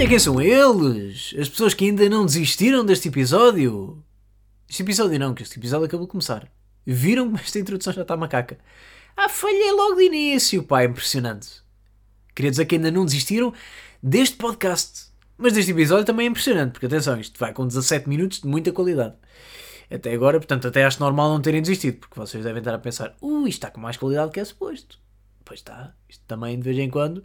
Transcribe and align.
Olha 0.00 0.08
quem 0.08 0.18
são 0.18 0.40
eles! 0.40 1.34
As 1.38 1.46
pessoas 1.46 1.74
que 1.74 1.84
ainda 1.84 2.08
não 2.08 2.24
desistiram 2.24 2.82
deste 2.82 3.08
episódio. 3.08 4.02
Este 4.66 4.82
episódio 4.82 5.18
não, 5.18 5.34
que 5.34 5.42
este 5.42 5.58
episódio 5.58 5.84
acabou 5.84 6.06
de 6.06 6.10
começar. 6.10 6.50
Viram 6.86 7.30
que 7.34 7.42
esta 7.42 7.58
introdução 7.58 7.92
já 7.92 8.00
está 8.00 8.16
macaca. 8.16 8.56
Ah, 9.14 9.28
falhei 9.28 9.70
logo 9.72 9.96
de 9.96 10.04
início, 10.04 10.62
pá, 10.62 10.84
impressionante. 10.84 11.62
Queria 12.34 12.50
dizer 12.50 12.64
que 12.64 12.76
ainda 12.76 12.90
não 12.90 13.04
desistiram 13.04 13.52
deste 14.02 14.36
podcast. 14.36 15.10
Mas 15.36 15.52
deste 15.52 15.72
episódio 15.72 16.06
também 16.06 16.28
é 16.28 16.30
impressionante, 16.30 16.72
porque 16.72 16.86
atenção, 16.86 17.20
isto 17.20 17.38
vai 17.38 17.52
com 17.52 17.66
17 17.66 18.08
minutos 18.08 18.40
de 18.40 18.46
muita 18.46 18.72
qualidade. 18.72 19.16
Até 19.90 20.14
agora, 20.14 20.38
portanto, 20.38 20.66
até 20.66 20.82
acho 20.82 20.98
normal 20.98 21.28
não 21.28 21.42
terem 21.42 21.60
desistido, 21.60 21.98
porque 21.98 22.18
vocês 22.18 22.42
devem 22.42 22.60
estar 22.60 22.74
a 22.74 22.78
pensar, 22.78 23.14
ui, 23.20 23.50
isto 23.50 23.58
está 23.58 23.70
com 23.70 23.82
mais 23.82 23.98
qualidade 23.98 24.32
que 24.32 24.40
é 24.40 24.44
suposto. 24.46 24.98
Pois 25.44 25.60
está, 25.60 25.92
isto 26.08 26.24
também 26.26 26.56
de 26.56 26.62
vez 26.62 26.78
em 26.78 26.88
quando 26.88 27.22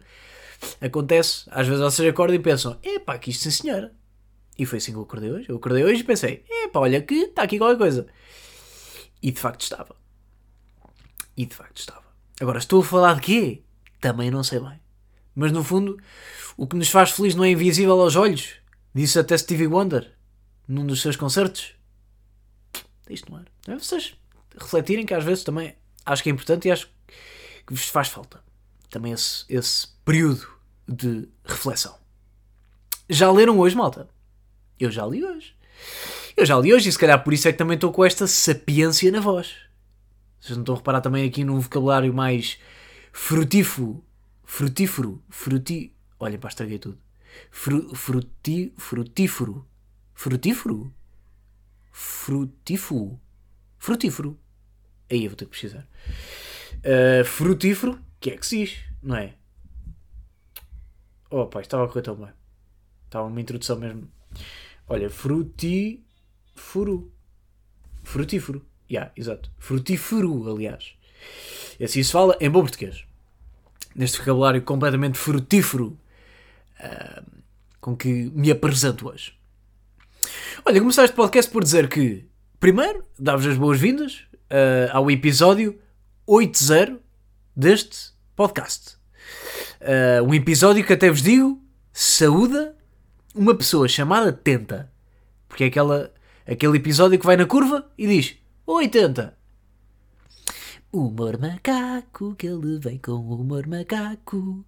acontece. 0.80 1.44
Às 1.50 1.66
vezes 1.66 1.82
vocês 1.82 2.08
acordam 2.08 2.36
e 2.36 2.40
pensam, 2.40 2.78
epá, 2.82 3.18
que 3.18 3.30
isto 3.30 3.44
sim 3.44 3.50
senhora. 3.50 3.94
E 4.58 4.64
foi 4.64 4.78
assim 4.78 4.92
que 4.92 4.98
eu 4.98 5.02
acordei 5.02 5.30
hoje. 5.30 5.48
Eu 5.48 5.56
acordei 5.56 5.84
hoje 5.84 6.00
e 6.00 6.04
pensei, 6.04 6.44
epá, 6.48 6.80
olha 6.80 7.02
que 7.02 7.14
está 7.14 7.42
aqui 7.42 7.58
qualquer 7.58 7.78
coisa. 7.78 8.06
E 9.22 9.30
de 9.30 9.40
facto 9.40 9.62
estava. 9.62 9.96
E 11.36 11.44
de 11.44 11.54
facto 11.54 11.78
estava. 11.78 12.06
Agora, 12.40 12.58
estou 12.58 12.80
a 12.80 12.84
falar 12.84 13.14
de 13.16 13.20
quê? 13.22 13.62
Também 14.00 14.30
não 14.30 14.42
sei 14.42 14.60
bem. 14.60 14.80
Mas 15.34 15.52
no 15.52 15.62
fundo, 15.62 15.98
o 16.56 16.66
que 16.66 16.76
nos 16.76 16.88
faz 16.88 17.10
feliz 17.10 17.34
não 17.34 17.44
é 17.44 17.50
invisível 17.50 18.00
aos 18.00 18.16
olhos. 18.16 18.54
Disse 18.94 19.18
até 19.18 19.36
Stevie 19.36 19.66
Wonder, 19.66 20.10
num 20.66 20.86
dos 20.86 21.02
seus 21.02 21.16
concertos. 21.16 21.74
Isto 23.08 23.30
não 23.30 23.38
era. 23.38 23.48
É 23.68 23.78
vocês 23.78 24.16
refletirem 24.58 25.04
que 25.04 25.14
às 25.14 25.22
vezes 25.22 25.44
também 25.44 25.76
acho 26.04 26.22
que 26.22 26.30
é 26.30 26.32
importante 26.32 26.68
e 26.68 26.70
acho 26.70 26.88
que 27.66 27.74
vos 27.74 27.88
faz 27.88 28.08
falta. 28.08 28.42
Também 28.88 29.12
esse, 29.12 29.44
esse 29.48 29.88
período 30.06 30.46
de 30.88 31.28
reflexão. 31.44 31.98
Já 33.10 33.30
leram 33.30 33.58
hoje, 33.58 33.74
malta? 33.74 34.08
Eu 34.78 34.88
já 34.88 35.04
li 35.04 35.24
hoje. 35.24 35.56
Eu 36.36 36.46
já 36.46 36.56
li 36.56 36.72
hoje 36.72 36.88
e 36.88 36.92
se 36.92 36.98
calhar 36.98 37.22
por 37.24 37.32
isso 37.32 37.48
é 37.48 37.52
que 37.52 37.58
também 37.58 37.74
estou 37.74 37.92
com 37.92 38.04
esta 38.04 38.24
sapiência 38.28 39.10
na 39.10 39.18
voz. 39.18 39.56
Vocês 40.40 40.56
não 40.56 40.62
estão 40.62 40.76
a 40.76 40.78
reparar 40.78 41.00
também 41.00 41.28
aqui 41.28 41.42
num 41.42 41.58
vocabulário 41.58 42.14
mais 42.14 42.56
frutífero. 43.12 44.02
Frutífero. 44.44 45.20
Fruti... 45.28 45.92
Olha, 46.20 46.38
pá, 46.38 46.48
estraguei 46.48 46.78
tudo. 46.78 46.98
Fru, 47.50 47.92
fruti, 47.96 48.72
frutífero. 48.76 49.66
Frutífero? 50.14 50.94
Frutífero. 51.90 53.20
Frutífero. 53.76 54.38
Aí 55.10 55.24
eu 55.24 55.30
vou 55.30 55.36
ter 55.36 55.46
que 55.46 55.50
precisar. 55.50 55.84
Uh, 56.76 57.24
frutífero, 57.24 57.98
que 58.20 58.30
é 58.30 58.36
que 58.36 58.46
se 58.46 58.58
diz, 58.58 58.78
não 59.02 59.16
é? 59.16 59.34
Oh, 61.30 61.48
estava 61.60 61.84
a 61.84 61.88
correr 61.88 62.02
tão 62.02 62.14
bem. 62.14 62.32
Estava 63.04 63.26
uma 63.26 63.40
introdução 63.40 63.78
mesmo. 63.78 64.08
Olha, 64.88 65.10
frutífero. 65.10 66.02
Frutífero. 68.02 68.64
Yeah, 68.90 69.10
exato. 69.16 69.50
Frutífero, 69.58 70.48
aliás. 70.48 70.94
E 71.78 71.84
assim 71.84 72.02
se 72.02 72.12
fala 72.12 72.36
em 72.40 72.48
bom 72.48 72.60
português. 72.60 73.04
Neste 73.94 74.18
vocabulário 74.18 74.62
completamente 74.62 75.18
frutífero 75.18 75.98
uh, 76.80 77.26
com 77.80 77.96
que 77.96 78.30
me 78.34 78.50
apresento 78.50 79.08
hoje. 79.08 79.34
Olha, 80.64 80.80
começar 80.80 81.04
este 81.04 81.16
podcast 81.16 81.50
por 81.50 81.62
dizer 81.62 81.88
que, 81.88 82.26
primeiro, 82.60 83.04
dá-vos 83.18 83.46
as 83.46 83.56
boas-vindas 83.56 84.24
uh, 84.50 84.90
ao 84.92 85.10
episódio 85.10 85.78
80 86.26 86.98
deste 87.54 88.12
podcast. 88.34 88.95
Uh, 89.86 90.24
um 90.24 90.34
episódio 90.34 90.84
que 90.84 90.92
até 90.92 91.08
vos 91.08 91.22
digo, 91.22 91.62
saúda 91.92 92.76
uma 93.32 93.54
pessoa 93.54 93.86
chamada 93.86 94.32
Tenta. 94.32 94.90
Porque 95.46 95.62
é 95.62 95.66
aquela, 95.68 96.12
aquele 96.44 96.76
episódio 96.78 97.18
que 97.18 97.26
vai 97.26 97.36
na 97.36 97.46
curva 97.46 97.88
e 97.96 98.06
diz 98.06 98.36
80. 98.66 99.36
Humor 100.92 101.38
macaco, 101.38 102.34
que 102.34 102.48
ele 102.48 102.80
vem 102.80 102.98
com 102.98 103.12
humor 103.12 103.66
macaco. 103.68 104.64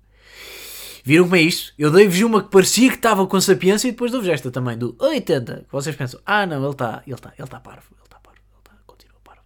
Viram 1.02 1.24
como 1.24 1.36
é 1.36 1.40
isto? 1.40 1.72
Eu 1.76 1.90
dei-vos 1.90 2.20
uma 2.20 2.42
que 2.42 2.50
parecia 2.50 2.90
que 2.90 2.96
estava 2.96 3.26
com 3.26 3.40
sapiência 3.40 3.88
e 3.88 3.92
depois 3.92 4.12
dou-vos 4.12 4.28
esta 4.28 4.50
também, 4.50 4.76
do 4.78 4.94
80. 5.00 5.64
Que 5.64 5.72
vocês 5.72 5.96
pensam, 5.96 6.20
ah 6.24 6.46
não, 6.46 6.62
ele 6.62 6.70
está 6.70 7.02
ele 7.06 7.16
tá, 7.16 7.30
ele 7.30 7.38
tá 7.38 7.44
está 7.44 7.60
parvo, 7.60 7.82
está, 8.04 8.20
continua 8.86 9.20
parvo. 9.24 9.42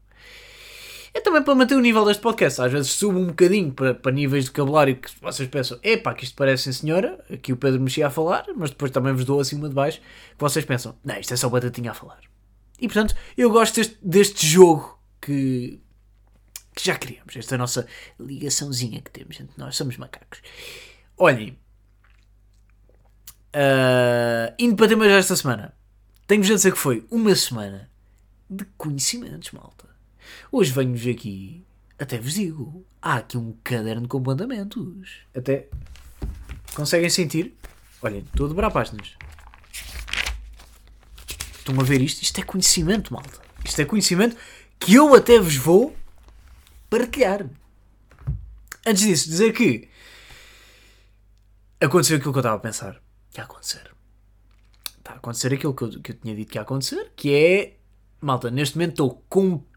É 1.15 1.21
também 1.33 1.43
para 1.43 1.55
manter 1.55 1.75
o 1.75 1.81
nível 1.81 2.05
deste 2.05 2.23
podcast. 2.23 2.61
Às 2.61 2.71
vezes 2.71 2.93
subo 2.93 3.19
um 3.19 3.29
bocadinho 3.29 3.73
para, 3.73 3.95
para 3.95 4.13
níveis 4.13 4.45
de 4.45 4.51
vocabulário 4.51 4.97
que 4.97 5.11
vocês 5.21 5.49
pensam, 5.49 5.79
epá, 5.83 6.13
que 6.15 6.25
isto 6.25 6.37
parece 6.37 6.65
sim 6.65 6.73
senhora, 6.73 7.25
aqui 7.33 7.53
o 7.53 7.57
Pedro 7.57 7.81
mexia 7.81 8.07
a 8.07 8.11
falar, 8.11 8.45
mas 8.55 8.71
depois 8.71 8.91
também 8.91 9.15
vos 9.15 9.25
dou 9.25 9.41
acima 9.41 9.69
de 9.69 9.75
baixo, 9.75 9.99
que 10.01 10.39
vocês 10.39 10.65
pensam, 10.65 10.95
não, 11.03 11.19
isto 11.19 11.33
é 11.33 11.37
só 11.37 11.49
batatinha 11.49 11.93
a 11.93 11.95
falar. 11.95 12.21
E 12.79 12.87
portanto, 12.87 13.15
eu 13.37 13.51
gosto 13.51 13.77
deste, 13.77 13.99
deste 14.03 14.47
jogo 14.47 14.99
que, 15.21 15.81
que 16.75 16.85
já 16.85 16.97
criamos, 16.97 17.35
esta 17.35 17.57
nossa 17.57 17.87
ligaçãozinha 18.21 19.01
que 19.01 19.11
temos 19.11 19.41
entre 19.41 19.55
nós, 19.57 19.75
somos 19.75 19.97
macacos. 19.97 20.43
Olhem, 21.17 21.59
uh, 23.55 24.55
indo 24.59 24.77
para 24.77 24.89
temas 24.89 25.09
desta 25.09 25.37
semana, 25.37 25.75
tenho-vos 26.27 26.51
a 26.51 26.55
dizer 26.55 26.73
que 26.73 26.79
foi 26.79 27.07
uma 27.11 27.35
semana 27.35 27.91
de 28.51 28.67
conhecimentos, 28.77 29.51
malta. 29.53 29.92
Hoje 30.51 30.73
venho-vos 30.73 31.07
aqui, 31.07 31.65
até 31.99 32.19
vos 32.19 32.35
digo, 32.35 32.85
há 33.01 33.17
aqui 33.17 33.37
um 33.39 33.57
caderno 33.63 34.09
com 34.09 34.21
mandamentos. 34.21 35.19
Até 35.35 35.69
conseguem 36.75 37.11
sentir? 37.11 37.57
Olhem, 38.03 38.21
estou 38.21 38.47
a 38.47 38.49
dobrar 38.49 38.71
páginas. 38.71 39.17
Estão 41.59 41.79
a 41.79 41.85
ver 41.85 42.01
isto? 42.01 42.23
Isto 42.23 42.41
é 42.41 42.43
conhecimento, 42.43 43.13
malta. 43.13 43.41
Isto 43.65 43.81
é 43.81 43.85
conhecimento 43.85 44.37
que 44.81 44.95
eu 44.95 45.15
até 45.15 45.39
vos 45.39 45.57
vou 45.57 45.97
partilhar. 46.91 47.49
Antes 48.85 49.03
disso, 49.05 49.29
dizer 49.29 49.53
que 49.53 49.89
aconteceu 51.81 52.17
aquilo 52.17 52.33
que 52.33 52.39
eu 52.39 52.41
estava 52.41 52.57
a 52.57 52.61
pensar 52.61 53.01
que 53.31 53.39
ia 53.39 53.45
acontecer. 53.45 53.95
Está 54.99 55.13
a 55.13 55.17
acontecer 55.17 55.55
aquilo 55.55 55.75
que 55.75 55.83
eu, 55.83 56.01
que 56.01 56.13
eu 56.13 56.17
tinha 56.17 56.35
dito 56.35 56.51
que 56.51 56.59
ia 56.59 56.63
acontecer, 56.63 57.13
que 57.17 57.33
é. 57.33 57.77
Malta, 58.21 58.51
neste 58.51 58.77
momento 58.77 58.91
estou 58.91 59.25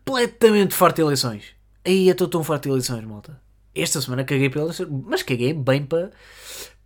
completamente 0.06 0.74
farto 0.74 0.98
de 0.98 1.02
eleições. 1.02 1.56
Aí 1.84 2.08
estou 2.08 2.28
tão 2.28 2.44
farto 2.44 2.64
de 2.64 2.70
eleições, 2.70 3.04
malta. 3.04 3.42
Esta 3.74 4.00
semana 4.00 4.24
caguei 4.24 4.50
para 4.50 4.62
eleições, 4.62 4.88
mas 4.90 5.24
caguei 5.24 5.54
bem 5.54 5.84
para, 5.84 6.12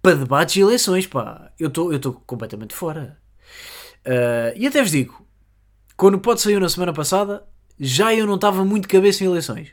para 0.02 0.16
debates 0.16 0.56
e 0.56 0.62
eleições, 0.62 1.06
pá. 1.06 1.52
Eu 1.60 1.68
estou 1.68 2.14
completamente 2.26 2.74
fora. 2.74 3.18
Uh, 4.06 4.56
e 4.56 4.66
até 4.66 4.82
vos 4.82 4.92
digo, 4.92 5.26
quando 5.96 6.16
o 6.16 6.20
pode 6.20 6.42
saiu 6.42 6.60
na 6.60 6.70
semana 6.70 6.94
passada, 6.94 7.46
já 7.80 8.14
eu 8.14 8.26
não 8.26 8.36
estava 8.36 8.64
muito 8.66 8.88
cabeça 8.88 9.24
em 9.24 9.28
eleições. 9.28 9.70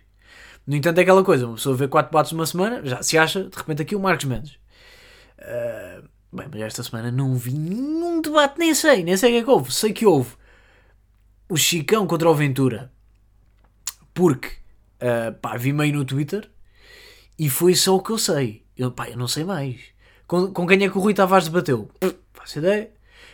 No 0.66 0.74
entanto, 0.74 0.98
é 0.98 1.02
aquela 1.02 1.22
coisa, 1.22 1.46
uma 1.46 1.54
pessoa 1.54 1.76
vê 1.76 1.86
quatro 1.86 2.10
debates 2.10 2.32
numa 2.32 2.44
semana, 2.44 2.84
já 2.84 3.00
se 3.00 3.16
acha, 3.16 3.44
de 3.44 3.56
repente 3.56 3.82
aqui 3.82 3.94
o 3.94 4.00
Marcos 4.00 4.24
Mendes. 4.24 4.58
Uh, 5.38 6.02
bem, 6.32 6.48
mas 6.50 6.60
esta 6.60 6.82
semana 6.82 7.12
não 7.12 7.36
vi 7.36 7.52
nenhum 7.52 8.20
debate, 8.20 8.58
nem 8.58 8.74
sei, 8.74 9.04
nem 9.04 9.16
sei 9.16 9.30
o 9.30 9.32
que 9.32 9.38
é 9.38 9.44
que 9.44 9.50
houve. 9.50 9.72
Sei 9.72 9.92
que 9.92 10.04
houve 10.04 10.34
o 11.48 11.56
Chicão 11.56 12.06
contra 12.06 12.28
o 12.28 12.34
Ventura, 12.34 12.92
porque 14.16 14.48
uh, 14.48 15.32
pá, 15.42 15.58
vi 15.58 15.74
meio 15.74 15.92
no 15.92 16.04
Twitter 16.04 16.50
e 17.38 17.50
foi 17.50 17.74
só 17.74 17.94
o 17.94 18.02
que 18.02 18.10
eu 18.10 18.18
sei. 18.18 18.64
Eu, 18.74 18.90
pá, 18.90 19.10
eu 19.10 19.16
não 19.16 19.28
sei 19.28 19.44
mais. 19.44 19.78
Com, 20.26 20.50
com 20.52 20.66
quem 20.66 20.82
é 20.82 20.88
que 20.88 20.96
o 20.96 21.00
Rui 21.00 21.12
Tavares 21.12 21.46
debateu? 21.46 21.90
Faço 22.32 22.58
ideia. 22.58 22.90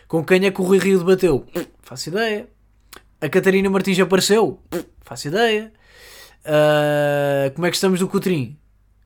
Com 0.09 0.25
quem 0.25 0.45
é 0.45 0.51
que 0.51 0.59
o 0.59 0.63
Rui 0.65 0.77
Rio 0.79 0.99
debateu? 0.99 1.47
Faço 1.81 2.09
ideia. 2.09 2.49
A 3.21 3.29
Catarina 3.29 3.69
Martins 3.69 3.97
apareceu? 3.97 4.61
Faço 5.01 5.29
ideia. 5.29 5.71
Uh, 6.45 7.53
como 7.55 7.65
é 7.65 7.69
que 7.69 7.77
estamos 7.77 8.01
do 8.01 8.09
Coutrinho? 8.09 8.57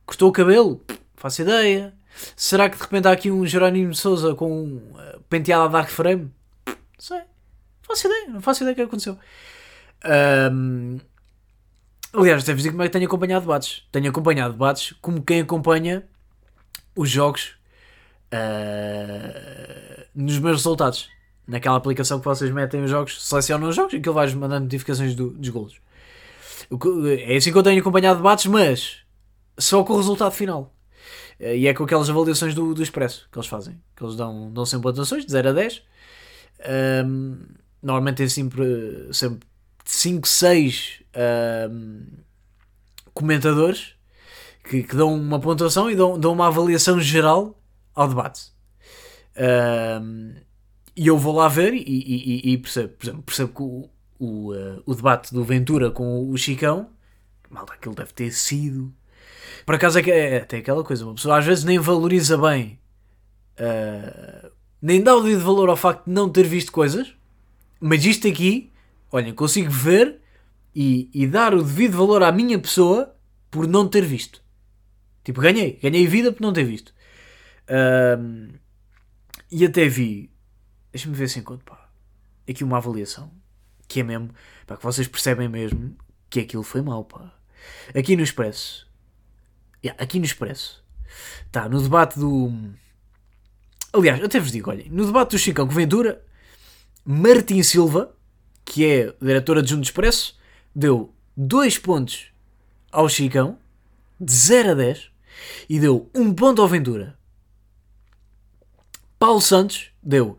Cortou 0.04 0.30
o 0.30 0.31
cabelo? 0.31 0.84
Faço 1.16 1.44
ideia. 1.44 1.94
Será 2.36 2.68
que 2.68 2.75
de 2.75 2.81
repente 2.81 3.07
há 3.07 3.12
aqui 3.12 3.30
um 3.30 3.46
Jerónimo 3.46 3.94
Souza 3.94 4.34
com 4.34 4.51
um 4.51 4.78
uh, 4.78 5.22
penteado 5.30 5.66
a 5.66 5.68
dark 5.68 5.90
frame? 5.90 6.31
Não 6.66 6.75
sei. 6.98 7.22
Faço 7.84 8.07
ideia. 8.07 8.30
Não 8.30 8.42
faço 8.42 8.63
ideia 8.63 8.74
o 8.74 8.75
que 8.75 8.81
aconteceu. 8.81 9.18
Um, 10.51 11.00
aliás, 12.18 12.44
devo 12.44 12.58
dizer 12.58 12.72
como 12.72 12.84
é 12.84 12.88
que 12.88 12.94
tenho 12.94 13.06
acompanhado 13.06 13.46
debates. 13.46 13.84
Tenho 13.92 14.10
acompanhado 14.10 14.54
debates 14.54 14.94
como 15.02 15.22
quem 15.22 15.42
acompanha 15.42 16.04
os 16.96 17.10
jogos 17.10 17.56
uh, 18.34 20.06
nos 20.16 20.40
meus 20.40 20.58
resultados. 20.58 21.10
Naquela 21.48 21.78
aplicação 21.78 22.19
que 22.19 22.25
vocês 22.25 22.52
metem 22.52 22.84
os 22.84 22.90
jogos, 22.90 23.25
selecionam 23.25 23.69
os 23.69 23.75
jogos 23.75 23.94
e 23.94 23.98
aquilo 23.98 24.14
vai 24.14 24.28
mandando 24.34 24.66
notificações 24.66 25.16
do, 25.16 25.30
dos 25.30 25.50
golos. 25.50 25.80
É 27.25 27.38
assim 27.38 27.52
que 27.54 27.58
eu 27.58 27.64
tenho 27.64 27.80
acompanhado 27.80 28.18
debates, 28.18 28.48
mas 28.48 28.98
só 29.58 29.81
com 29.84 29.94
o 29.94 29.98
resultado 29.98 30.34
final. 30.34 30.74
E 31.40 31.68
é 31.68 31.74
com 31.74 31.84
aquelas 31.84 32.10
avaliações 32.10 32.54
do, 32.54 32.74
do 32.74 32.84
Expresso 32.84 33.30
que 33.31 33.38
eles 33.38 33.48
fazem. 33.48 33.80
Que 33.96 34.04
eles 34.04 34.16
dão, 34.16 34.52
dão 34.52 34.66
sempre 34.66 34.90
pontuações 34.90 35.25
de 35.25 35.31
0 35.31 35.50
a 35.50 35.52
10. 35.54 35.84
Um, 37.06 37.38
normalmente 37.81 38.18
tem 38.18 38.28
sempre, 38.28 39.08
sempre 39.13 39.48
5, 39.92 40.28
6 40.28 41.04
um, 41.72 42.06
comentadores 43.13 43.95
que, 44.63 44.84
que, 44.84 44.95
dão 44.95 45.13
uma 45.16 45.39
pontuação 45.39 45.89
e 45.89 45.95
dão, 45.95 46.19
dão 46.19 46.34
uma 46.34 46.48
avaliação 46.48 47.00
geral 47.00 47.60
ao 47.95 48.07
debate. 48.07 48.51
Um, 49.38 50.36
e 50.95 51.07
eu 51.07 51.18
vou 51.18 51.36
lá 51.36 51.48
ver 51.48 51.74
e, 51.74 51.84
e, 51.86 52.54
e 52.54 52.57
percebo, 52.57 52.94
exemplo, 53.01 53.24
percebo 53.24 53.54
que 53.54 53.62
o, 53.62 53.89
o, 54.19 54.54
uh, 54.54 54.84
o 54.86 54.95
debate 54.95 55.34
do 55.34 55.44
Ventura 55.44 55.92
com 55.92 56.30
o 56.30 56.38
Chicão, 56.38 56.89
malta, 57.50 57.74
aquilo 57.74 57.95
deve 57.95 58.13
ter 58.13 58.31
sido. 58.31 58.94
Por 59.66 59.75
acaso 59.75 60.00
é 60.00 60.04
que 60.04 60.12
é, 60.12 60.39
tem 60.42 60.60
aquela 60.60 60.84
coisa, 60.84 61.06
uma 61.06 61.16
pessoa 61.16 61.38
às 61.38 61.45
vezes 61.45 61.63
nem 61.63 61.78
valoriza 61.78 62.38
bem, 62.38 62.80
uh, 63.60 64.51
nem 64.81 65.01
dá 65.01 65.16
o 65.16 65.22
devido 65.22 65.44
valor 65.44 65.69
ao 65.69 65.78
facto 65.78 66.06
de 66.06 66.12
não 66.12 66.30
ter 66.30 66.44
visto 66.44 66.72
coisas, 66.72 67.13
mas 67.80 68.04
isto 68.04 68.28
aqui, 68.28 68.72
olhem, 69.12 69.33
consigo 69.33 69.69
ver 69.69 70.21
e, 70.75 71.09
e 71.13 71.27
dar 71.27 71.54
o 71.54 71.63
devido 71.63 71.98
valor 71.98 72.24
à 72.24 72.31
minha 72.31 72.59
pessoa 72.59 73.15
por 73.50 73.68
não 73.68 73.88
ter 73.88 74.06
visto. 74.06 74.44
Tipo, 75.24 75.42
ganhei, 75.42 75.80
ganhei 75.81 76.07
vida 76.07 76.31
por 76.31 76.42
não 76.42 76.54
ter 76.54 76.63
visto. 76.63 76.94
Uh, 77.69 78.54
e 79.51 79.65
até 79.65 79.88
vi, 79.88 80.31
deixa-me 80.92 81.15
ver 81.15 81.30
se 81.30 81.39
encontro, 81.39 81.65
pá, 81.65 81.89
aqui 82.48 82.63
uma 82.63 82.77
avaliação 82.77 83.31
que 83.88 84.01
é 84.01 84.04
mesmo, 84.04 84.30
para 84.65 84.77
que 84.77 84.83
vocês 84.83 85.07
percebem 85.07 85.48
mesmo 85.48 85.95
que 86.30 86.42
aquilo 86.42 86.63
foi 86.63 86.81
mal, 86.81 87.06
pá. 87.06 87.33
Aqui 87.95 88.15
no 88.15 88.24
Expresso, 88.24 88.88
yeah, 89.83 90.01
aqui 90.01 90.19
no 90.19 90.25
Expresso, 90.25 90.83
tá, 91.51 91.68
no 91.69 91.81
debate 91.81 92.19
do. 92.19 92.51
Aliás, 93.94 94.19
eu 94.19 94.25
até 94.25 94.39
vos 94.39 94.51
digo, 94.51 94.69
olhem, 94.69 94.89
no 94.89 95.06
debate 95.06 95.31
do 95.31 95.39
Chicão 95.39 95.68
Ventura, 95.68 96.24
Martim 97.06 97.63
Silva, 97.63 98.15
que 98.68 98.86
é 98.86 99.16
o 99.22 99.25
diretor 99.25 99.58
adjunto 99.58 99.81
do 99.81 99.86
Expresso, 99.86 100.38
deu 100.75 101.14
2 101.38 101.78
pontos 101.78 102.28
ao 102.92 103.08
Chicão, 103.08 103.58
de 104.19 104.34
0 104.34 104.72
a 104.72 104.74
10, 104.74 105.10
e 105.69 105.80
deu 105.80 106.10
1 106.14 106.22
um 106.22 106.34
ponto 106.34 106.62
ao 106.62 106.68
Ventura. 106.68 107.18
Paulo 109.18 109.40
Santos 109.40 109.90
deu 110.04 110.38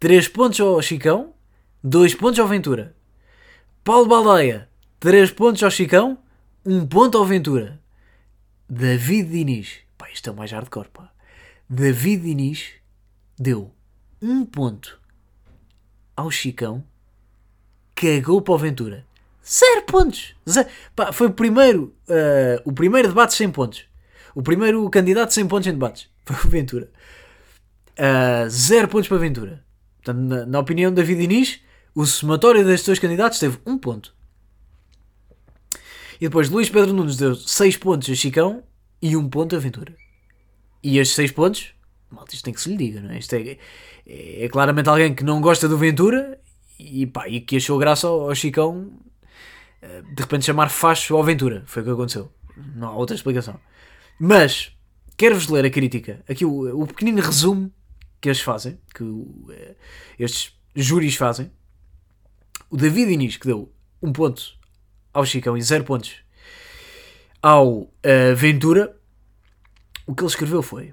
3 0.00 0.26
pontos 0.26 0.58
ao 0.58 0.82
Chicão, 0.82 1.32
2 1.84 2.16
pontos 2.16 2.40
ao 2.40 2.48
Ventura. 2.48 2.96
Paulo 3.84 4.08
Baldaia, 4.08 4.68
3 4.98 5.30
pontos 5.30 5.62
ao 5.62 5.70
Chicão, 5.70 6.18
1 6.66 6.84
ponto 6.88 7.16
ao 7.16 7.24
Ventura. 7.24 7.80
David 8.68 9.30
Diniz, 9.30 9.78
pá, 9.96 10.10
isto 10.10 10.28
é 10.28 10.32
mais 10.32 10.50
hardcore, 10.50 10.88
pá. 10.88 11.12
David 11.70 12.24
Diniz 12.24 12.72
deu 13.38 13.72
1 14.20 14.46
ponto 14.46 15.00
ao 16.16 16.28
Chicão, 16.28 16.84
cagou 18.00 18.40
para 18.40 18.54
o 18.54 18.58
Ventura. 18.58 19.04
0 19.44 19.82
pontos! 19.82 20.34
Zero. 20.48 20.68
Pá, 20.94 21.12
foi 21.12 21.28
o 21.28 21.32
primeiro, 21.32 21.94
uh, 22.08 22.62
o 22.64 22.72
primeiro 22.72 23.08
debate 23.08 23.34
sem 23.34 23.50
pontos. 23.50 23.84
O 24.34 24.42
primeiro 24.42 24.88
candidato 24.90 25.32
sem 25.32 25.46
pontos 25.46 25.66
em 25.66 25.72
debates. 25.72 26.08
Foi 26.24 26.36
o 26.36 26.48
Ventura. 26.48 26.90
0 28.48 28.86
uh, 28.86 28.90
pontos 28.90 29.08
para 29.08 29.18
Ventura. 29.18 29.64
Portanto, 29.96 30.20
na, 30.20 30.46
na 30.46 30.58
opinião 30.60 30.90
de 30.90 30.96
David 30.96 31.26
Diniz, 31.26 31.60
o 31.94 32.06
somatório 32.06 32.64
destes 32.64 32.86
dois 32.86 32.98
candidatos 32.98 33.38
teve 33.38 33.58
um 33.66 33.76
ponto. 33.76 34.14
E 36.20 36.26
depois 36.26 36.50
Luís 36.50 36.68
Pedro 36.68 36.92
Nunes 36.92 37.16
deu 37.16 37.34
6 37.34 37.76
pontos 37.78 38.10
a 38.10 38.14
Chicão 38.14 38.62
e 39.00 39.16
1 39.16 39.20
um 39.20 39.28
ponto 39.28 39.56
a 39.56 39.58
Ventura. 39.58 39.94
E 40.82 40.98
estes 40.98 41.16
6 41.16 41.32
pontos, 41.32 41.74
malta, 42.10 42.34
isto 42.34 42.44
tem 42.44 42.54
que 42.54 42.60
se 42.60 42.68
lhe 42.68 42.76
diga, 42.76 43.00
não 43.00 43.10
é? 43.10 43.18
Isto 43.18 43.34
é, 43.34 43.58
é, 44.06 44.44
é, 44.44 44.48
claramente 44.48 44.88
alguém 44.88 45.14
que 45.14 45.24
não 45.24 45.40
gosta 45.40 45.68
do 45.68 45.78
Ventura 45.78 46.38
e, 46.78 47.06
pá, 47.06 47.28
e 47.28 47.40
que 47.40 47.56
achou 47.56 47.78
graça 47.78 48.06
ao, 48.06 48.28
ao 48.28 48.34
Chicão 48.34 48.92
eh, 49.80 50.02
de 50.02 50.22
repente 50.22 50.44
chamar 50.44 50.68
facho 50.68 51.16
ao 51.16 51.24
Ventura. 51.24 51.62
Foi 51.66 51.82
o 51.82 51.84
que 51.84 51.90
aconteceu. 51.90 52.32
Não 52.74 52.88
há 52.88 52.96
outra 52.96 53.14
explicação. 53.14 53.58
Mas, 54.18 54.72
quero-vos 55.16 55.48
ler 55.48 55.64
a 55.64 55.70
crítica. 55.70 56.24
Aqui 56.28 56.44
o, 56.44 56.82
o 56.82 56.86
pequenino 56.86 57.20
resumo 57.20 57.72
que 58.20 58.28
eles 58.28 58.40
fazem, 58.40 58.78
que 58.94 59.04
uh, 59.04 59.76
estes 60.18 60.52
júris 60.74 61.14
fazem. 61.14 61.50
O 62.70 62.76
David 62.76 63.12
Inês, 63.12 63.36
que 63.36 63.46
deu 63.46 63.72
um 64.02 64.12
ponto 64.12 64.58
ao 65.12 65.24
Chicão 65.24 65.56
e 65.56 65.62
zero 65.62 65.84
pontos 65.84 66.16
ao 67.40 67.68
uh, 67.68 67.90
Ventura, 68.36 68.96
o 70.06 70.14
que 70.14 70.22
ele 70.22 70.30
escreveu 70.30 70.62
foi: 70.62 70.92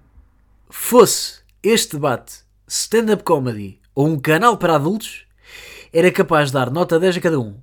fosse 0.69 1.41
este 1.63 1.93
debate 1.93 2.43
stand-up 2.67 3.23
comedy 3.23 3.79
ou 3.93 4.07
um 4.07 4.19
canal 4.19 4.57
para 4.57 4.75
adultos, 4.75 5.24
era 5.97 6.11
capaz 6.11 6.49
de 6.49 6.53
dar 6.55 6.69
nota 6.69 6.99
10 6.99 7.15
a 7.15 7.21
cada 7.21 7.39
um. 7.39 7.57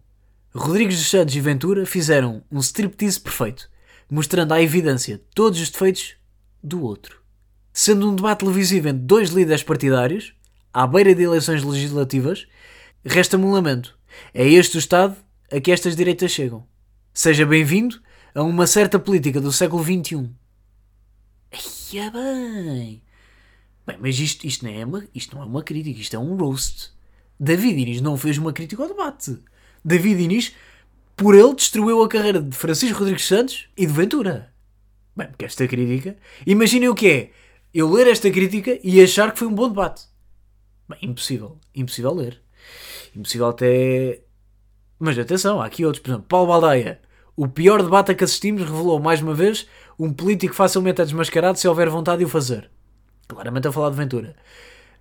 Rodrigues 0.55 0.97
dos 0.97 1.11
Santos 1.11 1.37
e 1.37 1.41
Ventura 1.41 1.85
fizeram 1.85 2.43
um 2.51 2.61
striptease 2.61 3.21
perfeito, 3.21 3.69
mostrando 4.11 4.53
à 4.53 4.63
evidência 4.63 5.21
todos 5.35 5.61
os 5.61 5.69
defeitos 5.69 6.15
do 6.63 6.83
outro. 6.83 7.21
Sendo 7.75 8.11
um 8.11 8.17
debate 8.17 8.39
televisivo 8.39 8.89
entre 8.89 9.03
dois 9.03 9.29
líderes 9.29 9.63
partidários, 9.63 10.33
à 10.73 10.87
beira 10.87 11.15
de 11.15 11.23
eleições 11.23 11.63
legislativas, 11.63 12.47
resta-me 13.05 13.45
um 13.45 13.53
lamento. 13.53 13.99
É 14.33 14.49
este 14.49 14.77
o 14.77 14.79
estado 14.79 15.15
a 15.51 15.61
que 15.61 15.71
estas 15.71 15.95
direitas 15.95 16.31
chegam. 16.31 16.67
Seja 17.13 17.45
bem-vindo 17.45 18.01
a 18.35 18.43
uma 18.43 18.67
certa 18.67 18.99
política 18.99 19.43
do 19.43 19.53
século 19.53 19.85
XXI. 19.85 20.31
Eia 21.93 22.11
bem! 22.11 23.03
Bem, 23.87 23.99
mas 24.01 24.19
isto, 24.19 24.47
isto, 24.47 24.65
não 24.65 24.73
é 24.73 24.87
uma, 24.87 25.07
isto 25.15 25.37
não 25.37 25.43
é 25.43 25.47
uma 25.47 25.63
crítica, 25.63 26.01
isto 26.01 26.17
é 26.17 26.19
um 26.19 26.35
roast. 26.35 26.93
David 27.43 27.77
Inês 27.77 28.01
não 28.01 28.17
fez 28.17 28.39
uma 28.39 28.53
crítica 28.53 28.81
ao 28.85 28.89
debate. 28.89 29.37
David 29.85 30.23
Inês, 30.23 30.55
por 31.17 31.35
ele, 31.35 31.57
destruiu 31.57 32.01
a 32.01 32.09
carreira 32.09 32.41
de 32.41 32.57
Francisco 32.57 33.01
Rodrigues 33.01 33.27
Santos 33.27 33.67
e 33.77 33.85
de 33.85 33.93
Ventura. 33.93 34.53
Bem, 35.17 35.27
porque 35.27 35.47
esta 35.47 35.67
crítica... 35.67 36.17
Imaginem 36.47 36.89
o 36.89 36.95
que 36.95 37.11
é 37.11 37.31
eu 37.75 37.91
ler 37.91 38.07
esta 38.07 38.31
crítica 38.31 38.79
e 38.85 39.03
achar 39.03 39.33
que 39.33 39.41
foi 39.41 39.49
um 39.49 39.55
bom 39.55 39.69
debate. 39.69 40.05
Bem, 40.89 41.01
impossível. 41.03 41.59
Impossível 41.75 42.15
ler. 42.15 42.41
Impossível 43.17 43.49
até. 43.49 44.21
Mas 44.97 45.19
atenção, 45.19 45.61
há 45.61 45.67
aqui 45.67 45.85
outros. 45.85 46.01
Por 46.01 46.11
exemplo, 46.11 46.27
Paulo 46.29 46.47
Baldaia. 46.47 47.01
O 47.35 47.49
pior 47.49 47.83
debate 47.83 48.13
a 48.13 48.15
que 48.15 48.23
assistimos 48.23 48.63
revelou 48.63 49.01
mais 49.01 49.21
uma 49.21 49.35
vez 49.35 49.67
um 49.99 50.13
político 50.13 50.55
facilmente 50.55 51.01
é 51.01 51.05
desmascarado 51.05 51.59
se 51.59 51.67
houver 51.67 51.89
vontade 51.89 52.21
de 52.21 52.25
o 52.25 52.29
fazer. 52.29 52.71
Claramente 53.27 53.67
a 53.67 53.73
falar 53.73 53.91
de 53.91 53.97
Ventura. 53.97 54.37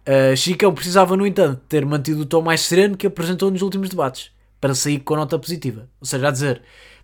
Uh, 0.02 0.36
Chicão 0.36 0.74
precisava, 0.74 1.16
no 1.16 1.26
entanto, 1.28 1.62
ter 1.70 1.86
mantido 1.86 2.22
o 2.22 2.26
tom 2.26 2.42
mais 2.42 2.62
sereno 2.62 2.98
que 2.98 3.06
apresentou 3.06 3.52
nos 3.52 3.62
últimos 3.62 3.90
debates 3.90 4.32
para 4.60 4.74
sair 4.74 5.00
com 5.00 5.16
nota 5.16 5.38
positiva. 5.38 5.90
Ou 6.00 6.08
seja, 6.08 6.28
a 6.28 6.32
dizer, 6.32 6.62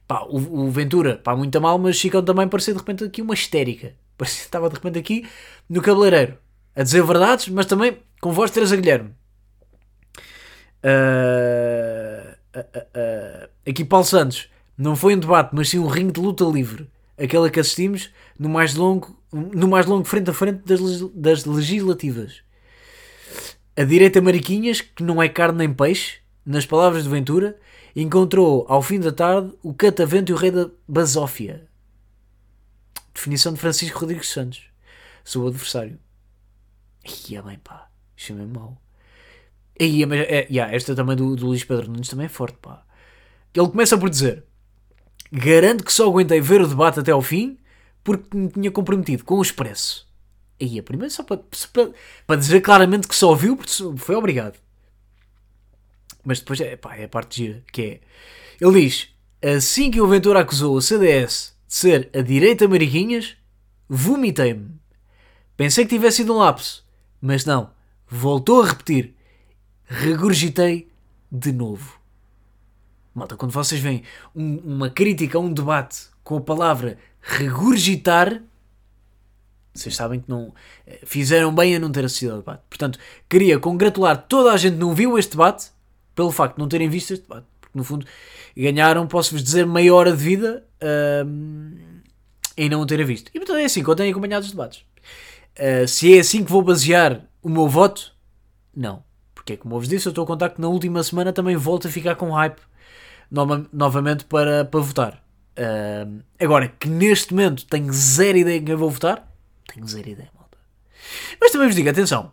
pá, 0.08 0.24
o, 0.27 0.38
o 0.38 0.72
Ventura, 0.72 1.18
pá, 1.18 1.36
muito 1.36 1.60
mal, 1.62 1.77
mas 1.77 1.96
Chicão 1.96 2.24
também 2.24 2.48
parecia 2.48 2.74
de 2.74 2.80
repente 2.80 3.04
aqui 3.04 3.22
uma 3.22 3.34
histérica. 3.34 3.94
Parecia 4.18 4.39
que 4.39 4.46
estava 4.46 4.68
de 4.68 4.74
repente 4.74 4.98
aqui 4.98 5.27
no 5.70 5.80
cabeleireiro 5.80 6.39
a 6.75 6.82
dizer 6.82 7.04
verdades, 7.04 7.50
mas 7.50 7.68
também 7.68 7.98
com 8.20 8.32
voz 8.32 8.50
de 8.50 8.56
Teresa 8.56 8.75
Guilherme. 8.75 9.12
Uh, 10.84 12.36
uh, 12.56 13.50
aqui 13.68 13.86
Paulo 13.86 14.06
Santos 14.06 14.50
não 14.77 14.96
foi 14.96 15.16
um 15.16 15.20
debate, 15.20 15.51
mas 15.54 15.70
sim 15.70 15.80
um 15.80 15.88
ringue 15.88 16.13
de 16.13 16.20
luta 16.20 16.46
livre. 16.46 16.89
Aquela 17.18 17.50
que 17.50 17.60
assistimos 17.60 18.12
no 18.39 18.48
mais 18.48 18.75
longo, 18.75 19.20
no 19.32 19.68
mais 19.68 19.86
longo 19.88 20.06
frente 20.06 20.30
a 20.30 20.34
frente 20.34 20.62
das, 20.66 21.01
das 21.13 21.46
legislativas. 21.46 22.42
A 23.77 23.84
direita 23.84 24.19
Mariquinhas, 24.19 24.81
que 24.81 25.03
não 25.03 25.22
é 25.22 25.29
carne 25.29 25.60
nem 25.60 25.72
peixe, 25.72 26.17
nas 26.43 26.65
palavras 26.65 27.03
de 27.03 27.10
Ventura, 27.12 27.60
encontrou 27.96 28.65
ao 28.67 28.81
fim 28.81 29.00
da 29.00 29.12
tarde 29.12 29.53
o 29.62 29.72
catavento 29.72 30.31
e 30.31 30.34
o 30.34 30.38
rei 30.38 30.50
da 30.50 30.67
basófia. 30.88 31.67
Definição 33.13 33.53
de 33.53 33.60
Francisco 33.60 34.00
Rodrigues 34.00 34.29
Santos. 34.29 34.63
Sou 35.24 35.43
o 35.43 35.48
adversário. 35.48 36.00
Ia 37.29 37.43
bem, 37.43 37.60
pá. 37.60 37.88
Isto 38.15 38.34
é 38.34 38.36
mesmo 38.38 38.60
mau. 38.60 38.81
Ia, 39.79 40.07
mas, 40.07 40.22
é, 40.22 40.48
esta 40.50 40.96
também 40.96 41.15
do, 41.15 41.36
do 41.36 41.46
Luís 41.46 41.63
Pedro 41.63 41.91
Nunes 41.91 42.10
também 42.10 42.25
é 42.25 42.29
forte, 42.29 42.57
pá. 42.57 42.84
Ele 43.53 43.69
começa 43.69 43.96
por 43.96 44.10
dizer: 44.10 44.43
Garanto 45.31 45.84
que 45.84 45.93
só 45.93 46.07
aguentei 46.07 46.41
ver 46.41 46.62
o 46.62 46.67
debate 46.67 47.00
até 47.00 47.12
ao 47.12 47.22
fim 47.22 47.60
porque 48.03 48.36
me 48.36 48.50
tinha 48.50 48.72
comprometido 48.72 49.24
com 49.24 49.36
o 49.36 49.41
Expresso. 49.41 50.07
Ia, 50.60 50.82
primeiro 50.82 51.14
só 51.14 51.24
para, 51.24 51.40
para, 51.72 51.92
para 52.26 52.40
dizer 52.40 52.62
claramente 52.62 53.08
que 53.08 53.16
só 53.16 53.34
viu 53.36 53.56
porque 53.56 53.72
foi 53.98 54.16
obrigado. 54.16 54.58
Mas 56.24 56.40
depois 56.40 56.60
é, 56.60 56.76
pá, 56.76 56.96
é 56.96 57.06
a 57.06 57.10
parte 57.10 57.38
gira, 57.38 57.64
que 57.72 57.82
é... 57.82 58.00
Ele 58.60 58.82
diz, 58.82 59.10
assim 59.42 59.92
que 59.92 60.02
o 60.02 60.08
Ventura 60.08 60.42
acusou 60.42 60.76
o 60.76 60.82
CDS 60.82 61.56
de 61.68 61.74
ser 61.74 62.10
a 62.14 62.22
direita 62.22 62.68
Mariquinhas, 62.68 63.38
vomitei-me. 63.88 64.72
Pensei 65.56 65.86
que 65.86 65.96
tivesse 65.96 66.18
sido 66.18 66.34
um 66.34 66.38
lapso, 66.38 66.86
mas 67.22 67.46
não. 67.46 67.72
Voltou 68.08 68.64
a 68.64 68.68
repetir. 68.68 69.16
Regurgitei 69.86 70.90
de 71.32 71.52
novo. 71.52 72.00
Malta, 73.14 73.36
quando 73.36 73.52
vocês 73.52 73.82
veem 73.82 74.04
um, 74.36 74.58
uma 74.58 74.90
crítica 74.90 75.38
a 75.38 75.42
um 75.42 75.52
debate 75.52 76.08
com 76.24 76.38
a 76.38 76.42
palavra 76.42 76.98
regurgitar, 77.22 78.44
vocês 79.79 79.96
sabem 79.96 80.19
que 80.19 80.29
não 80.29 80.53
eh, 80.86 81.00
fizeram 81.05 81.53
bem 81.53 81.75
a 81.75 81.79
não 81.79 81.91
ter 81.91 82.05
assistido 82.05 82.31
ao 82.31 82.38
debate. 82.39 82.62
Portanto, 82.69 83.00
queria 83.29 83.60
congratular 83.60 84.17
toda 84.27 84.51
a 84.51 84.57
gente 84.57 84.74
que 84.74 84.79
não 84.79 84.93
viu 84.93 85.17
este 85.17 85.31
debate 85.31 85.67
pelo 86.15 86.31
facto 86.31 86.55
de 86.55 86.62
não 86.62 86.67
terem 86.67 86.89
visto 86.89 87.12
este 87.12 87.24
debate. 87.24 87.46
Porque, 87.62 87.77
no 87.77 87.84
fundo, 87.84 88.05
ganharam, 88.55 89.07
posso-vos 89.07 89.43
dizer, 89.43 89.65
meia 89.65 89.93
hora 89.93 90.12
de 90.12 90.17
vida 90.17 90.65
um, 91.25 91.74
em 92.57 92.69
não 92.69 92.81
o 92.81 92.86
terem 92.86 93.05
visto. 93.05 93.29
E 93.34 93.39
portanto 93.39 93.60
é 93.60 93.65
assim 93.65 93.84
que 93.84 93.89
eu 93.89 93.96
tenho 93.96 94.12
acompanhado 94.12 94.43
os 94.43 94.51
debates. 94.51 94.84
Uh, 95.57 95.88
se 95.88 96.15
é 96.15 96.19
assim 96.19 96.43
que 96.43 96.51
vou 96.51 96.62
basear 96.62 97.24
O 97.41 97.50
meu 97.50 97.67
voto? 97.67 98.13
Não. 98.75 99.03
Porque 99.34 99.57
como 99.57 99.75
eu 99.75 99.79
vos 99.79 99.88
disse, 99.88 100.07
eu 100.07 100.12
estou 100.12 100.24
a 100.24 100.27
contar 100.27 100.50
que 100.50 100.62
na 100.62 100.67
última 100.67 101.01
semana 101.03 101.31
também 101.31 101.55
volto 101.55 101.88
a 101.88 101.91
ficar 101.91 102.15
com 102.15 102.31
hype 102.31 102.60
nova, 103.31 103.65
novamente 103.72 104.25
para, 104.25 104.65
para 104.65 104.79
votar. 104.79 105.24
Uh, 105.57 106.22
agora, 106.39 106.67
que 106.67 106.88
neste 106.88 107.34
momento 107.34 107.65
tenho 107.65 107.91
zero 107.91 108.38
ideia 108.38 108.57
em 108.57 108.65
quem 108.65 108.75
vou 108.75 108.89
votar, 108.89 109.27
tenho 109.67 109.88
zero 109.88 110.09
ideia, 110.09 110.29
malta. 110.36 110.57
Mas 111.39 111.51
também 111.51 111.67
vos 111.67 111.75
digo, 111.75 111.89
atenção. 111.89 112.31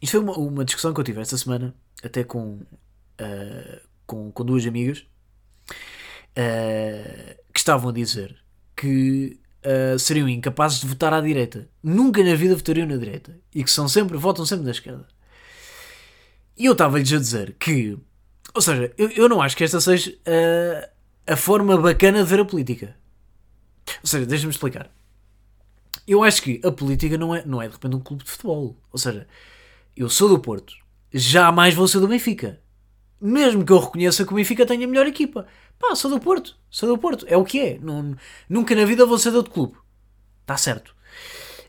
Isto 0.00 0.12
foi 0.12 0.20
uma, 0.20 0.38
uma 0.38 0.64
discussão 0.64 0.94
que 0.94 1.00
eu 1.00 1.04
tive 1.04 1.20
esta 1.20 1.36
semana, 1.36 1.74
até 2.02 2.24
com, 2.24 2.60
uh, 3.20 3.80
com, 4.06 4.30
com 4.30 4.44
duas 4.44 4.64
amigas, 4.66 5.06
uh, 6.30 7.34
que 7.52 7.58
estavam 7.58 7.90
a 7.90 7.92
dizer 7.92 8.36
que 8.76 9.40
uh, 9.64 9.98
seriam 9.98 10.28
incapazes 10.28 10.80
de 10.80 10.86
votar 10.86 11.12
à 11.12 11.20
direita. 11.20 11.68
Nunca 11.82 12.22
na 12.22 12.34
vida 12.34 12.54
votariam 12.54 12.86
na 12.86 12.96
direita. 12.96 13.36
E 13.54 13.64
que 13.64 13.70
são 13.70 13.88
sempre, 13.88 14.16
votam 14.16 14.46
sempre 14.46 14.64
na 14.64 14.70
esquerda. 14.70 15.06
E 16.56 16.66
eu 16.66 16.72
estava-lhes 16.72 17.12
a 17.12 17.18
dizer 17.18 17.56
que, 17.58 17.98
ou 18.54 18.62
seja, 18.62 18.92
eu, 18.96 19.10
eu 19.10 19.28
não 19.28 19.40
acho 19.40 19.56
que 19.56 19.64
esta 19.64 19.80
seja 19.80 20.16
a 21.26 21.36
forma 21.36 21.76
bacana 21.76 22.22
de 22.22 22.28
ver 22.28 22.40
a 22.40 22.44
política. 22.44 22.96
Ou 24.02 24.06
seja, 24.06 24.26
deixa-me 24.26 24.50
explicar. 24.50 24.90
Eu 26.08 26.24
acho 26.24 26.42
que 26.42 26.58
a 26.64 26.72
política 26.72 27.18
não 27.18 27.34
é, 27.34 27.44
não 27.44 27.60
é 27.60 27.68
de 27.68 27.74
repente 27.74 27.94
um 27.94 28.00
clube 28.00 28.24
de 28.24 28.30
futebol. 28.30 28.74
Ou 28.90 28.98
seja, 28.98 29.28
eu 29.94 30.08
sou 30.08 30.26
do 30.26 30.38
Porto, 30.38 30.74
jamais 31.12 31.74
vou 31.74 31.86
ser 31.86 32.00
do 32.00 32.08
Benfica. 32.08 32.60
Mesmo 33.20 33.62
que 33.62 33.70
eu 33.70 33.78
reconheça 33.78 34.24
que 34.24 34.32
o 34.32 34.36
Benfica 34.36 34.64
tenha 34.64 34.86
a 34.86 34.88
melhor 34.88 35.06
equipa. 35.06 35.46
Pá, 35.78 35.94
sou 35.94 36.10
do 36.10 36.18
Porto, 36.18 36.56
sou 36.70 36.88
do 36.88 36.96
Porto, 36.96 37.26
é 37.28 37.36
o 37.36 37.44
que 37.44 37.60
é. 37.60 37.78
Nunca 38.48 38.74
na 38.74 38.86
vida 38.86 39.04
vou 39.04 39.18
ser 39.18 39.32
de 39.32 39.36
outro 39.36 39.52
clube. 39.52 39.76
Está 40.40 40.56
certo. 40.56 40.96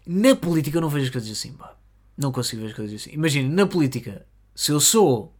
Na 0.07 0.35
política 0.35 0.77
eu 0.77 0.81
não 0.81 0.89
vejo 0.89 1.07
as 1.07 1.11
coisas 1.11 1.29
assim, 1.29 1.51
pá. 1.51 1.75
Não 2.17 2.31
consigo 2.31 2.61
ver 2.61 2.69
as 2.69 2.73
coisas 2.73 3.01
assim. 3.01 3.11
Imagina, 3.11 3.53
na 3.53 3.67
política, 3.67 4.25
se 4.55 4.71
eu 4.71 4.79
sou 4.79 5.35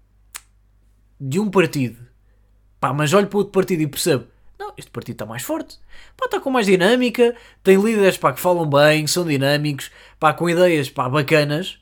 de 1.20 1.40
um 1.40 1.50
partido, 1.50 2.06
pá, 2.80 2.94
mas 2.94 3.14
olho 3.14 3.28
para 3.28 3.38
outro 3.38 3.54
partido 3.54 3.82
e 3.82 3.88
percebo, 3.88 4.28
não, 4.60 4.74
este 4.78 4.92
partido 4.92 5.16
está 5.16 5.26
mais 5.26 5.42
forte, 5.42 5.80
pá, 6.18 6.26
está 6.26 6.40
com 6.40 6.50
mais 6.50 6.66
dinâmica, 6.66 7.34
tem 7.64 7.82
líderes, 7.82 8.18
pá, 8.18 8.34
que 8.34 8.42
falam 8.42 8.70
bem, 8.70 9.08
são 9.08 9.26
dinâmicos, 9.26 9.90
pá, 10.20 10.34
com 10.34 10.50
ideias, 10.50 10.90
pá, 10.90 11.08
bacanas, 11.08 11.80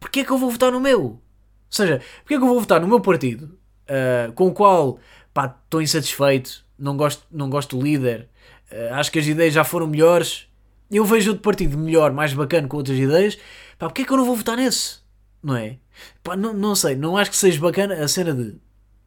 porquê 0.00 0.20
é 0.20 0.24
que 0.24 0.30
eu 0.30 0.38
vou 0.38 0.50
votar 0.50 0.72
no 0.72 0.80
meu? 0.80 1.02
Ou 1.02 1.20
seja, 1.68 2.00
porquê 2.20 2.34
é 2.34 2.38
que 2.38 2.42
eu 2.42 2.48
vou 2.48 2.58
votar 2.58 2.80
no 2.80 2.88
meu 2.88 3.00
partido, 3.00 3.58
uh, 3.84 4.32
com 4.32 4.46
o 4.46 4.52
qual 4.52 4.98
pá, 5.34 5.54
estou 5.64 5.82
insatisfeito, 5.82 6.64
não 6.78 6.96
gosto, 6.96 7.26
não 7.30 7.50
gosto 7.50 7.76
do 7.76 7.84
líder, 7.84 8.30
uh, 8.72 8.94
acho 8.94 9.12
que 9.12 9.18
as 9.18 9.26
ideias 9.26 9.52
já 9.52 9.62
foram 9.62 9.86
melhores. 9.86 10.48
Eu 10.90 11.04
vejo 11.04 11.32
outro 11.32 11.42
partido 11.42 11.76
melhor, 11.76 12.12
mais 12.12 12.32
bacana, 12.32 12.66
com 12.66 12.78
outras 12.78 12.98
ideias, 12.98 13.36
pá, 13.78 13.86
porque 13.86 14.02
é 14.02 14.04
que 14.06 14.12
eu 14.12 14.16
não 14.16 14.24
vou 14.24 14.34
votar 14.34 14.56
nesse? 14.56 15.00
Não 15.42 15.54
é? 15.54 15.76
Pá, 16.22 16.34
não, 16.34 16.54
não 16.54 16.74
sei, 16.74 16.96
não 16.96 17.18
acho 17.18 17.30
que 17.30 17.36
seja 17.36 17.60
bacana 17.60 18.02
a 18.02 18.08
cena 18.08 18.32
de 18.32 18.56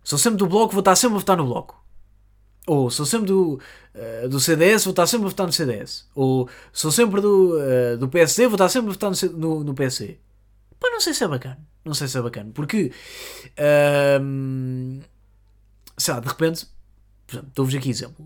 sou 0.03 0.19
sempre 0.19 0.37
do 0.37 0.47
bloco, 0.47 0.73
vou 0.73 0.81
estar 0.81 0.95
sempre 0.95 1.15
a 1.15 1.19
votar 1.19 1.37
no 1.37 1.45
bloco. 1.45 1.80
Ou 2.71 2.89
sou 2.89 3.05
sempre 3.05 3.27
do, 3.27 3.59
uh, 3.93 4.29
do 4.29 4.39
CDS, 4.39 4.85
vou 4.85 4.91
estar 4.91 5.05
sempre 5.05 5.25
a 5.25 5.29
votar 5.29 5.45
no 5.45 5.51
CDS. 5.51 6.07
Ou 6.15 6.47
sou 6.71 6.89
sempre 6.89 7.19
do, 7.19 7.57
uh, 7.57 7.97
do 7.97 8.07
PSD, 8.07 8.47
vou 8.47 8.55
estar 8.55 8.69
sempre 8.69 8.91
a 8.91 8.93
votar 8.93 9.11
no, 9.11 9.37
no, 9.37 9.63
no 9.65 9.73
PSD. 9.73 10.17
Pá, 10.79 10.89
não 10.89 11.01
sei 11.01 11.13
se 11.13 11.21
é 11.21 11.27
bacana. 11.27 11.59
Não 11.83 11.93
sei 11.93 12.07
se 12.07 12.17
é 12.17 12.21
bacana. 12.21 12.49
Porque. 12.53 12.93
Uh, 13.59 15.01
sei 15.97 16.13
lá, 16.13 16.21
de 16.21 16.29
repente, 16.29 16.65
dou-vos 17.53 17.75
aqui 17.75 17.89
exemplo, 17.89 18.25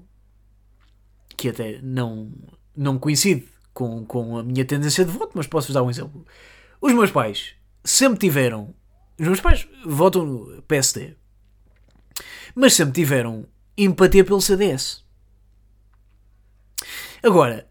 que 1.35 1.49
até 1.49 1.79
não, 1.81 2.31
não 2.77 2.99
coincide 2.99 3.47
com, 3.73 4.05
com 4.05 4.37
a 4.37 4.43
minha 4.43 4.63
tendência 4.63 5.03
de 5.03 5.11
voto, 5.11 5.31
mas 5.33 5.47
posso-vos 5.47 5.73
dar 5.73 5.81
um 5.81 5.89
exemplo. 5.89 6.23
Os 6.79 6.93
meus 6.93 7.09
pais 7.09 7.55
sempre 7.83 8.19
tiveram. 8.19 8.75
Os 9.19 9.25
meus 9.25 9.41
pais 9.41 9.67
votam 9.83 10.23
no 10.23 10.61
PSD, 10.67 11.15
mas 12.53 12.75
sempre 12.75 12.93
tiveram 12.93 13.47
empatia 13.77 14.23
pelo 14.23 14.41
CDS. 14.41 15.03
Agora, 17.21 17.67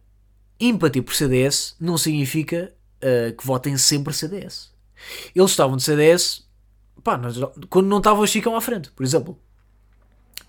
empatia 0.58 1.02
por 1.02 1.14
CDS 1.14 1.76
não 1.80 1.96
significa 1.96 2.74
uh, 2.96 3.36
que 3.36 3.46
votem 3.46 3.76
sempre 3.76 4.12
CDS. 4.12 4.72
Eles 5.34 5.50
estavam 5.50 5.76
de 5.76 5.82
CDS 5.82 6.44
pá, 7.02 7.20
quando 7.68 7.86
não 7.86 7.98
estava 7.98 8.20
o 8.20 8.26
Chicão 8.26 8.56
à 8.56 8.60
frente, 8.60 8.90
por 8.90 9.04
exemplo. 9.04 9.38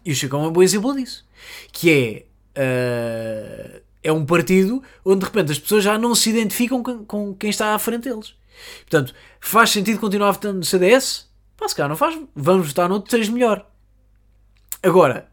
E 0.04 0.12
o 0.12 0.16
Chicão 0.16 0.44
é 0.44 0.48
um 0.48 0.52
bom 0.52 0.64
exemplo 0.64 0.96
disso. 0.96 1.26
Que 1.72 1.92
é. 1.92 2.26
Uh, 2.58 3.86
é 4.06 4.12
um 4.12 4.24
partido 4.24 4.84
onde 5.04 5.22
de 5.22 5.26
repente 5.26 5.52
as 5.52 5.58
pessoas 5.58 5.84
já 5.84 5.98
não 5.98 6.14
se 6.14 6.30
identificam 6.30 6.84
com, 6.84 7.04
com 7.04 7.34
quem 7.34 7.50
está 7.50 7.74
à 7.74 7.80
frente 7.80 8.04
deles. 8.04 8.36
Portanto, 8.82 9.14
faz 9.40 9.72
sentido 9.72 10.00
continuar 10.00 10.32
votando 10.32 10.60
no 10.60 10.64
CDS? 10.64 11.28
Pá, 11.58 11.68
se 11.68 11.76
calhar 11.76 11.90
não 11.90 11.98
faz. 11.98 12.20
Vamos 12.36 12.68
votar 12.68 12.88
no 12.88 12.96
outro, 12.96 13.10
seja 13.10 13.32
melhor. 13.32 13.68
Agora, 14.84 15.28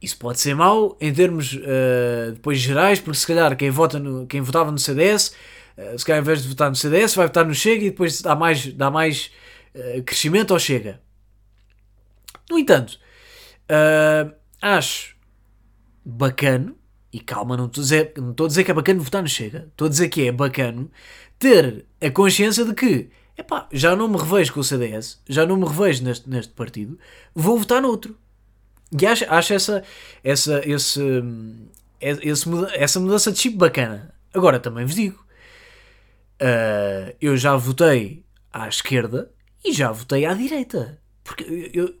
isso 0.00 0.16
pode 0.16 0.40
ser 0.40 0.54
mau 0.54 0.96
em 1.00 1.12
termos 1.12 1.52
uh, 1.54 2.32
depois 2.32 2.58
gerais, 2.58 3.00
porque 3.00 3.18
se 3.18 3.26
calhar 3.26 3.54
quem, 3.56 3.70
vota 3.70 3.98
no, 3.98 4.26
quem 4.26 4.40
votava 4.40 4.70
no 4.70 4.78
CDS, 4.78 5.34
uh, 5.76 5.98
se 5.98 6.04
calhar 6.04 6.22
em 6.22 6.24
vez 6.24 6.42
de 6.42 6.48
votar 6.48 6.70
no 6.70 6.76
CDS, 6.76 7.14
vai 7.14 7.26
votar 7.26 7.44
no 7.44 7.54
Chega 7.54 7.84
e 7.84 7.90
depois 7.90 8.20
dá 8.22 8.34
mais, 8.34 8.72
dá 8.72 8.90
mais 8.90 9.30
uh, 9.74 10.02
crescimento 10.02 10.52
ao 10.52 10.58
Chega. 10.58 11.00
No 12.50 12.58
entanto, 12.58 12.98
acho 14.60 15.14
bacano, 16.04 16.76
e 17.12 17.20
calma, 17.20 17.56
não 17.56 17.66
estou 17.66 17.80
a, 17.80 17.84
dizer, 17.84 18.12
não 18.16 18.32
estou 18.32 18.46
a 18.46 18.48
dizer 18.48 18.64
que 18.64 18.70
é 18.70 18.74
bacana 18.74 19.00
votar 19.00 19.22
no 19.22 19.28
Chega, 19.28 19.68
estou 19.70 19.86
a 19.86 19.90
dizer 19.90 20.08
que 20.08 20.26
é 20.26 20.32
bacano 20.32 20.90
ter 21.38 21.86
a 22.00 22.10
consciência 22.10 22.64
de 22.64 22.74
que 22.74 23.10
epá, 23.40 23.68
já 23.72 23.96
não 23.96 24.08
me 24.08 24.18
revejo 24.18 24.52
com 24.52 24.60
o 24.60 24.64
CDS, 24.64 25.20
já 25.28 25.46
não 25.46 25.56
me 25.56 25.66
revejo 25.66 26.04
neste, 26.04 26.28
neste 26.28 26.52
partido, 26.52 26.98
vou 27.34 27.58
votar 27.58 27.80
noutro. 27.80 28.16
E 28.98 29.06
acho, 29.06 29.24
acho 29.28 29.52
essa, 29.54 29.82
essa, 30.24 30.62
esse, 30.68 31.00
esse, 32.00 32.48
essa 32.74 33.00
mudança 33.00 33.30
de 33.32 33.38
chip 33.38 33.56
bacana. 33.56 34.14
Agora 34.34 34.58
também 34.58 34.84
vos 34.84 34.94
digo, 34.94 35.24
uh, 36.40 37.14
eu 37.20 37.36
já 37.36 37.56
votei 37.56 38.24
à 38.52 38.68
esquerda 38.68 39.30
e 39.64 39.72
já 39.72 39.92
votei 39.92 40.24
à 40.26 40.34
direita. 40.34 40.98
Porque 41.22 41.70
eu, 41.72 41.94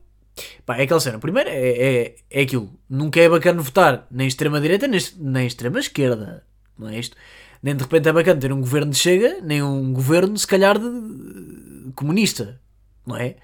Pá, 0.64 0.76
é 0.78 0.82
aquela 0.82 1.00
cena. 1.00 1.18
Primeiro 1.18 1.50
é, 1.50 1.54
é, 1.54 2.14
é 2.30 2.42
aquilo. 2.42 2.72
Nunca 2.88 3.20
é 3.20 3.28
bacana 3.28 3.60
votar 3.60 4.06
nem 4.10 4.26
extrema-direita 4.26 4.86
nem, 4.86 5.00
nem 5.18 5.46
extrema-esquerda. 5.46 6.44
Não 6.78 6.88
é 6.88 6.98
isto? 6.98 7.16
Nem 7.62 7.76
de 7.76 7.82
repente 7.82 8.08
é 8.08 8.12
bacana 8.12 8.40
ter 8.40 8.52
um 8.52 8.60
governo 8.60 8.90
de 8.90 8.98
chega, 8.98 9.40
nem 9.42 9.62
um 9.62 9.92
governo, 9.92 10.36
se 10.38 10.46
calhar, 10.46 10.78
de 10.78 11.92
comunista. 11.94 12.60
Não 13.06 13.16
é? 13.16 13.36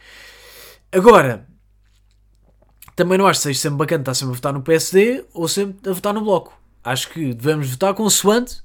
Agora, 0.91 1.47
também 2.97 3.19
não 3.19 3.27
acho 3.27 3.41
que 3.41 3.45
seja 3.45 3.61
sempre 3.61 3.79
bacana 3.79 4.03
estar 4.03 4.15
sempre 4.15 4.33
a 4.33 4.37
votar 4.37 4.53
no 4.53 4.63
PSD 4.63 5.25
ou 5.33 5.47
sempre 5.47 5.91
a 5.91 5.93
votar 5.93 6.13
no 6.13 6.23
Bloco. 6.23 6.59
Acho 6.83 7.11
que 7.11 7.33
devemos 7.33 7.71
votar 7.71 7.95
consoante. 7.95 8.63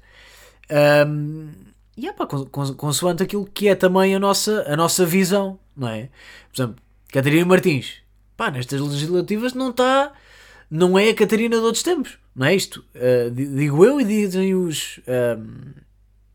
Um, 1.08 1.50
e 1.98 2.08
é 2.08 2.14
pá, 2.14 2.26
consoante 2.26 3.22
aquilo 3.22 3.46
que 3.46 3.68
é 3.68 3.76
também 3.76 4.16
a 4.16 4.20
nossa, 4.20 4.66
a 4.68 4.76
nossa 4.76 5.06
visão, 5.06 5.60
não 5.76 5.90
é? 5.90 6.10
Por 6.52 6.62
exemplo, 6.62 6.82
Catarina 7.12 7.46
Martins 7.46 8.02
pá, 8.42 8.50
nestas 8.50 8.82
legislativas 8.82 9.54
não 9.54 9.70
está. 9.70 10.12
Não 10.70 10.98
é 10.98 11.10
a 11.10 11.14
Catarina 11.14 11.58
de 11.58 11.64
outros 11.64 11.84
tempos, 11.84 12.18
não 12.36 12.48
é 12.48 12.56
isto? 12.56 12.84
Uh, 12.96 13.30
digo 13.30 13.86
eu 13.86 14.02
e 14.02 14.06
dizem 14.06 14.56
os. 14.56 15.00
Um, 15.38 15.74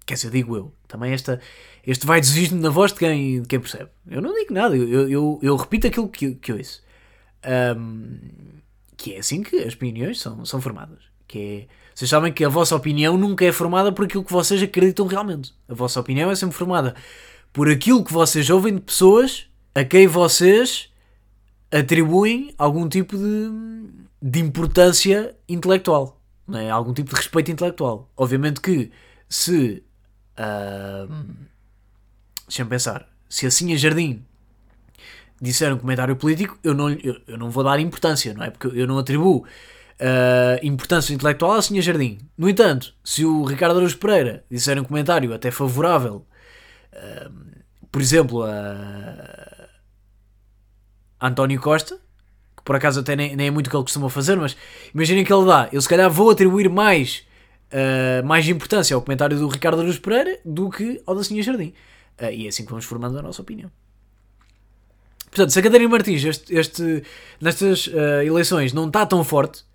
quer 0.05 0.15
dizer, 0.15 0.31
digo 0.31 0.55
eu. 0.55 0.73
Também 0.87 1.13
esta, 1.13 1.41
este 1.85 2.07
vai 2.07 2.21
desismo 2.21 2.61
na 2.61 2.69
voz 2.69 2.93
de 2.93 2.99
quem, 2.99 3.41
de 3.41 3.49
quem 3.49 3.59
percebe. 3.59 3.91
Eu 4.09 4.21
não 4.21 4.33
digo 4.35 4.53
nada, 4.53 4.77
eu, 4.77 5.09
eu, 5.09 5.41
eu 5.43 5.57
repito 5.57 5.87
aquilo 5.87 6.09
que, 6.09 6.35
que 6.35 6.53
ouço. 6.53 6.83
Um, 7.47 8.19
que 8.97 9.15
é 9.15 9.19
assim 9.19 9.43
que 9.43 9.57
as 9.57 9.75
opiniões 9.75 10.21
são, 10.21 10.45
são 10.45 10.61
formadas. 10.61 10.99
Que 11.29 11.39
é, 11.39 11.67
vocês 11.95 12.11
sabem 12.11 12.33
que 12.33 12.45
a 12.45 12.49
vossa 12.49 12.75
opinião 12.75 13.17
nunca 13.17 13.45
é 13.45 13.53
formada 13.53 13.93
por 13.93 14.05
aquilo 14.05 14.25
que 14.25 14.33
vocês 14.33 14.63
acreditam 14.63 15.07
realmente. 15.07 15.55
A 15.69 15.75
vossa 15.75 16.01
opinião 16.01 16.31
é 16.31 16.35
sempre 16.35 16.57
formada 16.57 16.95
por 17.53 17.71
aquilo 17.71 18.05
que 18.05 18.13
vocês 18.13 18.49
ouvem 18.51 18.75
de 18.75 18.81
pessoas 18.81 19.47
a 19.75 19.85
quem 19.85 20.07
vocês 20.07 20.91
atribuem 21.71 22.55
algum 22.57 22.89
tipo 22.89 23.17
de, 23.17 23.51
de 24.23 24.41
importância 24.41 25.35
intelectual, 25.49 26.21
é? 26.53 26.71
algum 26.71 26.93
tipo 26.93 27.11
de 27.11 27.17
respeito 27.17 27.51
intelectual. 27.51 28.11
Obviamente 28.17 28.61
que 28.61 28.91
se. 29.29 29.83
Uh, 30.39 31.47
Deixa-me 32.47 32.71
pensar. 32.71 33.09
Se 33.29 33.47
assim 33.47 33.73
a 33.73 33.77
Jardim 33.77 34.25
disser 35.41 35.73
um 35.73 35.79
comentário 35.79 36.17
político, 36.17 36.59
eu 36.63 36.75
não, 36.75 36.91
eu, 36.91 37.21
eu, 37.27 37.39
não 37.39 37.51
vou 37.51 37.63
dar 37.65 37.79
importância, 37.81 38.33
não 38.35 38.45
é? 38.45 38.51
Porque 38.51 38.69
eu 38.69 38.87
não 38.87 38.99
atribuo 38.99 39.39
uh, 39.39 39.47
importância 40.63 41.13
intelectual 41.15 41.53
a 41.53 41.63
Sinha 41.63 41.83
Jardim. 41.83 42.19
No 42.37 42.49
entanto, 42.49 42.95
se 43.05 43.25
o 43.25 43.45
Ricardo 43.45 43.77
Araújo 43.77 43.99
Pereira 43.99 44.45
disser 44.51 44.79
um 44.81 44.85
comentário 44.85 45.33
até 45.35 45.51
favorável, 45.51 46.27
uh, 46.93 47.31
por 47.91 48.01
exemplo, 48.01 48.43
a 48.43 49.69
António 51.21 51.61
Costa, 51.61 51.97
que 52.57 52.63
por 52.65 52.77
acaso 52.77 53.01
até 53.01 53.17
nem, 53.17 53.37
nem 53.37 53.49
é 53.49 53.51
muito 53.51 53.69
o 53.69 53.71
que 53.71 53.77
ele 53.77 53.85
costuma 53.85 54.09
fazer, 54.11 54.37
mas 54.37 54.57
imaginem 54.95 55.25
que 55.25 55.33
ele 55.33 55.47
dá. 55.47 55.69
Eu 55.73 55.81
se 55.81 55.89
calhar 55.89 56.11
vou 56.11 56.31
atribuir 56.31 56.69
mais 56.69 57.27
uh, 57.73 58.27
mais 58.27 58.49
importância 58.49 58.95
ao 58.95 59.03
comentário 59.03 59.39
do 59.39 59.49
Ricardo 59.49 59.81
Aruz 59.81 59.99
Pereira 59.99 60.39
do 60.45 60.71
que 60.71 61.03
ao 61.07 61.15
da 61.15 61.25
Sinha 61.25 61.43
Jardim. 61.43 61.73
Uh, 62.21 62.31
e 62.31 62.47
é 62.47 62.49
assim 62.49 62.65
que 62.65 62.71
vamos 62.71 62.85
formando 62.85 63.19
a 63.19 63.23
nossa 63.23 63.43
opinião. 63.43 63.71
Portanto, 65.37 65.51
se 65.51 65.59
a 65.59 65.63
Catarina 65.63 65.91
Martins 65.91 66.25
este, 66.25 66.55
este 66.55 67.03
nestas 67.39 67.89
uh, 67.89 68.23
eleições 68.25 68.73
não 68.73 68.87
está 68.87 69.05
tão 69.05 69.23
forte, 69.23 69.67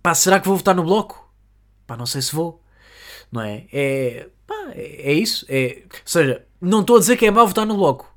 pá, 0.00 0.14
será 0.14 0.38
que 0.38 0.46
vou 0.46 0.56
votar 0.56 0.76
no 0.76 0.84
Bloco? 0.84 1.28
Pá, 1.88 1.96
não 1.96 2.06
sei 2.06 2.22
se 2.22 2.32
vou. 2.32 2.62
Não 3.32 3.42
é? 3.42 3.66
É, 3.72 4.28
pá, 4.46 4.54
é, 4.76 5.10
é 5.10 5.12
isso. 5.12 5.44
É, 5.48 5.82
ou 5.82 6.00
seja, 6.04 6.46
não 6.60 6.82
estou 6.82 6.98
a 6.98 7.00
dizer 7.00 7.16
que 7.16 7.26
é 7.26 7.32
mau 7.32 7.48
votar 7.48 7.66
no 7.66 7.74
Bloco. 7.74 8.16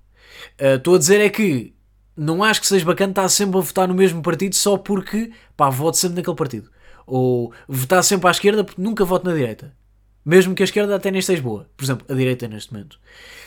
Estou 0.59 0.93
a 0.93 0.99
dizer 0.99 1.21
é 1.21 1.29
que 1.31 1.73
não 2.15 2.43
acho 2.43 2.61
que 2.61 2.67
seja 2.67 2.85
bacana 2.85 3.13
estar 3.13 3.29
sempre 3.29 3.57
a 3.57 3.61
votar 3.61 3.87
no 3.87 3.95
mesmo 3.95 4.21
partido 4.21 4.53
só 4.53 4.77
porque, 4.77 5.31
pá, 5.55 5.71
voto 5.71 5.97
sempre 5.97 6.17
naquele 6.17 6.35
partido. 6.35 6.69
Ou 7.07 7.51
votar 7.67 8.03
sempre 8.03 8.27
à 8.27 8.31
esquerda 8.31 8.63
porque 8.63 8.79
nunca 8.79 9.03
voto 9.03 9.25
na 9.25 9.33
direita. 9.33 9.75
Mesmo 10.23 10.53
que 10.53 10.61
a 10.61 10.65
esquerda 10.65 10.95
até 10.95 11.09
nem 11.09 11.17
esteja 11.17 11.41
boa. 11.41 11.67
Por 11.75 11.83
exemplo, 11.83 12.05
a 12.07 12.13
direita 12.13 12.47
neste 12.47 12.71
momento. 12.71 12.99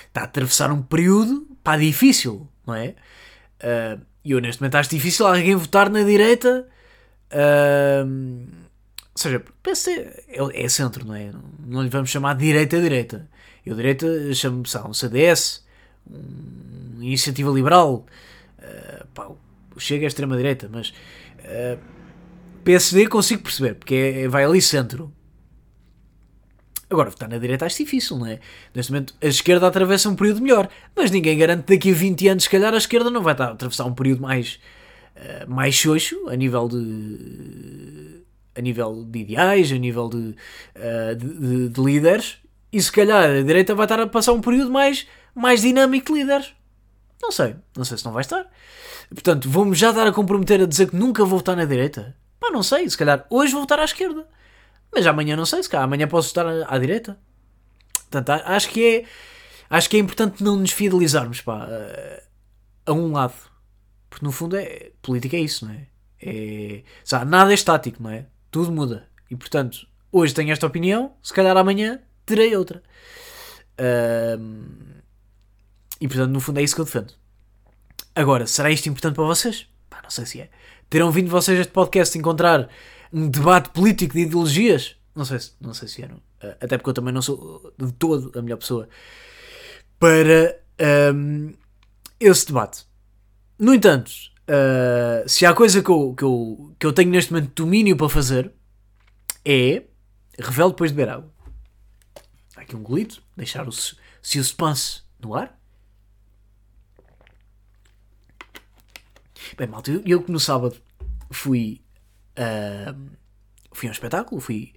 Está 0.09 0.23
a 0.23 0.25
atravessar 0.25 0.73
um 0.73 0.83
período, 0.83 1.47
pá, 1.63 1.77
difícil, 1.77 2.49
não 2.67 2.75
é? 2.75 2.95
E 4.25 4.35
uh, 4.35 4.37
eu 4.37 4.41
neste 4.41 4.61
momento 4.61 4.77
acho 4.77 4.91
difícil 4.91 5.27
alguém 5.27 5.55
votar 5.55 5.91
na 5.91 6.03
direita. 6.03 6.67
Uh, 7.33 8.47
ou 9.15 9.19
seja, 9.23 9.43
PC 9.63 9.91
é, 10.29 10.65
é 10.65 10.69
centro, 10.69 11.07
não 11.07 11.15
é? 11.15 11.31
Não 11.67 11.83
lhe 11.83 11.89
vamos 11.89 12.11
chamar 12.11 12.35
direita-direita. 12.35 13.29
Eu 13.65 13.75
direita 13.75 14.07
chamo, 14.35 14.67
sabe, 14.67 14.89
um 14.89 14.95
CDS, 14.95 15.65
uma 16.07 17.05
iniciativa 17.05 17.51
liberal, 17.51 18.07
uh, 18.59 19.07
pá, 19.15 19.31
chega 19.79 20.07
à 20.07 20.09
extrema-direita, 20.09 20.69
mas 20.73 20.91
uh, 21.41 21.79
PSD 22.65 23.07
consigo 23.07 23.43
perceber, 23.43 23.75
porque 23.75 23.95
é, 23.95 24.29
vai 24.29 24.45
ali 24.45 24.61
centro. 24.61 25.13
Agora, 26.91 27.09
votar 27.09 27.29
na 27.29 27.39
direita 27.39 27.67
acho 27.67 27.79
difícil, 27.79 28.19
não 28.19 28.27
é? 28.27 28.41
Neste 28.75 28.91
momento, 28.91 29.15
a 29.23 29.27
esquerda 29.27 29.67
atravessa 29.67 30.09
um 30.09 30.17
período 30.17 30.43
melhor, 30.43 30.69
mas 30.97 31.11
ninguém 31.11 31.39
garante 31.39 31.63
que 31.63 31.77
daqui 31.77 31.91
a 31.93 31.95
20 31.95 32.29
anos, 32.29 32.45
se 32.45 32.51
calhar, 32.51 32.75
a 32.75 32.79
esquerda 32.79 33.11
não 33.11 33.23
vai 33.23 33.33
estar 33.33 33.47
a 33.47 33.53
atravessar 33.53 33.85
um 33.85 33.95
período 33.95 34.21
mais, 34.23 34.59
uh, 35.17 35.49
mais 35.49 35.75
xoxo, 35.75 36.29
a 36.29 36.35
nível 36.35 36.69
de. 36.69 38.25
a 38.57 38.61
nível 38.61 39.05
de 39.09 39.19
ideais, 39.21 39.71
a 39.71 39.79
nível 39.79 40.09
de, 40.09 40.17
uh, 40.17 41.15
de, 41.17 41.29
de, 41.39 41.69
de 41.69 41.81
líderes, 41.81 42.39
e 42.73 42.83
se 42.83 42.91
calhar 42.91 43.31
a 43.31 43.43
direita 43.43 43.73
vai 43.75 43.85
estar 43.85 44.01
a 44.01 44.07
passar 44.09 44.33
um 44.33 44.41
período 44.41 44.71
mais 44.71 45.07
mais 45.35 45.63
dinâmico 45.63 46.13
de 46.13 46.21
líderes. 46.21 46.53
Não 47.23 47.31
sei, 47.31 47.55
não 47.77 47.85
sei 47.85 47.99
se 47.99 48.05
não 48.05 48.13
vai 48.13 48.23
estar. 48.23 48.47
Portanto, 49.11 49.49
vou-me 49.49 49.75
já 49.75 49.93
dar 49.93 50.07
a 50.07 50.13
comprometer 50.13 50.61
a 50.63 50.67
dizer 50.67 50.89
que 50.89 50.97
nunca 50.97 51.25
vou 51.25 51.39
votar 51.39 51.57
na 51.57 51.65
direita? 51.65 52.17
Pá, 52.39 52.51
não 52.51 52.63
sei, 52.63 52.89
se 52.89 52.97
calhar 52.97 53.27
hoje 53.29 53.53
vou 53.53 53.63
votar 53.63 53.79
à 53.79 53.85
esquerda. 53.85 54.27
Mas 54.93 55.07
amanhã 55.07 55.37
não 55.37 55.47
sei, 55.47 55.63
se 55.63 55.69
calhar 55.69 55.85
amanhã 55.85 56.09
posso 56.09 56.29
votar 56.29 56.47
à, 56.47 56.75
à 56.75 56.79
direita. 56.79 57.19
Portanto, 58.11 58.31
acho 58.45 58.69
que 58.71 58.85
é 58.85 59.05
acho 59.69 59.89
que 59.89 59.97
é 59.97 60.01
importante 60.01 60.43
não 60.43 60.57
nos 60.57 60.73
fidelizarmos 60.73 61.41
pá, 61.41 61.69
a, 62.87 62.93
um 62.93 63.13
lado. 63.13 63.35
Porque 64.09 64.25
no 64.25 64.33
fundo 64.33 64.57
é 64.57 64.91
política 65.01 65.37
é 65.37 65.41
isso, 65.41 65.65
não 65.65 65.73
é? 65.73 65.87
é 66.21 66.83
sabe, 67.05 67.31
nada 67.31 67.53
é 67.53 67.55
estático, 67.55 68.03
não 68.03 68.11
é? 68.11 68.27
Tudo 68.51 68.73
muda. 68.73 69.07
E 69.31 69.37
portanto, 69.37 69.87
hoje 70.11 70.35
tenho 70.35 70.51
esta 70.51 70.67
opinião, 70.67 71.13
se 71.23 71.33
calhar 71.33 71.57
amanhã 71.57 72.01
terei 72.27 72.57
outra. 72.57 72.83
Uh, 73.79 74.91
e 76.01 76.09
portanto, 76.09 76.31
no 76.31 76.41
fundo, 76.41 76.59
é 76.59 76.63
isso 76.63 76.75
que 76.75 76.81
eu 76.81 76.85
defendo. 76.85 77.15
Agora, 78.15 78.47
será 78.47 78.71
isto 78.71 78.89
importante 78.89 79.15
para 79.15 79.25
vocês? 79.25 79.69
Pá, 79.89 80.01
não 80.03 80.11
sei 80.11 80.27
se 80.27 80.41
é. 80.41 80.51
Terão 80.89 81.13
vindo 81.13 81.31
vocês 81.31 81.59
este 81.61 81.73
podcast 81.73 82.19
encontrar 82.19 82.69
um 83.13 83.29
debate 83.29 83.71
político 83.71 84.15
de 84.15 84.21
ideologias? 84.21 84.97
Não 85.15 85.25
sei 85.25 85.39
se, 85.39 85.53
não 85.61 85.75
sei 85.75 85.89
se 85.89 86.03
eram. 86.03 86.17
Uh, 86.17 86.57
até 86.61 86.79
porque 86.79 86.91
eu 86.91 86.95
também 86.95 87.13
não 87.13 87.23
sou 87.23 87.73
de 87.79 87.93
todo 87.93 88.37
a 88.39 88.43
melhor 88.43 88.57
pessoa 88.57 88.89
para 89.99 90.59
um, 91.15 91.53
esse 92.19 92.47
debate. 92.47 92.87
No 93.59 93.75
entanto, 93.75 94.11
uh, 94.49 95.29
se 95.29 95.45
há 95.45 95.53
coisa 95.53 95.83
que 95.83 95.91
eu, 95.91 96.15
que, 96.17 96.25
eu, 96.25 96.75
que 96.79 96.87
eu 96.87 96.93
tenho 96.93 97.11
neste 97.11 97.33
momento 97.33 97.63
domínio 97.63 97.97
para 97.97 98.09
fazer 98.09 98.53
é 99.45 99.83
revelo 100.39 100.71
depois 100.71 100.91
de 100.91 100.97
beber 100.97 101.13
água. 101.13 101.31
Há 102.57 102.63
aqui 102.63 102.75
um 102.75 102.83
golito, 102.83 103.23
deixar 103.37 103.69
o, 103.69 103.73
se 103.73 103.95
o 104.39 104.45
suspense 104.45 105.03
no 105.19 105.35
ar. 105.35 105.59
Bem, 109.57 109.67
malta, 109.67 109.91
eu, 109.91 110.03
eu 110.07 110.23
que 110.23 110.31
no 110.31 110.41
sábado 110.41 110.77
fui, 111.31 111.83
uh, 112.41 113.11
fui 113.73 113.89
a 113.89 113.91
um 113.91 113.93
espetáculo, 113.93 114.41
fui 114.41 114.73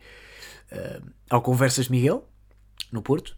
uh, 0.71 1.09
ao 1.29 1.41
Conversas 1.41 1.87
Miguel, 1.87 2.27
no 2.91 3.01
Porto, 3.01 3.37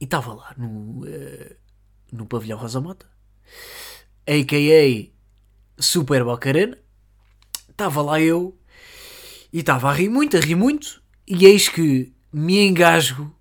e 0.00 0.04
estava 0.04 0.32
lá 0.34 0.54
no, 0.56 1.04
uh, 1.04 1.56
no 2.12 2.26
pavilhão 2.26 2.58
Rosa 2.58 2.80
Mota, 2.80 3.06
a.k.a. 4.26 5.12
Super 5.76 6.24
Bocarena, 6.24 6.78
estava 7.68 8.00
lá 8.00 8.20
eu, 8.20 8.56
e 9.52 9.60
estava 9.60 9.90
a 9.90 9.92
rir 9.92 10.08
muito, 10.08 10.36
a 10.36 10.40
rir 10.40 10.54
muito, 10.54 11.02
e 11.26 11.46
eis 11.46 11.68
que 11.68 12.12
me 12.32 12.64
engasgo 12.66 13.34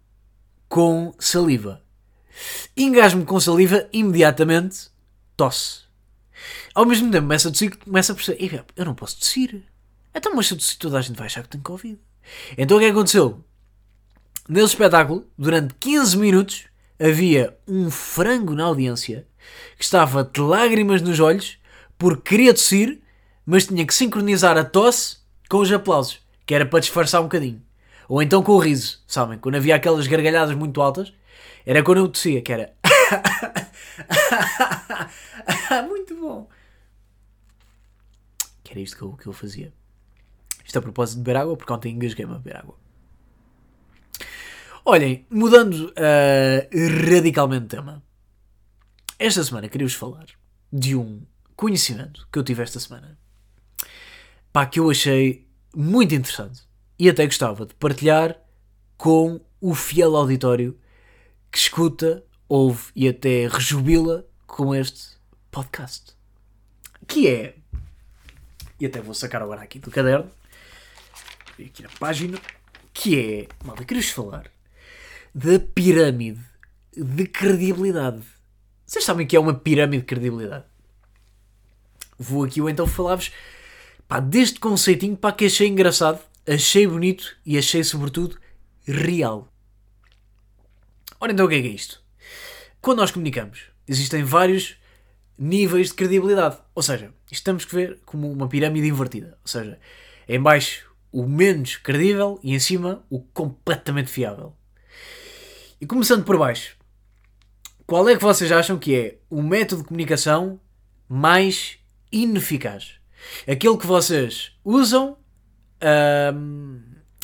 com 0.68 1.14
saliva. 1.20 1.84
Engasgo-me 2.76 3.26
com 3.26 3.40
saliva, 3.40 3.88
imediatamente 3.94 4.90
tosse. 5.38 5.83
Ao 6.74 6.86
mesmo 6.86 7.12
tempo, 7.12 7.24
começa 7.24 7.50
a 7.50 7.52
tossir, 7.52 7.78
começa 7.78 8.12
a 8.12 8.16
perceber: 8.16 8.64
eu 8.76 8.86
não 8.86 8.96
posso 8.96 9.20
tossir. 9.20 9.62
Então, 10.14 10.36
mas 10.36 10.48
se 10.48 10.54
eu 10.54 10.58
tossir, 10.58 10.78
toda 10.78 10.98
a 10.98 11.02
gente 11.02 11.18
vai 11.18 11.28
achar 11.28 11.44
que 11.44 11.50
tenho 11.50 11.64
Covid. 11.64 12.00
Então, 12.58 12.78
o 12.78 12.80
que 12.80 12.86
aconteceu? 12.86 13.44
Nesse 14.48 14.68
espetáculo, 14.68 15.26
durante 15.38 15.74
15 15.76 16.18
minutos, 16.18 16.66
havia 17.00 17.58
um 17.68 17.90
frango 17.90 18.54
na 18.54 18.66
audiência 18.66 19.26
que 19.78 19.84
estava 19.84 20.24
de 20.24 20.42
lágrimas 20.42 21.02
nos 21.02 21.20
olhos 21.20 21.58
porque 21.98 22.32
queria 22.32 22.54
tossir, 22.54 23.00
mas 23.46 23.66
tinha 23.66 23.86
que 23.86 23.94
sincronizar 23.94 24.58
a 24.58 24.64
tosse 24.66 25.18
com 25.50 25.60
os 25.60 25.72
aplausos, 25.72 26.20
que 26.46 26.54
era 26.54 26.66
para 26.66 26.80
disfarçar 26.80 27.22
um 27.22 27.26
bocadinho. 27.26 27.62
Ou 28.10 28.22
então 28.22 28.44
com 28.44 28.52
o 28.52 28.60
riso, 28.60 29.00
sabem? 29.08 29.38
Quando 29.38 29.56
havia 29.56 29.76
aquelas 29.76 30.08
gargalhadas 30.08 30.56
muito 30.56 30.82
altas, 30.82 31.14
era 31.66 31.82
quando 31.82 32.00
eu 32.00 32.10
tossia, 32.10 32.42
que 32.42 32.52
era. 32.52 32.74
muito 35.88 36.16
bom 36.16 36.50
era 38.74 38.82
isto 38.82 38.98
que 38.98 39.04
eu, 39.04 39.14
que 39.14 39.28
eu 39.28 39.34
fazia. 39.34 39.74
Isto 40.66 40.80
a 40.80 40.82
propósito 40.82 41.18
de 41.18 41.24
beber 41.24 41.38
água, 41.38 41.56
porque 41.56 41.72
ontem 41.72 41.94
engasguei-me 41.94 42.34
a 42.34 42.38
beber 42.38 42.58
água. 42.58 42.78
Olhem, 44.86 45.26
mudando 45.30 45.92
uh, 45.92 47.10
radicalmente 47.10 47.64
de 47.64 47.68
tema. 47.70 48.04
Esta 49.18 49.44
semana 49.44 49.70
queria-vos 49.70 49.96
falar 49.96 50.26
de 50.72 50.96
um 50.96 51.22
conhecimento 51.56 52.28
que 52.32 52.38
eu 52.38 52.44
tive 52.44 52.64
esta 52.64 52.80
semana. 52.80 53.18
Pá, 54.52 54.66
que 54.66 54.80
eu 54.80 54.90
achei 54.90 55.48
muito 55.76 56.14
interessante. 56.14 56.64
E 57.00 57.10
até 57.10 57.26
gostava 57.26 57.66
de 57.66 57.74
partilhar 57.76 58.40
com 58.98 59.40
o 59.62 59.74
fiel 59.74 60.16
auditório 60.16 60.78
que 61.52 61.58
escuta, 61.58 62.24
ouve 62.54 62.92
e 62.96 63.08
até 63.08 63.48
rejubila 63.48 64.28
com 64.46 64.76
este 64.76 65.18
podcast. 65.50 66.14
Que 67.08 67.28
é 67.28 67.56
e 68.80 68.86
até 68.86 69.02
vou 69.02 69.16
sacar 69.16 69.42
agora 69.42 69.62
aqui 69.62 69.80
do 69.80 69.90
caderno, 69.90 70.30
aqui 71.60 71.82
na 71.82 71.90
página, 71.98 72.38
que 72.94 73.20
é, 73.20 73.48
malta, 73.66 73.84
queres 73.84 74.12
falar 74.12 74.52
da 75.34 75.60
pirâmide 75.60 76.42
de 76.96 77.26
credibilidade. 77.26 78.22
Vocês 78.86 79.04
sabem 79.04 79.26
que 79.26 79.36
é 79.36 79.40
uma 79.40 79.56
pirâmide 79.56 80.02
de 80.02 80.08
credibilidade? 80.08 80.66
Vou 82.20 82.44
aqui 82.44 82.60
eu 82.60 82.70
então 82.70 82.86
falar-vos 82.86 83.32
deste 84.30 84.60
conceitinho 84.60 85.18
pá, 85.18 85.32
que 85.32 85.46
achei 85.46 85.68
engraçado, 85.68 86.20
achei 86.48 86.86
bonito 86.86 87.36
e 87.44 87.58
achei 87.58 87.84
sobretudo 87.84 88.38
real. 88.86 89.52
Ora 91.20 91.32
então 91.32 91.48
o 91.48 91.50
que 91.50 91.56
é, 91.56 91.62
que 91.64 91.68
é 91.68 91.72
isto? 91.72 92.03
Quando 92.84 92.98
nós 92.98 93.12
comunicamos, 93.12 93.70
existem 93.88 94.26
vários 94.26 94.76
níveis 95.40 95.88
de 95.88 95.94
credibilidade. 95.94 96.58
Ou 96.76 96.84
seja, 96.84 97.14
isto 97.32 97.42
temos 97.46 97.64
que 97.64 97.74
ver 97.74 98.02
como 98.06 98.30
uma 98.30 98.50
pirâmide 98.50 98.90
invertida. 98.90 99.38
Ou 99.42 99.48
seja, 99.48 99.80
em 100.28 100.38
baixo 100.38 100.92
o 101.10 101.26
menos 101.26 101.78
credível 101.78 102.38
e 102.44 102.54
em 102.54 102.60
cima 102.60 103.02
o 103.10 103.22
completamente 103.22 104.12
fiável. 104.12 104.54
E 105.80 105.86
começando 105.86 106.26
por 106.26 106.38
baixo, 106.38 106.76
qual 107.88 108.10
é 108.10 108.18
que 108.18 108.22
vocês 108.22 108.52
acham 108.52 108.78
que 108.78 108.94
é 108.94 109.18
o 109.30 109.42
método 109.42 109.84
de 109.84 109.88
comunicação 109.88 110.60
mais 111.08 111.78
ineficaz? 112.12 112.96
Aquele 113.48 113.78
que 113.78 113.88
vocês 113.88 114.58
usam, 114.62 115.18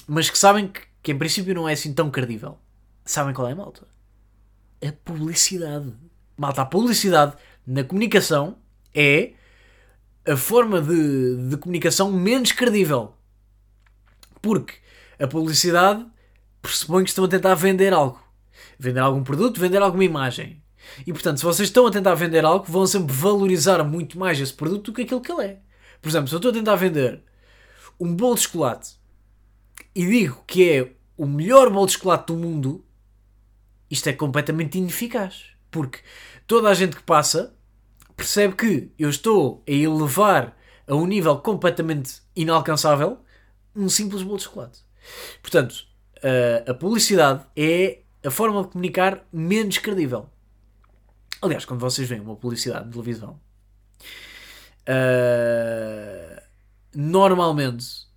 mas 0.08 0.30
que 0.30 0.38
sabem 0.38 0.70
que, 0.70 0.80
que 1.04 1.12
em 1.12 1.18
princípio 1.18 1.54
não 1.54 1.68
é 1.68 1.74
assim 1.74 1.94
tão 1.94 2.10
credível. 2.10 2.58
Sabem 3.04 3.34
qual 3.34 3.50
é, 3.50 3.54
malta? 3.54 3.89
A 4.82 4.92
publicidade. 4.92 5.94
Malta, 6.38 6.62
a 6.62 6.66
publicidade 6.66 7.36
na 7.66 7.84
comunicação 7.84 8.58
é 8.94 9.34
a 10.26 10.38
forma 10.38 10.82
de, 10.82 11.50
de 11.50 11.58
comunicação 11.58 12.12
menos 12.12 12.52
credível. 12.52 13.14
Porque 14.42 14.76
a 15.20 15.28
publicidade 15.28 16.06
pressupõe 16.62 17.04
que 17.04 17.10
estão 17.10 17.26
a 17.26 17.28
tentar 17.28 17.56
vender 17.56 17.94
algo. 17.94 18.22
Vender 18.78 19.00
algum 19.00 19.24
produto, 19.24 19.60
vender 19.60 19.82
alguma 19.82 20.04
imagem. 20.04 20.62
E 21.06 21.12
portanto, 21.12 21.38
se 21.38 21.46
vocês 21.46 21.68
estão 21.68 21.86
a 21.88 21.92
tentar 21.92 22.16
vender 22.16 22.46
algo, 22.46 22.66
vão 22.68 22.86
sempre 22.86 23.14
valorizar 23.14 23.84
muito 23.84 24.18
mais 24.18 24.40
esse 24.40 24.54
produto 24.54 24.92
do 24.92 24.94
que 24.94 25.02
aquilo 25.02 25.22
que 25.22 25.32
ele 25.32 25.44
é. 25.44 25.60
Por 26.02 26.10
exemplo, 26.10 26.28
se 26.28 26.36
eu 26.36 26.38
estou 26.38 26.52
a 26.52 26.54
tentar 26.54 26.76
vender 26.76 27.22
um 28.00 28.16
bolo 28.16 28.36
de 28.36 28.42
chocolate 28.42 28.98
e 29.94 30.06
digo 30.06 30.44
que 30.48 30.70
é 30.70 30.92
o 31.18 31.26
melhor 31.26 31.70
bolo 31.70 31.86
de 31.86 31.94
chocolate 31.94 32.28
do 32.28 32.38
mundo, 32.38 32.86
isto 33.90 34.08
é 34.08 34.14
completamente 34.14 34.78
ineficaz. 34.78 35.46
Porque 35.72 36.00
toda 36.48 36.70
a 36.70 36.74
gente 36.74 36.96
que 36.96 37.04
passa 37.04 37.56
percebe 38.16 38.56
que 38.56 38.92
eu 38.98 39.10
estou 39.10 39.64
a 39.68 39.72
elevar 39.72 40.58
a 40.88 40.96
um 40.96 41.06
nível 41.06 41.38
completamente 41.38 42.22
inalcançável 42.36 43.20
um 43.76 43.88
simples 43.88 44.24
bolo 44.24 44.38
de 44.38 44.44
chocolate. 44.44 44.80
Portanto, 45.42 45.86
a 46.68 46.74
publicidade 46.74 47.46
é 47.56 48.02
a 48.26 48.30
forma 48.30 48.64
de 48.64 48.70
comunicar 48.70 49.26
menos 49.32 49.78
credível. 49.78 50.30
Aliás, 51.42 51.64
quando 51.64 51.80
vocês 51.80 52.08
veem 52.08 52.22
uma 52.22 52.36
publicidade 52.36 52.86
de 52.86 52.92
televisão, 52.92 53.40
uh, 54.90 56.42
normalmente 56.94 58.09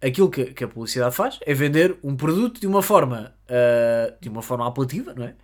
aquilo 0.00 0.30
que, 0.30 0.46
que, 0.46 0.64
a 0.64 0.68
publicidade 0.68 1.14
faz 1.14 1.38
é 1.42 1.54
vender 1.54 1.96
um 2.02 2.16
produto 2.16 2.60
de 2.60 2.66
uma 2.66 2.82
forma 2.82 3.34
uh, 3.48 4.14
de 4.20 4.28
uma 4.28 4.42
forma 4.42 4.66
apelativa, 4.66 5.14
não 5.14 5.24
é? 5.24 5.34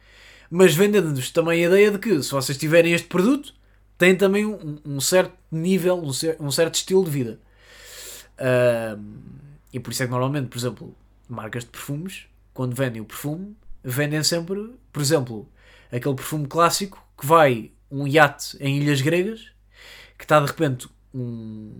Mas 0.50 0.74
vendendo-nos 0.74 1.30
também 1.30 1.64
a 1.64 1.68
ideia 1.68 1.90
de 1.90 1.98
que 1.98 2.22
se 2.22 2.30
vocês 2.30 2.58
tiverem 2.58 2.92
este 2.92 3.08
produto, 3.08 3.54
têm 3.96 4.14
também 4.14 4.44
um, 4.44 4.78
um 4.84 5.00
certo 5.00 5.32
nível, 5.50 5.96
um, 5.96 6.10
um, 6.40 6.50
certo 6.50 6.74
estilo 6.74 7.04
de 7.04 7.10
vida. 7.10 7.40
Uh, 8.38 9.02
e 9.72 9.80
por 9.80 9.92
isso 9.92 10.02
é 10.02 10.06
que 10.06 10.10
normalmente, 10.10 10.48
por 10.48 10.58
exemplo, 10.58 10.94
marcas 11.26 11.64
de 11.64 11.70
perfumes, 11.70 12.26
quando 12.52 12.74
vendem 12.74 13.00
o 13.00 13.04
perfume, 13.04 13.56
vendem 13.82 14.22
sempre, 14.22 14.74
por 14.92 15.00
exemplo, 15.00 15.48
aquele 15.90 16.14
perfume 16.14 16.46
clássico 16.46 17.02
que 17.18 17.26
vai 17.26 17.70
um 17.90 18.06
iate 18.06 18.56
em 18.60 18.78
ilhas 18.78 19.00
gregas, 19.00 19.52
que 20.18 20.24
está 20.24 20.38
de 20.40 20.46
repente 20.46 20.88
um, 21.14 21.72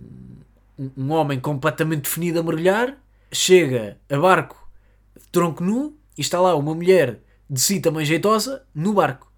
um 0.77 1.11
homem 1.11 1.39
completamente 1.39 2.03
definido 2.03 2.39
a 2.39 2.43
mergulhar, 2.43 2.97
chega 3.31 3.97
a 4.09 4.17
barco 4.17 4.69
de 5.15 5.27
tronco 5.27 5.63
nu 5.63 5.97
e 6.17 6.21
está 6.21 6.39
lá 6.39 6.55
uma 6.55 6.73
mulher 6.73 7.19
de 7.49 7.59
si 7.59 7.79
também 7.79 8.05
jeitosa 8.05 8.65
no 8.73 8.93
barco. 8.93 9.31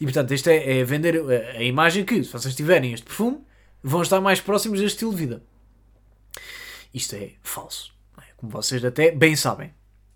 E 0.00 0.04
portanto, 0.04 0.34
isto 0.34 0.48
é, 0.48 0.80
é 0.80 0.84
vender 0.84 1.18
a, 1.18 1.58
a, 1.58 1.62
imagem 1.62 2.04
que, 2.04 2.22
se 2.22 2.32
vocês 2.32 2.54
tiverem 2.54 2.92
este 2.92 3.04
perfume, 3.04 3.40
vão 3.82 4.02
estar 4.02 4.20
mais 4.20 4.40
próximos 4.40 4.80
deste 4.80 4.96
estilo 4.96 5.12
de 5.12 5.16
vida. 5.16 5.42
Isto 6.92 7.16
é 7.16 7.32
falso. 7.42 7.92
É? 8.18 8.32
Como 8.36 8.52
vocês 8.52 8.84
até 8.84 9.10
bem 9.10 9.34
sabem. 9.34 9.72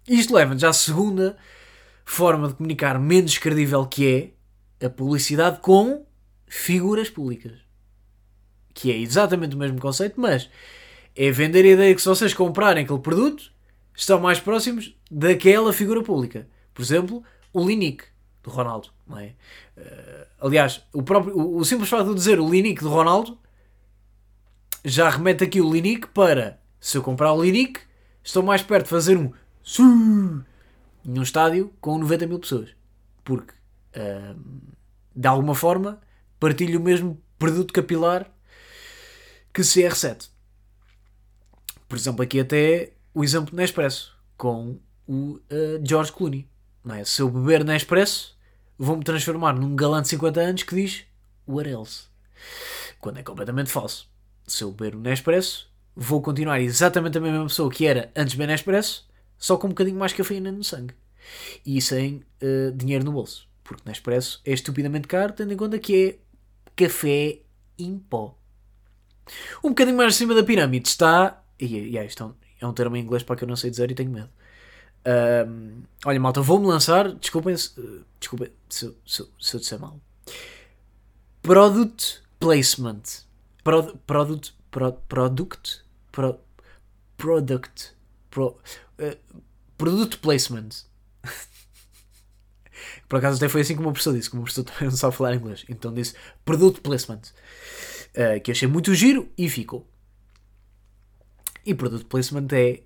Isto 0.07 0.35
leva-nos 0.35 0.63
à 0.63 0.73
segunda 0.73 1.37
forma 2.05 2.49
de 2.49 2.55
comunicar 2.55 2.99
menos 2.99 3.39
credível 3.39 3.85
que 3.87 4.35
é 4.81 4.87
a 4.87 4.91
publicidade 4.91 5.61
com 5.61 6.07
figuras 6.47 7.11
públicas. 7.11 7.66
Que 8.77 8.93
é 8.93 8.99
exatamente 8.99 9.57
o 9.57 9.59
mesmo 9.59 9.81
conceito, 9.81 10.21
mas 10.21 10.51
é 11.17 11.31
vender 11.31 11.65
a 11.65 11.69
ideia 11.69 11.95
que 11.95 12.03
se 12.03 12.09
vocês 12.09 12.35
comprarem 12.35 12.85
aquele 12.85 13.01
produto, 13.01 13.51
estão 13.97 14.21
mais 14.21 14.39
próximos 14.39 14.95
daquela 15.11 15.73
figura 15.73 16.03
pública. 16.03 16.47
Por 16.75 16.83
exemplo, 16.83 17.25
o 17.55 17.67
Linique 17.67 18.05
do 18.43 18.51
Ronaldo. 18.51 18.91
Não 19.07 19.19
é? 19.19 19.33
Uh, 19.77 20.27
aliás, 20.43 20.83
o, 20.93 21.03
próprio, 21.03 21.35
o, 21.35 21.57
o 21.57 21.65
simples 21.65 21.89
facto 21.89 22.09
de 22.09 22.15
dizer 22.15 22.39
o 22.39 22.51
Linique 22.51 22.83
do 22.83 22.91
Ronaldo 22.91 23.39
já 24.85 25.09
remete 25.09 25.43
aqui 25.43 25.61
o 25.61 25.73
Linique 25.73 26.09
para 26.09 26.61
se 26.79 26.99
eu 26.99 27.03
comprar 27.03 27.33
o 27.33 27.43
Linique, 27.43 27.81
estou 28.23 28.43
mais 28.43 28.63
perto 28.63 28.85
de 28.85 28.91
fazer 28.91 29.17
um 29.17 29.33
num 31.05 31.23
estádio 31.23 31.73
com 31.81 31.99
90 31.99 32.27
mil 32.27 32.39
pessoas. 32.39 32.71
Porque, 33.25 33.53
uh, 33.97 34.39
de 35.15 35.27
alguma 35.27 35.55
forma, 35.55 36.01
partilho 36.39 36.79
o 36.79 36.83
mesmo 36.83 37.21
produto 37.39 37.73
capilar 37.73 38.31
que 39.57 39.63
CR7. 39.63 40.29
Por 41.89 41.97
exemplo, 41.97 42.23
aqui 42.23 42.39
até 42.39 42.93
o 43.15 43.25
exemplo 43.25 43.53
de 43.53 43.57
Nespresso, 43.57 44.15
com 44.37 44.79
o 45.07 45.41
uh, 45.51 45.81
George 45.83 46.13
Clooney. 46.13 46.47
Não 46.85 46.95
é? 46.95 47.07
Se 47.07 47.23
eu 47.23 47.31
beber 47.31 47.65
Nespresso, 47.65 48.37
vou-me 48.79 49.03
transformar 49.03 49.55
num 49.55 49.75
galã 49.75 50.03
de 50.03 50.09
50 50.09 50.41
anos 50.41 50.63
que 50.63 50.75
diz 50.75 51.05
what 51.49 51.67
else? 51.71 52.05
Quando 53.01 53.19
é 53.19 53.23
completamente 53.23 53.71
falso. 53.71 54.11
Se 54.47 54.63
eu 54.63 54.71
beber 54.71 54.95
o 54.95 55.01
Nespresso, 55.01 55.73
vou 55.95 56.21
continuar 56.21 56.61
exatamente 56.61 57.17
a 57.17 57.21
mesma 57.23 57.45
pessoa 57.45 57.71
que 57.71 57.87
era 57.87 58.13
antes 58.15 58.33
de 58.33 58.37
beber 58.37 58.53
Nespresso, 58.53 59.09
só 59.39 59.57
com 59.57 59.69
um 59.69 59.71
bocadinho 59.71 59.99
mais 59.99 60.13
cafeína 60.13 60.53
no 60.53 60.63
sangue. 60.63 60.93
E 61.65 61.81
sem 61.81 62.23
uh, 62.43 62.73
dinheiro 62.77 63.07
no 63.07 63.13
bolso. 63.13 63.49
Porque 63.65 63.89
Nespresso 63.89 64.39
é 64.45 64.53
estupidamente 64.53 65.09
caro, 65.09 65.33
tendo 65.33 65.55
em 65.55 65.57
conta 65.57 65.79
que 65.79 66.21
é 66.77 66.85
café 66.85 67.41
em 67.79 67.99
pó. 67.99 68.37
Um 69.63 69.71
bocadinho 69.71 69.97
mais 69.97 70.15
acima 70.15 70.35
da 70.35 70.43
pirâmide 70.43 70.89
está. 70.89 71.43
E, 71.59 71.67
e 71.67 71.99
é, 71.99 72.05
isto 72.05 72.23
é 72.23 72.27
um, 72.27 72.35
é 72.61 72.67
um 72.67 72.73
termo 72.73 72.97
em 72.97 73.01
inglês 73.01 73.23
para 73.23 73.37
que 73.37 73.45
eu 73.45 73.49
não 73.49 73.57
sei 73.57 73.71
dizer 73.71 73.91
e 73.91 73.95
tenho 73.95 74.11
medo. 74.11 74.31
Um, 75.07 75.83
olha, 76.05 76.19
malta, 76.19 76.41
vou-me 76.41 76.67
lançar. 76.67 77.13
Desculpem, 77.13 77.55
desculpem 78.19 78.51
se, 78.69 78.95
se, 79.07 79.29
se 79.41 79.55
eu 79.55 79.61
disser 79.61 79.79
mal. 79.79 80.01
Product 81.43 82.23
placement. 82.41 83.03
Pro, 83.63 83.97
product. 83.99 84.55
Pro, 84.71 84.93
product. 84.93 85.83
Pro, 86.11 86.41
product. 87.17 87.95
Pro, 88.31 88.59
uh, 88.99 89.43
product 89.79 90.19
placement. 90.19 90.69
Por 93.09 93.19
acaso 93.19 93.37
até 93.37 93.49
foi 93.49 93.61
assim 93.61 93.77
como 93.77 93.89
uma 93.89 93.95
pessoa 93.95 94.15
disse, 94.17 94.29
como 94.29 94.43
uma 94.43 94.49
pessoa 94.49 94.65
também 94.65 94.89
não 94.89 94.97
sabe 94.97 95.15
falar 95.15 95.35
inglês. 95.35 95.65
Então 95.69 95.95
disse 95.95 96.15
product 96.45 96.81
placement. 96.81 97.23
Uh, 98.15 98.41
que 98.41 98.51
achei 98.51 98.67
muito 98.67 98.95
giro 98.95 99.29
e 99.37 99.49
ficou. 99.49 99.87
E 101.65 101.75
product 101.75 102.07
placement 102.07 102.49
é 102.53 102.81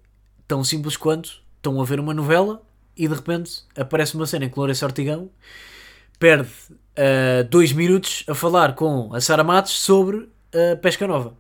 tão 0.49 0.65
simples 0.65 0.97
quanto 0.97 1.43
estão 1.57 1.81
a 1.81 1.85
ver 1.85 2.01
uma 2.01 2.15
novela 2.15 2.63
e 2.97 3.07
de 3.07 3.15
repente 3.15 3.63
aparece 3.77 4.15
uma 4.15 4.27
cena 4.27 4.47
em 4.47 4.49
que 4.49 4.59
Lourenço 4.59 4.85
Ortigão 4.85 5.31
perde 6.19 6.51
uh, 6.71 7.45
dois 7.49 7.73
minutos 7.73 8.25
a 8.27 8.35
falar 8.35 8.75
com 8.75 9.15
a 9.15 9.21
Sara 9.21 9.45
Matos 9.45 9.73
sobre 9.73 10.29
a 10.53 10.77
pesca 10.77 11.07
nova. 11.07 11.35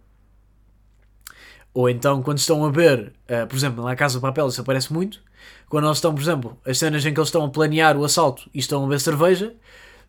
Ou 1.72 1.88
então, 1.88 2.22
quando 2.22 2.38
estão 2.38 2.64
a 2.64 2.70
ver, 2.70 3.12
uh, 3.28 3.46
por 3.46 3.56
exemplo, 3.56 3.84
na 3.84 3.96
Casa 3.96 4.18
do 4.18 4.22
Papel, 4.22 4.48
isso 4.48 4.60
aparece 4.60 4.92
muito. 4.92 5.22
Quando 5.68 5.86
eles 5.86 5.98
estão, 5.98 6.14
por 6.14 6.20
exemplo, 6.20 6.58
as 6.64 6.78
cenas 6.78 7.04
em 7.04 7.12
que 7.12 7.20
eles 7.20 7.28
estão 7.28 7.44
a 7.44 7.48
planear 7.48 7.96
o 7.96 8.04
assalto 8.04 8.50
e 8.52 8.58
estão 8.58 8.84
a 8.84 8.88
ver 8.88 9.00
cerveja, 9.00 9.54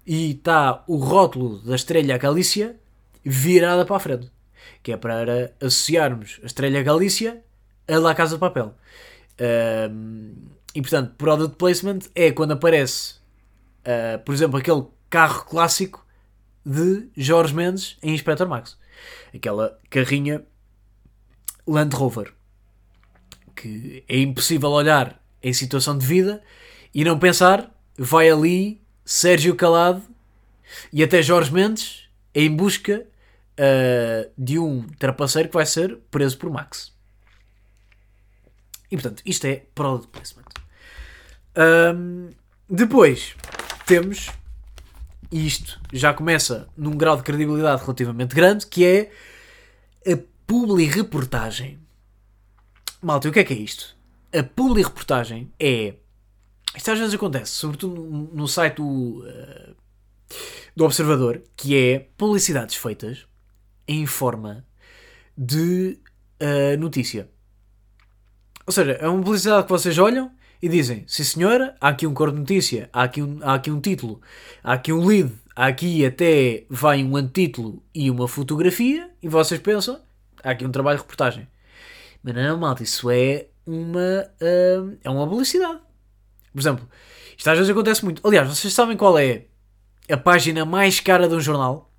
e 0.05 0.31
está 0.31 0.84
o 0.88 0.97
rótulo 0.97 1.60
da 1.60 1.75
Estrela 1.75 2.17
Galícia 2.17 2.75
virada 3.23 3.86
para 3.86 3.95
a 3.95 3.99
frente. 3.99 4.31
Que 4.84 4.93
é 4.93 4.97
para 4.97 5.53
associarmos 5.60 6.39
a 6.43 6.45
Estrela 6.45 6.81
Galícia 6.81 7.43
a 7.88 7.99
La 7.99 8.15
Casa 8.15 8.36
do 8.36 8.39
Papel. 8.39 8.75
Uh, 9.39 10.51
e 10.73 10.81
portanto, 10.81 11.13
product 11.17 11.57
placement 11.57 11.99
é 12.15 12.31
quando 12.31 12.53
aparece, 12.53 13.15
uh, 13.81 14.19
por 14.23 14.34
exemplo, 14.34 14.57
aquele 14.57 14.86
carro 15.10 15.45
clássico 15.45 16.05
de 16.65 17.10
Jorge 17.17 17.53
Mendes 17.53 17.97
em 18.01 18.13
Inspector 18.13 18.47
Max. 18.47 18.77
Aquela 19.34 19.77
carrinha 19.89 20.43
Land 21.67 21.95
Rover. 21.95 22.34
Que 23.55 24.03
é 24.07 24.19
impossível 24.19 24.69
olhar 24.69 25.21
em 25.43 25.53
situação 25.53 25.97
de 25.97 26.05
vida 26.05 26.41
e 26.93 27.03
não 27.03 27.19
pensar, 27.19 27.71
vai 27.97 28.29
ali 28.29 28.81
Sérgio 29.03 29.55
Calado 29.55 30.03
e 30.93 31.03
até 31.03 31.21
Jorge 31.21 31.51
Mendes 31.51 32.10
em 32.34 32.49
busca 32.49 33.05
uh, 33.62 34.32
de 34.38 34.58
um 34.58 34.88
trapaceiro 34.97 35.50
que 35.50 35.54
vai 35.54 35.65
ser 35.65 35.97
preso 36.10 36.38
por 36.38 36.50
Max. 36.50 36.93
E 38.89 38.95
portanto, 38.95 39.21
isto 39.26 39.45
é 39.45 39.67
product 39.76 40.10
placement. 40.10 40.45
Um, 41.95 42.30
depois 42.69 43.36
temos, 43.86 44.30
e 45.32 45.45
isto 45.45 45.80
já 45.93 46.13
começa 46.13 46.67
num 46.76 46.97
grau 46.97 47.15
de 47.15 47.24
credibilidade 47.24 47.82
relativamente 47.82 48.36
grande, 48.36 48.65
que 48.65 48.86
é 48.86 49.12
a 50.12 50.17
publi-reportagem. 50.47 51.80
Malta, 53.02 53.30
o 53.30 53.32
que 53.32 53.39
é 53.39 53.43
que 53.43 53.54
é 53.54 53.58
isto? 53.58 53.95
A 54.34 54.43
publi-reportagem 54.43 55.52
é. 55.60 55.95
Isto 56.76 56.91
às 56.91 57.00
vezes 57.00 57.13
acontece, 57.13 57.52
sobretudo 57.52 58.02
no, 58.02 58.47
site 58.47 58.78
do, 58.78 59.26
uh, 59.26 59.76
do 60.74 60.86
Observador, 60.86 61.43
que 61.58 61.76
é 61.76 62.08
publicidades 62.17 62.76
feitas 62.76 63.28
em 63.91 64.06
forma 64.06 64.65
de 65.38 65.99
uh, 66.41 66.77
notícia. 66.80 67.30
Ou 68.65 68.71
seja, 68.71 68.93
é 68.93 69.08
uma 69.08 69.21
publicidade 69.21 69.63
que 69.63 69.69
vocês 69.69 69.97
olham 69.97 70.32
e 70.62 70.69
dizem: 70.69 71.04
sim 71.08 71.23
senhora, 71.23 71.75
há 71.82 71.89
aqui 71.89 72.08
um 72.08 72.13
cor 72.13 72.32
de 72.32 72.39
notícia, 72.39 72.89
há 72.93 73.04
aqui 73.04 73.21
um, 73.21 73.39
há 73.41 73.56
aqui 73.56 73.69
um 73.69 73.82
título, 73.82 74.21
há 74.63 74.73
aqui 74.73 74.93
um 74.93 75.06
lead, 75.06 75.34
há 75.56 75.65
aqui 75.67 76.06
até 76.06 76.65
vai 76.69 77.04
um 77.04 77.17
antítulo 77.17 77.84
e 77.93 78.10
uma 78.10 78.27
fotografia, 78.27 79.10
e 79.21 79.27
vocês 79.27 79.60
pensam: 79.60 79.99
há 80.41 80.51
aqui 80.51 80.65
um 80.65 80.71
trabalho 80.71 80.97
de 80.97 81.04
reportagem. 81.04 81.47
Mas 82.23 82.36
não, 82.36 82.58
malta, 82.58 82.84
isso 82.84 83.10
é 83.10 83.47
uma, 83.65 84.25
uh, 84.39 84.97
é 85.04 85.10
uma 85.10 85.27
publicidade. 85.27 85.80
Por 86.54 86.60
exemplo, 86.62 86.88
isto 87.38 87.49
às 87.49 87.58
vezes 87.58 87.71
acontece 87.71 88.06
muito. 88.06 88.25
Aliás, 88.25 88.47
vocês 88.47 88.73
sabem 88.73 88.95
qual 88.95 89.17
é 89.17 89.45
a 90.10 90.17
página 90.17 90.63
mais 90.65 90.99
cara 90.99 91.27
de 91.27 91.36
um 91.36 91.41
jornal? 91.41 91.90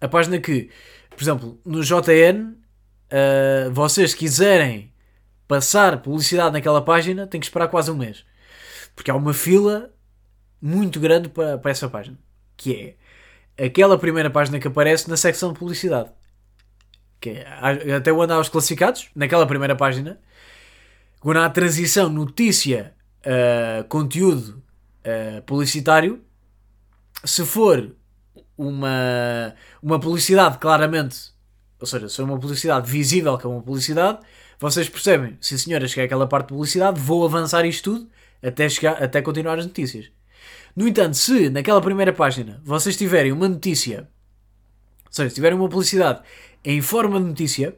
A 0.00 0.08
página 0.08 0.38
que, 0.40 0.70
por 1.10 1.22
exemplo, 1.22 1.60
no 1.64 1.82
JN, 1.82 2.54
uh, 3.10 3.70
vocês 3.72 4.14
quiserem 4.14 4.92
passar 5.46 6.00
publicidade 6.00 6.52
naquela 6.52 6.80
página, 6.80 7.26
têm 7.26 7.40
que 7.40 7.46
esperar 7.46 7.68
quase 7.68 7.90
um 7.90 7.96
mês. 7.96 8.24
Porque 8.94 9.10
há 9.10 9.16
uma 9.16 9.34
fila 9.34 9.90
muito 10.62 11.00
grande 11.00 11.28
para, 11.28 11.58
para 11.58 11.70
essa 11.70 11.88
página. 11.88 12.16
Que 12.56 12.96
é 13.56 13.66
aquela 13.66 13.98
primeira 13.98 14.30
página 14.30 14.58
que 14.58 14.68
aparece 14.68 15.10
na 15.10 15.16
secção 15.16 15.52
de 15.52 15.58
publicidade. 15.58 16.10
Que 17.20 17.30
é, 17.30 17.94
até 17.94 18.12
o 18.12 18.22
andar 18.22 18.36
aos 18.36 18.48
classificados, 18.48 19.10
naquela 19.14 19.46
primeira 19.46 19.76
página. 19.76 20.20
Quando 21.20 21.38
há 21.38 21.46
a 21.46 21.50
transição 21.50 22.08
notícia 22.08 22.94
uh, 23.20 23.84
conteúdo 23.88 24.62
uh, 25.04 25.42
publicitário, 25.42 26.24
se 27.24 27.44
for 27.44 27.94
uma, 28.60 29.54
uma 29.82 29.98
publicidade 29.98 30.58
claramente, 30.58 31.30
ou 31.80 31.86
seja, 31.86 32.08
se 32.08 32.16
for 32.16 32.24
uma 32.24 32.38
publicidade 32.38 32.90
visível 32.90 33.38
que 33.38 33.46
é 33.46 33.48
uma 33.48 33.62
publicidade, 33.62 34.18
vocês 34.58 34.88
percebem, 34.88 35.38
sim 35.40 35.56
senhora, 35.56 35.88
cheguei 35.88 36.04
àquela 36.04 36.26
parte 36.26 36.48
de 36.48 36.54
publicidade, 36.54 37.00
vou 37.00 37.24
avançar 37.24 37.64
isto 37.64 37.92
tudo 37.92 38.10
até, 38.42 38.68
chegar, 38.68 39.02
até 39.02 39.22
continuar 39.22 39.58
as 39.58 39.66
notícias. 39.66 40.10
No 40.76 40.86
entanto, 40.86 41.16
se 41.16 41.48
naquela 41.48 41.80
primeira 41.80 42.12
página 42.12 42.60
vocês 42.62 42.96
tiverem 42.96 43.32
uma 43.32 43.48
notícia, 43.48 44.08
ou 45.06 45.12
seja, 45.12 45.30
se 45.30 45.34
tiverem 45.34 45.58
uma 45.58 45.68
publicidade 45.68 46.20
em 46.62 46.82
forma 46.82 47.18
de 47.18 47.26
notícia, 47.26 47.74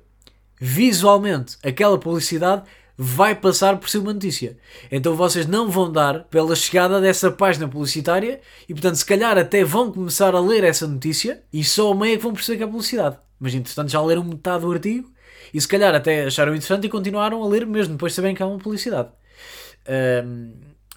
visualmente 0.61 1.57
aquela 1.63 1.99
publicidade 1.99 2.65
vai 2.97 3.35
passar 3.35 3.79
por 3.79 3.89
ser 3.89 3.99
uma 3.99 4.13
notícia. 4.13 4.57
Então 4.91 5.15
vocês 5.15 5.47
não 5.47 5.71
vão 5.71 5.91
dar 5.91 6.25
pela 6.25 6.55
chegada 6.55 7.01
dessa 7.01 7.31
página 7.31 7.69
publicitária 7.69 8.41
e, 8.69 8.75
portanto, 8.75 8.97
se 8.97 9.07
calhar 9.07 9.37
até 9.39 9.65
vão 9.65 9.91
começar 9.93 10.35
a 10.35 10.41
ler 10.41 10.65
essa 10.65 10.87
notícia 10.87 11.43
e 11.53 11.65
só 11.65 11.89
ao 11.89 11.95
meio 11.95 12.15
é 12.15 12.17
que 12.17 12.23
vão 12.23 12.33
perceber 12.33 12.59
que 12.59 12.65
é 12.65 12.67
publicidade. 12.67 13.19
Mas, 13.41 13.55
entretanto, 13.55 13.91
já 13.91 14.01
leram 14.01 14.25
metade 14.25 14.63
do 14.63 14.73
artigo 14.73 15.11
e, 15.53 15.61
se 15.61 15.69
calhar, 15.69 15.95
até 15.95 16.25
acharam 16.25 16.53
interessante 16.53 16.87
e 16.87 16.91
continuaram 16.91 17.43
a 17.43 17.49
ler 17.49 17.67
mesmo 17.67 17.95
depois 17.95 18.13
de 18.13 18.17
saberem 18.17 18.37
que 18.37 18.43
há 18.43 18.47
uma 18.47 18.59
publicidade. 18.59 19.09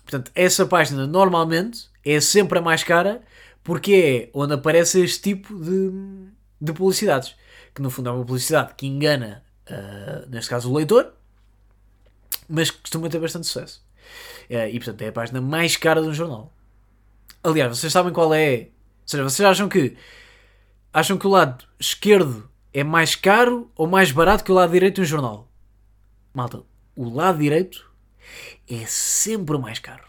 Portanto, 0.05 0.31
essa 0.35 0.65
página 0.65 1.07
normalmente 1.07 1.89
é 2.05 2.19
sempre 2.19 2.59
a 2.59 2.61
mais 2.61 2.83
cara 2.83 3.21
porque 3.63 4.29
é 4.33 4.37
onde 4.37 4.53
aparece 4.53 5.01
este 5.01 5.21
tipo 5.21 5.59
de, 5.59 5.91
de 6.61 6.71
publicidades. 6.71 7.35
Que 7.73 7.81
no 7.81 7.89
fundo 7.89 8.09
é 8.09 8.11
uma 8.11 8.23
publicidade 8.23 8.75
que 8.77 8.85
engana, 8.85 9.43
uh, 9.67 10.29
neste 10.29 10.49
caso, 10.49 10.71
o 10.71 10.75
leitor 10.75 11.11
mas 12.47 12.71
costuma 12.71 13.09
ter 13.09 13.19
bastante 13.19 13.47
sucesso. 13.47 13.83
É, 14.49 14.69
e 14.69 14.77
portanto 14.79 15.01
é 15.01 15.07
a 15.07 15.11
página 15.11 15.41
mais 15.41 15.75
cara 15.77 16.01
de 16.01 16.07
um 16.07 16.13
jornal. 16.13 16.53
Aliás, 17.43 17.77
vocês 17.77 17.91
sabem 17.91 18.13
qual 18.13 18.33
é? 18.33 18.69
Ou 19.01 19.07
seja, 19.07 19.23
vocês 19.23 19.47
acham 19.47 19.69
que 19.69 19.95
acham 20.93 21.17
que 21.17 21.27
o 21.27 21.29
lado 21.29 21.65
esquerdo 21.79 22.49
é 22.73 22.83
mais 22.83 23.15
caro 23.15 23.71
ou 23.75 23.87
mais 23.87 24.11
barato 24.11 24.43
que 24.43 24.51
o 24.51 24.55
lado 24.55 24.71
direito 24.71 24.95
de 24.95 25.01
um 25.01 25.05
jornal? 25.05 25.51
Malta, 26.33 26.63
o 26.95 27.09
lado 27.09 27.39
direito 27.39 27.89
é 28.69 28.85
sempre 28.85 29.55
o 29.55 29.59
mais 29.59 29.79
caro. 29.79 30.03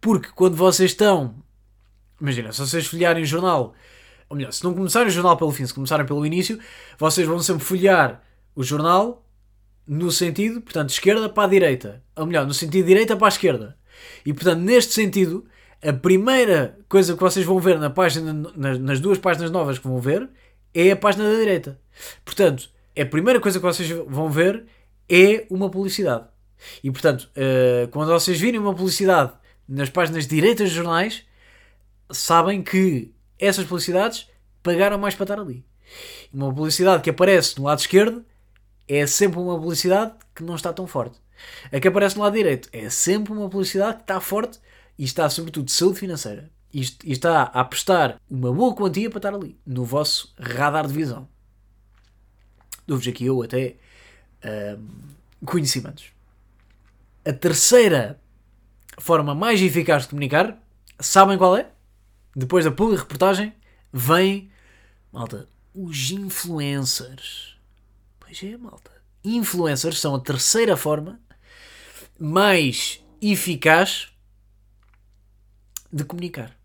Porque 0.00 0.28
quando 0.34 0.56
vocês 0.56 0.90
estão. 0.90 1.42
Imagina, 2.20 2.52
se 2.52 2.60
vocês 2.60 2.86
folhearem 2.86 3.22
o 3.22 3.26
jornal. 3.26 3.74
Ou 4.28 4.36
melhor, 4.36 4.52
se 4.52 4.64
não 4.64 4.74
começarem 4.74 5.08
o 5.08 5.10
jornal 5.10 5.36
pelo 5.36 5.52
fim, 5.52 5.66
se 5.66 5.74
começarem 5.74 6.06
pelo 6.06 6.24
início, 6.24 6.58
vocês 6.98 7.26
vão 7.26 7.38
sempre 7.40 7.64
folhear 7.64 8.22
o 8.54 8.62
jornal 8.62 9.23
no 9.86 10.10
sentido, 10.10 10.60
portanto, 10.60 10.90
esquerda 10.90 11.28
para 11.28 11.44
a 11.44 11.50
direita. 11.50 12.02
Ou 12.16 12.26
melhor, 12.26 12.46
no 12.46 12.54
sentido 12.54 12.86
direita 12.86 13.16
para 13.16 13.26
a 13.26 13.28
esquerda. 13.28 13.76
E, 14.24 14.32
portanto, 14.32 14.60
neste 14.60 14.92
sentido, 14.92 15.44
a 15.82 15.92
primeira 15.92 16.78
coisa 16.88 17.14
que 17.14 17.20
vocês 17.20 17.44
vão 17.44 17.58
ver 17.58 17.78
na 17.78 17.90
página, 17.90 18.32
nas, 18.56 19.00
duas 19.00 19.18
páginas 19.18 19.50
novas 19.50 19.78
que 19.78 19.86
vão 19.86 20.00
ver 20.00 20.28
é 20.72 20.90
a 20.90 20.96
página 20.96 21.24
da 21.30 21.38
direita. 21.38 21.78
Portanto, 22.24 22.70
a 22.98 23.04
primeira 23.04 23.38
coisa 23.40 23.58
que 23.58 23.66
vocês 23.66 23.88
vão 24.06 24.30
ver 24.30 24.64
é 25.08 25.46
uma 25.50 25.70
publicidade. 25.70 26.26
E, 26.82 26.90
portanto, 26.90 27.28
uh, 27.36 27.88
quando 27.88 28.08
vocês 28.08 28.40
virem 28.40 28.58
uma 28.58 28.74
publicidade 28.74 29.32
nas 29.68 29.90
páginas 29.90 30.26
direitas 30.26 30.68
dos 30.68 30.76
jornais, 30.76 31.24
sabem 32.10 32.62
que 32.62 33.12
essas 33.38 33.64
publicidades 33.64 34.28
pagaram 34.62 34.96
mais 34.96 35.14
para 35.14 35.24
estar 35.24 35.38
ali. 35.38 35.64
Uma 36.32 36.52
publicidade 36.52 37.02
que 37.02 37.10
aparece 37.10 37.58
no 37.58 37.64
lado 37.64 37.80
esquerdo 37.80 38.24
é 38.88 39.06
sempre 39.06 39.38
uma 39.38 39.58
publicidade 39.58 40.14
que 40.34 40.42
não 40.42 40.54
está 40.54 40.72
tão 40.72 40.86
forte. 40.86 41.18
A 41.72 41.80
que 41.80 41.88
aparece 41.88 42.16
no 42.16 42.22
lado 42.22 42.34
direito 42.34 42.68
é 42.72 42.88
sempre 42.88 43.32
uma 43.32 43.48
publicidade 43.48 43.96
que 43.96 44.02
está 44.02 44.20
forte 44.20 44.58
e 44.98 45.04
está, 45.04 45.28
sobretudo, 45.28 45.66
de 45.66 45.72
saúde 45.72 45.98
financeira. 45.98 46.50
E 46.72 46.80
está 47.04 47.42
a 47.42 47.60
apostar 47.60 48.20
uma 48.28 48.52
boa 48.52 48.74
quantia 48.74 49.08
para 49.08 49.18
estar 49.18 49.34
ali, 49.34 49.56
no 49.64 49.84
vosso 49.84 50.34
radar 50.38 50.86
de 50.86 50.92
visão. 50.92 51.28
Dou-vos 52.86 53.06
aqui 53.06 53.26
eu 53.26 53.42
até 53.42 53.76
um, 54.76 54.88
conhecimentos. 55.46 56.06
A 57.24 57.32
terceira 57.32 58.20
forma 58.98 59.34
mais 59.34 59.62
eficaz 59.62 60.02
de 60.02 60.08
comunicar, 60.08 60.60
sabem 60.98 61.38
qual 61.38 61.56
é? 61.56 61.70
Depois 62.34 62.64
da 62.64 62.72
publi 62.72 62.96
reportagem, 62.96 63.54
vem, 63.92 64.50
malta, 65.12 65.48
os 65.72 66.10
influencers. 66.10 67.53
Pois 68.36 68.52
é, 68.52 68.56
malta. 68.56 68.90
Influencers 69.24 70.00
são 70.00 70.16
a 70.16 70.20
terceira 70.20 70.76
forma 70.76 71.20
mais 72.18 73.00
eficaz 73.22 74.08
de 75.92 76.02
comunicar. 76.02 76.58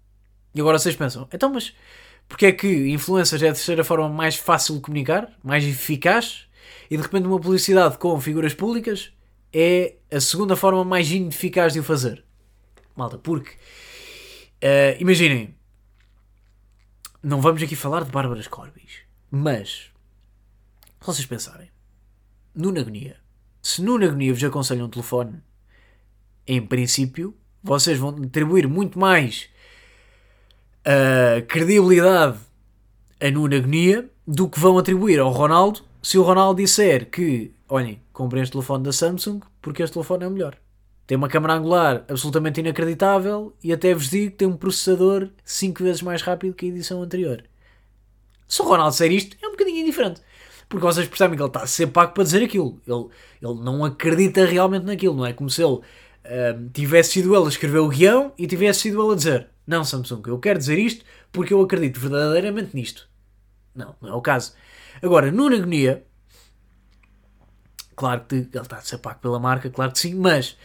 E 0.55 0.59
agora 0.59 0.79
vocês 0.79 0.95
pensam, 0.95 1.29
então, 1.31 1.53
mas 1.53 1.75
porque 2.27 2.47
é 2.47 2.51
que 2.51 2.89
influencers 2.89 3.43
é 3.43 3.49
a 3.49 3.53
terceira 3.53 3.83
forma 3.83 4.09
mais 4.09 4.35
fácil 4.35 4.75
de 4.75 4.81
comunicar, 4.81 5.31
mais 5.43 5.63
eficaz, 5.63 6.47
e 6.89 6.97
de 6.97 7.03
repente 7.03 7.27
uma 7.27 7.39
publicidade 7.39 7.99
com 7.99 8.19
figuras 8.19 8.55
públicas 8.55 9.13
é 9.53 9.93
a 10.11 10.19
segunda 10.19 10.55
forma 10.55 10.83
mais 10.83 11.11
ineficaz 11.11 11.73
de 11.73 11.81
o 11.81 11.83
fazer? 11.83 12.23
Malta, 12.95 13.19
porque 13.19 13.51
uh, 13.51 14.97
imaginem, 14.99 15.55
não 17.21 17.39
vamos 17.39 17.61
aqui 17.61 17.75
falar 17.75 18.03
de 18.05 18.11
Bárbaras 18.11 18.47
Corbis, 18.47 19.01
mas 19.29 19.91
vocês 21.05 21.25
pensarem, 21.25 21.69
Nuno 22.53 22.79
Agonia, 22.79 23.17
se 23.61 23.81
Nuno 23.81 24.05
Agonia 24.05 24.33
vos 24.33 24.43
aconselha 24.43 24.83
um 24.83 24.89
telefone, 24.89 25.41
em 26.45 26.65
princípio, 26.65 27.35
vocês 27.63 27.97
vão 27.97 28.09
atribuir 28.09 28.67
muito 28.67 28.97
mais 28.97 29.49
uh, 30.81 31.45
credibilidade 31.47 32.37
a 33.21 33.29
Nuno 33.29 33.55
Agonia 33.55 34.09
do 34.27 34.49
que 34.49 34.59
vão 34.59 34.77
atribuir 34.77 35.19
ao 35.19 35.31
Ronaldo 35.31 35.81
se 36.01 36.17
o 36.17 36.23
Ronaldo 36.23 36.61
disser 36.61 37.09
que, 37.09 37.53
olhem, 37.67 38.01
comprei 38.13 38.41
este 38.41 38.53
telefone 38.53 38.83
da 38.83 38.93
Samsung 38.93 39.41
porque 39.61 39.83
este 39.83 39.93
telefone 39.93 40.23
é 40.23 40.27
o 40.27 40.31
melhor. 40.31 40.57
Tem 41.05 41.17
uma 41.17 41.27
câmera 41.27 41.55
angular 41.55 42.05
absolutamente 42.07 42.59
inacreditável 42.59 43.53
e 43.63 43.73
até 43.73 43.93
vos 43.93 44.09
digo 44.09 44.31
que 44.31 44.37
tem 44.37 44.47
um 44.47 44.55
processador 44.55 45.29
5 45.43 45.83
vezes 45.83 46.01
mais 46.01 46.21
rápido 46.21 46.53
que 46.53 46.65
a 46.65 46.69
edição 46.69 47.01
anterior. 47.01 47.43
Se 48.47 48.61
o 48.61 48.65
Ronaldo 48.65 48.91
disser 48.91 49.11
isto, 49.11 49.37
é 49.41 49.47
um 49.47 49.51
bocadinho 49.51 49.79
indiferente 49.79 50.21
porque 50.69 50.85
vocês 50.85 51.07
percebem 51.07 51.35
que 51.35 51.41
ele 51.41 51.49
está 51.49 51.63
a 51.63 51.67
ser 51.67 51.87
pago 51.87 52.13
para 52.13 52.23
dizer 52.23 52.43
aquilo. 52.43 52.79
Ele, 52.87 53.07
ele 53.41 53.61
não 53.61 53.83
acredita 53.83 54.45
realmente 54.45 54.85
naquilo, 54.85 55.15
não 55.15 55.25
é 55.25 55.33
como 55.33 55.49
se 55.49 55.63
ele 55.63 55.73
uh, 55.73 56.69
tivesse 56.71 57.13
sido 57.13 57.35
ele 57.35 57.45
a 57.45 57.49
escrever 57.49 57.79
o 57.79 57.89
guião 57.89 58.31
e 58.37 58.45
tivesse 58.45 58.81
sido 58.81 59.01
ele 59.03 59.13
a 59.13 59.15
dizer: 59.15 59.49
Não, 59.65 59.83
Samsung, 59.83 60.21
eu 60.27 60.37
quero 60.37 60.59
dizer 60.59 60.77
isto 60.77 61.03
porque 61.31 61.53
eu 61.53 61.61
acredito 61.61 61.99
verdadeiramente 61.99 62.75
nisto. 62.75 63.09
Não, 63.75 63.95
não 63.99 64.09
é 64.09 64.13
o 64.13 64.21
caso. 64.21 64.53
Agora, 65.01 65.31
no 65.31 65.47
Agonia, 65.47 66.05
claro 67.95 68.25
que 68.27 68.35
ele 68.35 68.49
está 68.53 68.77
a 68.77 68.81
ser 68.81 68.99
pago 68.99 69.19
pela 69.19 69.39
marca, 69.39 69.69
claro 69.69 69.91
que 69.91 69.99
sim, 69.99 70.13
mas 70.13 70.55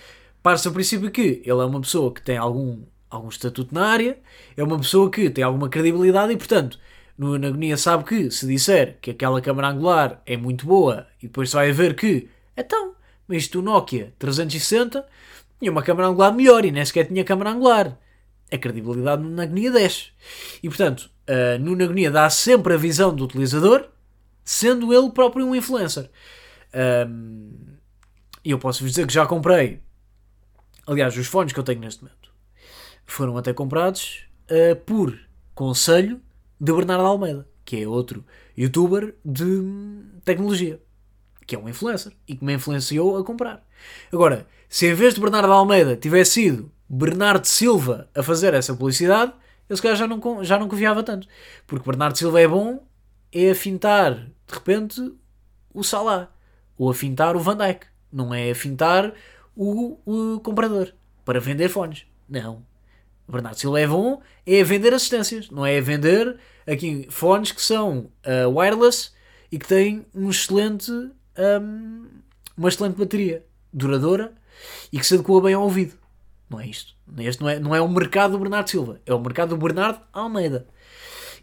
parte-se 0.43 0.71
princípio 0.71 1.11
que 1.11 1.43
ele 1.45 1.61
é 1.61 1.65
uma 1.65 1.81
pessoa 1.81 2.13
que 2.13 2.21
tem 2.21 2.37
algum, 2.37 2.83
algum 3.09 3.29
estatuto 3.29 3.75
na 3.75 3.87
área, 3.87 4.19
é 4.57 4.63
uma 4.63 4.79
pessoa 4.79 5.11
que 5.11 5.31
tem 5.31 5.45
alguma 5.45 5.69
credibilidade 5.69 6.33
e, 6.33 6.37
portanto, 6.37 6.79
no 7.17 7.35
Agonia 7.35 7.77
sabe 7.77 8.05
que 8.05 8.31
se 8.31 8.47
disser 8.47 8.99
que 9.01 9.13
aquela 9.13 9.41
câmera 9.41 9.69
angular 9.69 10.23
é 10.27 10.37
muito 10.37 10.67
boa 10.67 11.07
e 11.23 11.27
depois 11.27 11.53
vai 11.53 11.71
ver 11.73 11.95
que, 11.95 12.29
então, 12.57 12.95
mas 13.29 13.49
o 13.55 13.63
Nokia 13.63 14.13
360 14.19 15.07
tinha 15.59 15.71
uma 15.71 15.83
câmera 15.83 16.09
angular 16.09 16.35
melhor 16.35 16.65
e 16.65 16.73
nem 16.73 16.85
sequer 16.85 17.07
tinha 17.07 17.25
câmera 17.25 17.51
angular. 17.51 17.99
A 18.53 18.59
credibilidade 18.59 19.23
no 19.23 19.41
Agonia 19.41 19.71
desce. 19.71 20.11
E 20.63 20.69
portanto, 20.69 21.11
uh, 21.29 21.59
no 21.59 21.73
Agonia 21.83 22.11
dá 22.11 22.29
sempre 22.29 22.75
a 22.75 22.77
visão 22.77 23.15
do 23.15 23.25
utilizador, 23.25 23.89
sendo 24.45 24.93
ele 24.93 25.11
próprio 25.11 25.47
um 25.47 25.55
influencer. 25.55 26.11
E 28.45 28.51
eu 28.51 28.59
posso 28.59 28.83
vos 28.83 28.91
dizer 28.91 29.07
que 29.07 29.15
já 29.15 29.25
comprei. 29.27 29.81
Aliás, 30.87 31.17
os 31.17 31.27
fones 31.27 31.53
que 31.53 31.59
eu 31.59 31.65
tenho 31.65 31.81
neste 31.81 32.03
momento 32.03 32.31
foram 33.07 33.37
até 33.37 33.53
comprados 33.53 34.27
uh, 34.51 34.77
por 34.85 35.19
conselho 35.55 36.21
de 36.61 36.73
Bernardo 36.73 37.05
Almeida, 37.05 37.49
que 37.65 37.83
é 37.83 37.89
outro 37.89 38.25
youtuber 38.57 39.15
de 39.25 39.45
tecnologia. 40.25 40.81
que 41.47 41.55
é 41.55 41.59
um 41.59 41.69
influencer 41.69 42.13
e 42.27 42.37
que 42.37 42.45
me 42.45 42.55
influenciou 42.55 43.19
a 43.19 43.25
comprar. 43.25 43.63
Agora, 44.11 44.47
se 44.67 44.87
em 44.87 44.95
vez 44.95 45.15
de 45.15 45.21
Bernardo 45.21 45.53
Almeida 45.53 45.95
tivesse 45.95 46.33
sido 46.33 46.73
Bernardo 46.89 47.45
Silva 47.45 48.09
a 48.15 48.23
fazer 48.23 48.55
essa 48.55 48.75
publicidade, 48.75 49.33
eu 49.69 49.77
se 49.77 49.83
calhar 49.83 49.97
já 49.97 50.07
não, 50.07 50.43
já 50.43 50.59
não 50.59 50.69
confiava 50.69 51.03
tanto. 51.03 51.29
Porque 51.67 51.87
Bernardo 51.87 52.17
Silva 52.17 52.41
é 52.41 52.49
bom 52.49 52.83
é 53.31 53.51
afintar, 53.51 54.15
de 54.15 54.55
repente, 54.55 55.13
o 55.73 55.83
Salah. 55.83 56.31
Ou 56.79 56.91
afintar 56.91 57.37
o 57.37 57.41
Van 57.41 57.57
Dijk. 57.57 57.87
Não 58.13 58.33
é 58.33 58.51
afintar 58.51 59.13
o, 59.57 59.99
o 60.07 60.41
comprador 60.41 60.95
para 61.25 61.41
vender 61.41 61.69
fones. 61.69 62.07
Não. 62.29 62.63
Bernardo 63.29 63.59
Silva 63.59 63.81
é 63.81 63.87
bom 63.87 64.21
é 64.47 64.63
vender 64.63 64.93
assistências. 64.93 65.51
Não 65.51 65.65
é 65.65 65.81
vender 65.81 66.39
aqui 66.67 67.07
fones 67.11 67.53
que 67.53 67.63
são 67.63 68.11
uh, 68.27 68.49
wireless 68.51 69.11
e 69.51 69.59
que 69.59 69.67
têm 69.67 70.05
um 70.15 70.31
excelente, 70.31 70.91
um, 70.91 72.07
uma 72.57 72.69
excelente 72.69 72.97
bateria 72.97 73.45
duradoura 73.73 74.33
e 74.93 74.99
que 74.99 75.07
se 75.07 75.15
adequa 75.15 75.41
bem 75.41 75.55
ao 75.55 75.63
ouvido. 75.63 75.95
Não 76.49 76.61
é 76.61 76.67
isto. 76.67 76.95
Este 77.19 77.43
não 77.43 77.49
é, 77.49 77.59
não 77.59 77.75
é 77.75 77.81
o 77.81 77.89
mercado 77.89 78.33
do 78.33 78.39
Bernardo 78.39 78.71
Silva, 78.71 79.01
é 79.05 79.15
o 79.15 79.21
mercado 79.21 79.51
do 79.51 79.57
Bernardo 79.57 80.01
Almeida. 80.13 80.67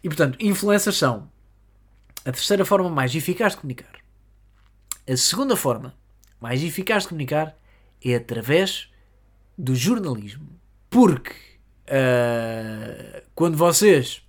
E 0.02 0.08
portanto, 0.08 0.36
influencers 0.40 0.96
são 0.96 1.30
a 2.24 2.32
terceira 2.32 2.64
forma 2.64 2.88
mais 2.88 3.14
eficaz 3.14 3.52
de 3.52 3.58
comunicar. 3.58 3.92
A 5.08 5.16
segunda 5.16 5.56
forma 5.56 5.94
mais 6.40 6.62
eficaz 6.62 7.02
de 7.02 7.10
comunicar 7.10 7.56
é 8.04 8.14
através 8.14 8.88
do 9.56 9.74
jornalismo. 9.74 10.48
Porque 10.88 11.34
uh, 11.88 13.22
quando 13.34 13.56
vocês 13.56 14.22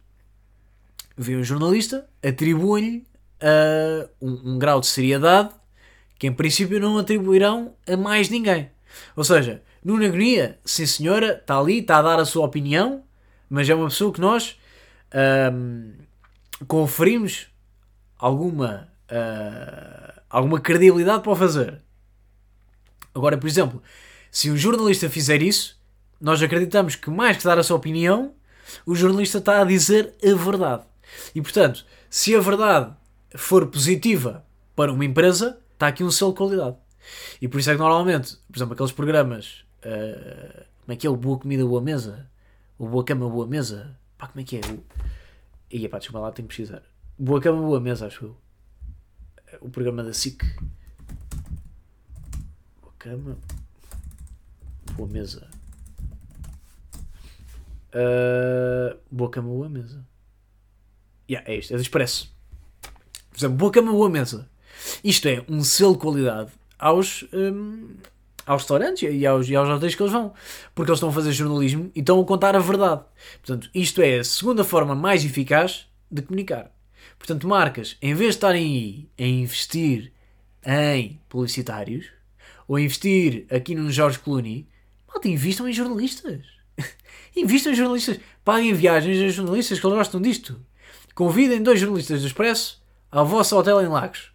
veem 1.17 1.39
um 1.39 1.43
jornalista, 1.43 2.07
atribuem-lhe 2.23 3.05
uh, 3.41 4.09
um, 4.21 4.53
um 4.53 4.59
grau 4.59 4.79
de 4.79 4.87
seriedade 4.87 5.49
que 6.17 6.27
em 6.27 6.33
princípio 6.33 6.79
não 6.79 6.97
atribuirão 6.97 7.75
a 7.87 7.97
mais 7.97 8.29
ninguém. 8.29 8.71
Ou 9.15 9.23
seja, 9.23 9.61
Nuno 9.83 10.05
Agonia, 10.05 10.57
sim 10.63 10.85
senhora, 10.85 11.33
está 11.33 11.59
ali, 11.59 11.79
está 11.79 11.97
a 11.97 12.01
dar 12.01 12.19
a 12.19 12.25
sua 12.25 12.45
opinião, 12.45 13.03
mas 13.49 13.69
é 13.69 13.75
uma 13.75 13.89
pessoa 13.89 14.13
que 14.13 14.21
nós 14.21 14.57
um, 15.53 15.91
conferimos 16.65 17.47
alguma, 18.17 18.87
uh, 19.11 20.21
alguma 20.29 20.61
credibilidade 20.61 21.23
para 21.23 21.31
o 21.31 21.35
fazer. 21.35 21.81
Agora, 23.13 23.37
por 23.37 23.47
exemplo, 23.47 23.83
se 24.31 24.49
um 24.49 24.55
jornalista 24.55 25.09
fizer 25.09 25.41
isso, 25.41 25.77
nós 26.19 26.41
acreditamos 26.41 26.95
que 26.95 27.09
mais 27.09 27.37
que 27.37 27.43
dar 27.43 27.59
a 27.59 27.63
sua 27.63 27.77
opinião, 27.77 28.33
o 28.85 28.95
jornalista 28.95 29.39
está 29.39 29.61
a 29.61 29.65
dizer 29.65 30.13
a 30.23 30.35
verdade. 30.35 30.83
E 31.35 31.41
portanto, 31.41 31.85
se 32.09 32.35
a 32.35 32.39
verdade 32.39 32.93
for 33.35 33.67
positiva 33.67 34.45
para 34.75 34.91
uma 34.91 35.05
empresa, 35.05 35.59
está 35.73 35.87
aqui 35.87 36.03
um 36.03 36.11
selo 36.11 36.31
de 36.31 36.37
qualidade. 36.37 36.77
E 37.41 37.47
por 37.47 37.59
isso 37.59 37.69
é 37.69 37.73
que 37.73 37.79
normalmente, 37.79 38.37
por 38.47 38.57
exemplo, 38.57 38.73
aqueles 38.73 38.91
programas. 38.91 39.65
Uh, 39.79 40.63
como 40.81 40.93
é 40.93 40.95
que 40.95 41.07
é? 41.07 41.09
O 41.09 41.15
Boa 41.15 41.37
Comida, 41.37 41.65
Boa 41.65 41.81
Mesa? 41.81 42.29
O 42.77 42.87
Boa 42.87 43.03
Cama, 43.03 43.29
Boa 43.29 43.47
Mesa? 43.47 43.97
Pá, 44.17 44.27
como 44.27 44.41
é 44.41 44.43
que 44.43 44.57
é? 44.57 44.59
O... 44.59 44.83
Ia 45.71 45.89
pá, 45.89 45.97
desculpa 45.97 46.19
lá, 46.19 46.31
tenho 46.31 46.47
que 46.47 46.55
pesquisar. 46.55 46.83
Boa 47.17 47.41
Cama, 47.41 47.61
Boa 47.61 47.79
Mesa, 47.79 48.07
acho 48.07 48.25
eu. 48.25 48.37
O 49.61 49.69
programa 49.69 50.03
da 50.03 50.13
SIC. 50.13 50.43
Boa 52.81 52.93
Cama, 52.97 53.37
Boa 54.95 55.09
Mesa. 55.09 55.47
Uh, 57.93 58.97
boa 59.11 59.29
Cama, 59.29 59.49
Boa 59.49 59.69
Mesa. 59.69 60.05
Yeah, 61.29 61.49
é 61.49 61.57
isto, 61.57 61.73
é 61.73 61.75
do 61.75 61.81
Expresso. 61.81 62.33
Por 63.29 63.37
exemplo, 63.37 63.57
Boa 63.57 63.71
Cama, 63.71 63.91
Boa 63.91 64.09
Mesa. 64.09 64.49
Isto 65.03 65.27
é 65.27 65.43
um 65.47 65.63
selo 65.63 65.93
de 65.93 65.99
qualidade 65.99 66.51
aos, 66.79 67.23
um, 67.31 67.95
aos 68.45 68.63
restaurantes 68.63 69.03
e 69.03 69.25
aos, 69.25 69.47
e 69.47 69.55
aos 69.55 69.69
hotéis 69.69 69.95
que 69.95 70.01
eles 70.01 70.11
vão. 70.11 70.33
Porque 70.73 70.89
eles 70.89 70.97
estão 70.97 71.09
a 71.09 71.13
fazer 71.13 71.31
jornalismo 71.31 71.91
e 71.95 71.99
estão 71.99 72.19
a 72.19 72.25
contar 72.25 72.55
a 72.55 72.59
verdade. 72.59 73.03
Portanto, 73.45 73.69
isto 73.73 74.01
é 74.01 74.19
a 74.19 74.23
segunda 74.23 74.63
forma 74.63 74.95
mais 74.95 75.23
eficaz 75.23 75.87
de 76.09 76.21
comunicar. 76.21 76.71
Portanto, 77.17 77.47
marcas, 77.47 77.95
em 78.01 78.13
vez 78.13 78.31
de 78.31 78.35
estarem 78.37 78.65
aí 78.65 79.09
a 79.17 79.27
investir 79.27 80.11
em 80.65 81.19
publicitários 81.29 82.07
ou 82.67 82.75
a 82.75 82.81
investir 82.81 83.45
aqui 83.49 83.75
num 83.75 83.91
Jorge 83.91 84.19
Clooney, 84.19 84.67
malta, 85.07 85.27
investam 85.27 85.67
em 85.67 85.73
jornalistas. 85.73 86.52
Investam 87.35 87.71
em 87.71 87.75
jornalistas. 87.75 88.19
Paguem 88.43 88.73
viagens 88.73 89.21
a 89.21 89.27
jornalistas 89.29 89.79
que 89.79 89.87
gostam 89.87 90.21
disto. 90.21 90.59
Convidem 91.15 91.61
dois 91.61 91.79
jornalistas 91.79 92.21
do 92.21 92.27
Expresso 92.27 92.81
ao 93.11 93.25
vosso 93.25 93.57
hotel 93.57 93.81
em 93.81 93.87
Lagos 93.87 94.31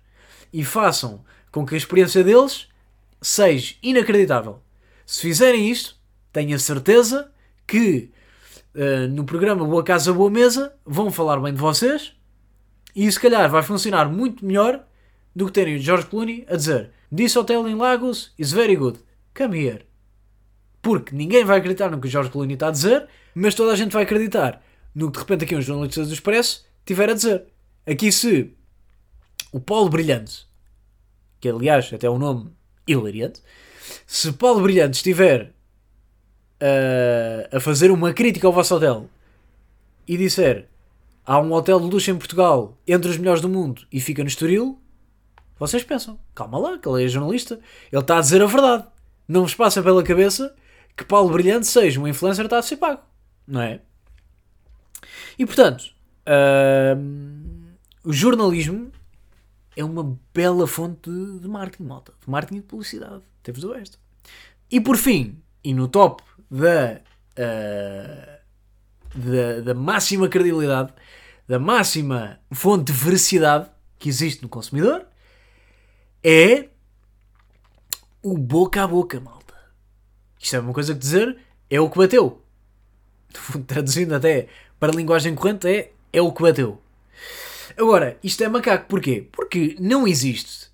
e 0.52 0.64
façam 0.64 1.24
com 1.50 1.66
que 1.66 1.74
a 1.74 1.78
experiência 1.78 2.22
deles 2.22 2.68
seja 3.20 3.74
inacreditável. 3.82 4.60
Se 5.04 5.20
fizerem 5.20 5.70
isto, 5.70 5.96
tenho 6.32 6.54
a 6.54 6.58
certeza 6.58 7.32
que 7.66 8.10
uh, 8.74 9.08
no 9.08 9.24
programa 9.24 9.64
Boa 9.64 9.82
Casa 9.82 10.12
Boa 10.12 10.30
Mesa 10.30 10.74
vão 10.84 11.10
falar 11.10 11.40
bem 11.40 11.52
de 11.52 11.60
vocês 11.60 12.12
e 12.94 13.10
se 13.10 13.18
calhar 13.18 13.50
vai 13.50 13.62
funcionar 13.62 14.08
muito 14.08 14.44
melhor 14.44 14.84
do 15.34 15.46
que 15.46 15.52
terem 15.52 15.76
o 15.76 15.78
George 15.78 16.06
Clooney 16.06 16.46
a 16.48 16.56
dizer 16.56 16.90
This 17.14 17.36
hotel 17.36 17.66
in 17.68 17.76
Lagos 17.76 18.32
is 18.38 18.52
very 18.52 18.76
good. 18.76 18.98
Come 19.34 19.56
here. 19.56 19.87
Porque 20.80 21.14
ninguém 21.14 21.44
vai 21.44 21.58
acreditar 21.58 21.90
no 21.90 22.00
que 22.00 22.06
o 22.06 22.10
George 22.10 22.30
Clooney 22.30 22.54
está 22.54 22.68
a 22.68 22.72
dizer, 22.72 23.08
mas 23.34 23.54
toda 23.54 23.72
a 23.72 23.76
gente 23.76 23.92
vai 23.92 24.04
acreditar 24.04 24.62
no 24.94 25.10
que 25.10 25.18
de 25.18 25.18
repente 25.20 25.44
aqui 25.44 25.54
um 25.54 25.62
jornalista 25.62 26.04
do 26.04 26.12
Expresso 26.12 26.64
tiver 26.84 27.10
a 27.10 27.14
dizer. 27.14 27.44
Aqui 27.86 28.10
se 28.10 28.52
o 29.52 29.60
Paulo 29.60 29.88
Brilhante, 29.88 30.46
que 31.40 31.48
aliás 31.48 31.92
até 31.92 32.06
é 32.06 32.10
um 32.10 32.18
nome 32.18 32.52
hilariante, 32.86 33.42
se 34.06 34.32
Paulo 34.32 34.60
Brilhante 34.60 34.96
estiver 34.96 35.52
uh, 36.60 37.56
a 37.56 37.60
fazer 37.60 37.90
uma 37.90 38.12
crítica 38.12 38.46
ao 38.46 38.52
vosso 38.52 38.74
hotel 38.74 39.08
e 40.06 40.16
disser 40.16 40.68
há 41.24 41.38
um 41.38 41.52
hotel 41.52 41.78
de 41.80 41.86
luxo 41.86 42.10
em 42.10 42.16
Portugal 42.16 42.76
entre 42.86 43.10
os 43.10 43.18
melhores 43.18 43.42
do 43.42 43.48
mundo 43.48 43.86
e 43.92 44.00
fica 44.00 44.22
no 44.22 44.28
Estoril, 44.28 44.80
vocês 45.58 45.82
pensam, 45.82 46.18
calma 46.34 46.58
lá, 46.58 46.78
que 46.78 46.88
ele 46.88 47.04
é 47.04 47.08
jornalista, 47.08 47.60
ele 47.92 48.00
está 48.00 48.18
a 48.18 48.20
dizer 48.20 48.42
a 48.42 48.46
verdade. 48.46 48.86
Não 49.26 49.42
vos 49.42 49.54
passa 49.54 49.82
pela 49.82 50.02
cabeça 50.02 50.54
que 50.98 51.04
Paulo 51.04 51.30
Brilhante 51.30 51.68
seja 51.68 52.00
um 52.00 52.08
influencer 52.08 52.44
está 52.44 52.58
a 52.58 52.62
ser 52.62 52.76
pago, 52.76 53.00
não 53.46 53.62
é? 53.62 53.80
E 55.38 55.46
portanto, 55.46 55.94
uh, 56.26 57.78
o 58.02 58.12
jornalismo 58.12 58.90
é 59.76 59.84
uma 59.84 60.18
bela 60.34 60.66
fonte 60.66 61.08
de, 61.08 61.38
de 61.38 61.48
marketing, 61.48 61.84
malta. 61.84 62.12
De 62.20 62.28
marketing 62.28 62.56
e 62.56 62.60
de 62.62 62.66
publicidade. 62.66 63.22
Temos 63.44 63.60
do 63.60 63.72
resto. 63.72 63.96
E 64.68 64.80
por 64.80 64.96
fim, 64.96 65.40
e 65.62 65.72
no 65.72 65.86
top 65.86 66.24
da, 66.50 67.00
uh, 67.38 68.38
da, 69.14 69.60
da 69.60 69.74
máxima 69.74 70.28
credibilidade, 70.28 70.92
da 71.46 71.60
máxima 71.60 72.40
fonte 72.50 72.92
de 72.92 72.98
veracidade 72.98 73.70
que 74.00 74.08
existe 74.08 74.42
no 74.42 74.48
consumidor, 74.48 75.06
é 76.24 76.68
o 78.20 78.36
boca 78.36 78.82
a 78.82 78.86
boca, 78.88 79.20
malta. 79.20 79.37
Isto 80.38 80.56
é 80.56 80.60
uma 80.60 80.72
coisa 80.72 80.94
que 80.94 81.00
dizer, 81.00 81.36
é 81.70 81.80
o 81.80 81.90
que 81.90 81.98
bateu. 81.98 82.42
Traduzindo 83.66 84.14
até 84.14 84.48
para 84.78 84.92
a 84.92 84.96
linguagem 84.96 85.34
corrente, 85.34 85.68
é, 85.68 85.92
é 86.12 86.22
o 86.22 86.32
que 86.32 86.42
bateu. 86.42 86.80
Agora, 87.76 88.18
isto 88.22 88.42
é 88.42 88.48
macaco, 88.48 88.88
porquê? 88.88 89.28
Porque 89.30 89.76
não 89.78 90.06
existe. 90.06 90.66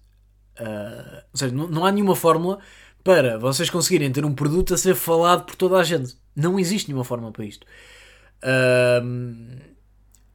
Uh, 0.58 1.22
ou 1.32 1.38
seja, 1.38 1.54
não, 1.54 1.66
não 1.68 1.84
há 1.84 1.92
nenhuma 1.92 2.14
fórmula 2.14 2.60
para 3.02 3.38
vocês 3.38 3.68
conseguirem 3.68 4.10
ter 4.10 4.24
um 4.24 4.34
produto 4.34 4.72
a 4.72 4.78
ser 4.78 4.94
falado 4.94 5.44
por 5.44 5.54
toda 5.54 5.76
a 5.76 5.82
gente. 5.82 6.16
Não 6.34 6.58
existe 6.58 6.88
nenhuma 6.88 7.04
fórmula 7.04 7.32
para 7.32 7.44
isto. 7.44 7.66
Uh, 8.42 9.74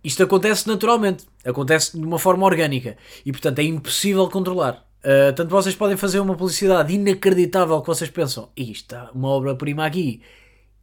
isto 0.03 0.23
acontece 0.23 0.67
naturalmente, 0.67 1.25
acontece 1.43 1.97
de 1.97 2.05
uma 2.05 2.19
forma 2.19 2.45
orgânica 2.45 2.97
e, 3.25 3.31
portanto, 3.31 3.59
é 3.59 3.63
impossível 3.63 4.29
controlar. 4.29 4.85
Uh, 4.99 5.33
tanto 5.33 5.49
vocês 5.49 5.75
podem 5.75 5.95
fazer 5.95 6.19
uma 6.19 6.35
publicidade 6.35 6.93
inacreditável 6.93 7.79
que 7.81 7.87
vocês 7.87 8.09
pensam, 8.09 8.49
isto 8.55 8.95
está 8.95 9.11
uma 9.13 9.29
obra-prima 9.29 9.85
aqui. 9.85 10.21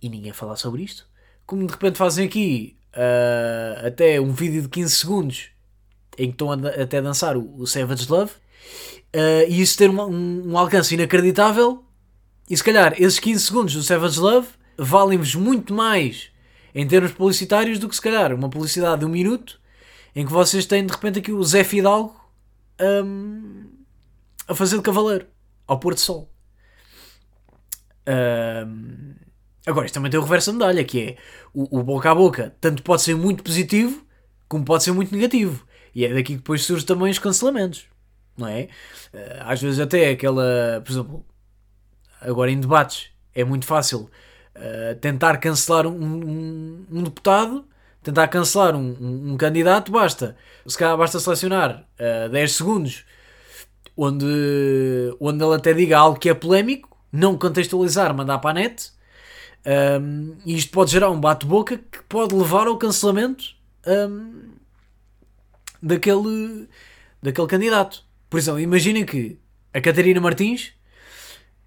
E 0.01 0.09
ninguém 0.09 0.33
falar 0.33 0.57
sobre 0.57 0.83
isto, 0.83 1.07
como 1.45 1.67
de 1.67 1.73
repente 1.73 1.99
fazem 1.99 2.27
aqui 2.27 2.77
uh, 2.95 3.87
até 3.87 4.21
um 4.21 4.33
vídeo 4.33 4.63
de 4.63 4.69
15 4.69 4.95
segundos 4.95 5.49
em 6.19 6.29
que 6.29 6.33
estão 6.33 6.51
a, 6.51 6.55
até 6.55 6.99
a 6.99 7.03
dançar 7.03 7.37
o, 7.37 7.61
o 7.61 7.67
Savage 7.67 8.11
Love, 8.11 8.33
uh, 8.33 9.49
e 9.49 9.61
isso 9.61 9.77
ter 9.77 9.91
um, 9.91 10.01
um, 10.01 10.53
um, 10.53 10.59
alcance 10.59 10.95
inacreditável, 10.95 11.85
e 12.49 12.57
se 12.57 12.65
calhar 12.65 12.95
esses 12.99 13.19
15 13.19 13.45
segundos 13.45 13.75
do 13.75 13.83
Savage 13.83 14.19
Love 14.19 14.49
valem-vos 14.79 15.35
muito 15.35 15.75
mais 15.75 16.31
em 16.75 16.87
termos 16.87 17.13
publicitários 17.13 17.79
do 17.79 17.89
que 17.89 17.95
se 17.95 18.01
calhar 18.01 18.33
uma 18.33 18.49
publicidade 18.49 19.01
de 19.01 19.07
um 19.07 19.11
minuto 19.11 19.61
em 20.15 20.25
que 20.25 20.33
vocês 20.33 20.65
têm 20.65 20.87
de 20.87 20.93
repente 20.93 21.19
aqui 21.19 21.33
o 21.33 21.43
Zé 21.43 21.65
Fidalgo 21.65 22.15
um, 22.81 23.76
a 24.49 24.55
fazer 24.55 24.77
de 24.77 24.83
cavaleiro 24.83 25.27
ao 25.67 25.79
pôr 25.79 25.95
de 25.95 26.01
sol. 26.01 26.31
Um, 28.09 29.15
agora, 29.67 29.87
isto 29.87 29.95
também 29.95 30.11
tem 30.11 30.21
o 30.21 30.23
reverso 30.23 30.53
da 30.53 30.59
medalha, 30.59 30.85
que 30.85 31.01
é 31.01 31.17
o, 31.53 31.81
o 31.81 31.83
boca 31.83 32.11
a 32.11 32.15
boca, 32.15 32.55
tanto 32.61 32.83
pode 32.83 33.03
ser 33.03 33.17
muito 33.17 33.43
positivo 33.43 34.07
como 34.49 34.65
pode 34.65 34.85
ser 34.85 34.93
muito 34.93 35.15
negativo. 35.15 35.67
E 35.95 36.05
é 36.05 36.09
daqui 36.09 36.33
que 36.33 36.37
depois 36.37 36.63
surgem 36.63 36.87
também 36.87 37.11
os 37.11 37.19
cancelamentos. 37.19 37.87
não 38.37 38.47
é? 38.47 38.69
Eh, 39.13 39.39
às 39.41 39.61
vezes 39.61 39.81
até 39.81 40.11
aquela, 40.11 40.81
por 40.85 40.93
exemplo, 40.93 41.27
agora 42.21 42.51
em 42.51 42.61
debates 42.61 43.11
é 43.35 43.45
muito 43.45 43.67
fácil 43.67 44.11
uh, 44.57 44.95
tentar 45.01 45.39
cancelar 45.39 45.87
um, 45.87 45.93
um, 45.93 46.87
um, 46.91 47.03
deputado, 47.03 47.67
tentar 48.03 48.29
cancelar 48.29 48.75
um, 48.77 49.33
um, 49.33 49.37
candidato, 49.37 49.91
basta. 49.93 50.37
Se 50.67 50.77
calhar 50.77 50.97
basta 50.97 51.19
selecionar 51.21 51.87
uh, 52.27 52.29
10 52.31 52.53
segundos 52.53 53.05
onde, 53.97 54.27
onde 55.19 55.43
ele 55.43 55.55
até 55.55 55.73
diga 55.73 55.99
algo 55.99 56.19
que 56.19 56.29
é 56.29 56.35
polémico, 56.35 56.97
não 57.11 57.39
contextualizar, 57.39 58.15
mandar 58.15 58.39
para 58.39 58.51
a 58.51 58.55
net. 58.55 58.93
Um, 60.01 60.37
e 60.45 60.57
isto 60.57 60.71
pode 60.71 60.93
gerar 60.93 61.11
um 61.11 61.21
bate-boca 61.21 61.79
que 61.79 62.03
pode 62.09 62.35
levar 62.35 62.69
ao 62.69 62.79
cancelamento 62.79 63.45
um, 63.87 64.53
daquele, 65.83 66.69
daquele 67.23 67.47
candidato. 67.47 68.05
Por 68.29 68.39
exemplo, 68.39 68.61
imaginem 68.61 69.05
que 69.05 69.39
a 69.73 69.81
Catarina 69.81 70.21
Martins 70.21 70.73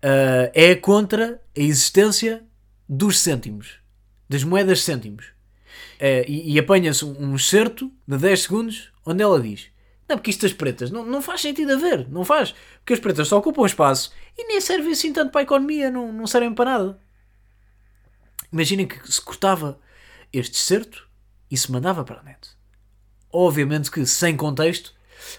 uh, 0.04 0.52
é 0.54 0.76
contra 0.76 1.42
a 1.58 1.60
existência 1.60 2.44
dos 2.88 3.20
cêntimos, 3.20 3.80
das 4.30 4.44
moedas 4.44 4.84
cêntimos. 4.84 5.26
Uh, 5.98 6.24
e, 6.28 6.54
e 6.54 6.60
apanha-se 6.60 7.04
um, 7.04 7.38
certo 7.38 7.92
de 8.08 8.18
10 8.18 8.42
segundos 8.44 8.92
onde 9.06 9.22
ela 9.22 9.40
diz: 9.42 9.68
Não, 10.10 10.18
porque 10.18 10.32
isto 10.32 10.42
das 10.42 10.54
pretas 10.54 10.90
não, 10.90 11.06
não 11.06 11.22
faz 11.22 11.42
sentido 11.42 11.74
a 11.74 11.76
ver, 11.76 12.10
não 12.10 12.26
faz. 12.26 12.56
Porque 12.80 12.94
as 12.94 13.00
pretas 13.00 13.28
só 13.28 13.38
ocupam 13.38 13.64
espaço 13.64 14.12
e 14.36 14.44
nem 14.46 14.60
servem 14.60 14.92
assim 14.92 15.14
tanto 15.14 15.32
para 15.32 15.42
a 15.42 15.44
economia, 15.44 15.92
não, 15.92 16.12
não 16.12 16.26
servem 16.26 16.52
para 16.52 16.72
nada. 16.72 17.00
Imaginem 18.52 18.88
que 18.88 19.00
se 19.12 19.22
cortava 19.22 19.80
este 20.34 20.58
certo 20.58 21.08
e 21.52 21.56
se 21.56 21.72
mandava 21.72 22.04
para 22.04 22.22
a 22.22 22.24
net. 22.24 22.50
Obviamente 23.32 23.92
que 23.92 24.04
sem 24.08 24.36
contexto 24.36 24.96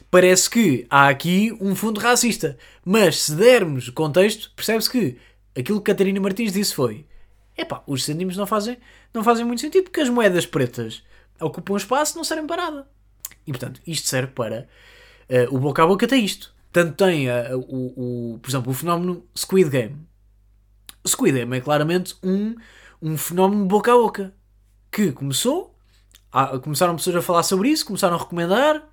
parece 0.09 0.49
que 0.49 0.87
há 0.89 1.09
aqui 1.09 1.57
um 1.61 1.75
fundo 1.75 1.99
racista. 1.99 2.57
Mas 2.85 3.23
se 3.23 3.35
dermos 3.35 3.89
contexto, 3.89 4.53
percebe-se 4.55 4.89
que 4.89 5.19
aquilo 5.59 5.81
que 5.81 5.91
Catarina 5.91 6.21
Martins 6.21 6.53
disse 6.53 6.77
foi: 6.77 7.05
epá, 7.59 7.83
os 7.89 8.05
cêntimos 8.05 8.37
não 8.37 8.47
fazem, 8.47 8.79
não 9.13 9.25
fazem 9.25 9.45
muito 9.45 9.61
sentido 9.63 9.85
porque 9.85 10.01
as 10.01 10.09
moedas 10.09 10.47
pretas 10.47 11.03
ocupam 11.41 11.77
espaço 11.77 12.17
não 12.17 12.23
servem 12.23 12.47
para 12.47 12.71
nada. 12.71 13.00
E 13.47 13.53
portanto, 13.53 13.81
isto 13.87 14.09
serve 14.09 14.33
para. 14.33 14.69
Uh, 15.29 15.55
o 15.55 15.59
boca 15.59 15.83
a 15.83 15.87
boca 15.87 16.07
tem 16.07 16.25
isto. 16.25 16.55
Tanto 16.73 16.95
tem, 16.95 17.29
uh, 17.29 17.59
o, 17.69 18.35
o, 18.35 18.39
por 18.39 18.51
exemplo, 18.51 18.71
o 18.71 18.75
fenómeno 18.75 19.25
Squid 19.37 19.71
Game. 19.71 19.97
Squid 21.07 21.39
Game 21.39 21.57
é 21.57 21.61
claramente 21.61 22.15
um, 22.23 22.55
um 23.01 23.17
fenómeno 23.17 23.67
boca 23.67 23.93
a 23.93 23.97
boca 23.97 24.35
que 24.91 25.13
começou. 25.13 25.75
A, 26.33 26.59
começaram 26.59 26.95
pessoas 26.97 27.17
a 27.17 27.23
falar 27.23 27.43
sobre 27.43 27.69
isso, 27.69 27.85
começaram 27.85 28.17
a 28.17 28.19
recomendar, 28.19 28.91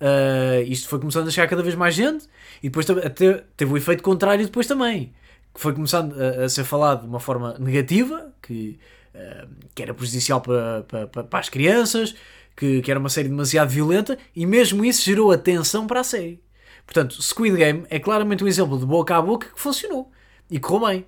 Uh, 0.00 0.62
isto 0.66 0.88
foi 0.88 0.98
começando 0.98 1.28
a 1.28 1.30
chegar 1.30 1.48
cada 1.48 1.62
vez 1.62 1.74
mais 1.74 1.94
gente 1.94 2.26
e 2.62 2.68
depois 2.68 2.88
até 2.90 3.44
teve 3.56 3.72
o 3.72 3.76
efeito 3.76 4.02
contrário 4.02 4.44
depois 4.44 4.66
também, 4.66 5.14
que 5.54 5.60
foi 5.60 5.72
começando 5.72 6.14
a, 6.20 6.44
a 6.44 6.48
ser 6.48 6.64
falado 6.64 7.02
de 7.02 7.06
uma 7.06 7.20
forma 7.20 7.56
negativa, 7.58 8.32
que, 8.42 8.78
uh, 9.14 9.48
que 9.74 9.82
era 9.82 9.94
prejudicial 9.94 10.40
para, 10.40 10.82
para, 10.82 11.24
para, 11.24 11.38
as 11.38 11.48
crianças, 11.48 12.14
que, 12.56 12.82
que 12.82 12.90
era 12.90 13.00
uma 13.00 13.08
série 13.08 13.28
demasiado 13.28 13.68
violenta 13.68 14.18
e 14.34 14.46
mesmo 14.46 14.84
isso 14.84 15.02
gerou 15.04 15.32
atenção 15.32 15.86
para 15.86 16.00
a 16.00 16.04
série. 16.04 16.42
Portanto, 16.86 17.20
Squid 17.22 17.56
Game 17.56 17.84
é 17.88 17.98
claramente 17.98 18.44
um 18.44 18.48
exemplo 18.48 18.78
de 18.78 18.86
boca 18.86 19.16
a 19.16 19.22
boca 19.22 19.48
que 19.48 19.60
funcionou 19.60 20.10
e 20.50 20.58
correu 20.58 20.86
bem. 20.86 21.06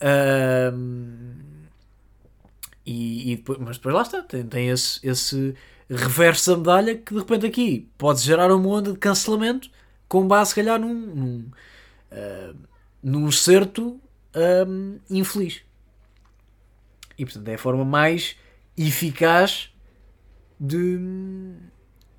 Uh, 0.00 1.52
e, 2.84 3.32
e 3.32 3.36
depois, 3.36 3.58
mas 3.58 3.76
depois 3.76 3.94
lá 3.94 4.02
está, 4.02 4.22
tem, 4.22 4.44
tem 4.44 4.68
esse, 4.68 4.98
esse 5.06 5.54
reverso 5.88 6.50
da 6.50 6.56
medalha 6.56 6.96
que 6.96 7.12
de 7.12 7.20
repente 7.20 7.46
aqui 7.46 7.88
pode 7.96 8.20
gerar 8.20 8.52
uma 8.52 8.68
onda 8.68 8.92
de 8.92 8.98
cancelamento 8.98 9.70
com 10.08 10.26
base, 10.26 10.50
se 10.50 10.56
calhar, 10.56 10.78
num, 10.80 10.94
num, 10.94 11.50
uh, 12.10 12.56
num 13.02 13.30
certo 13.30 14.00
um, 14.66 14.98
infeliz. 15.08 15.62
E 17.16 17.24
portanto 17.24 17.48
é 17.48 17.54
a 17.54 17.58
forma 17.58 17.84
mais 17.84 18.36
eficaz 18.76 19.71
de, 20.62 20.98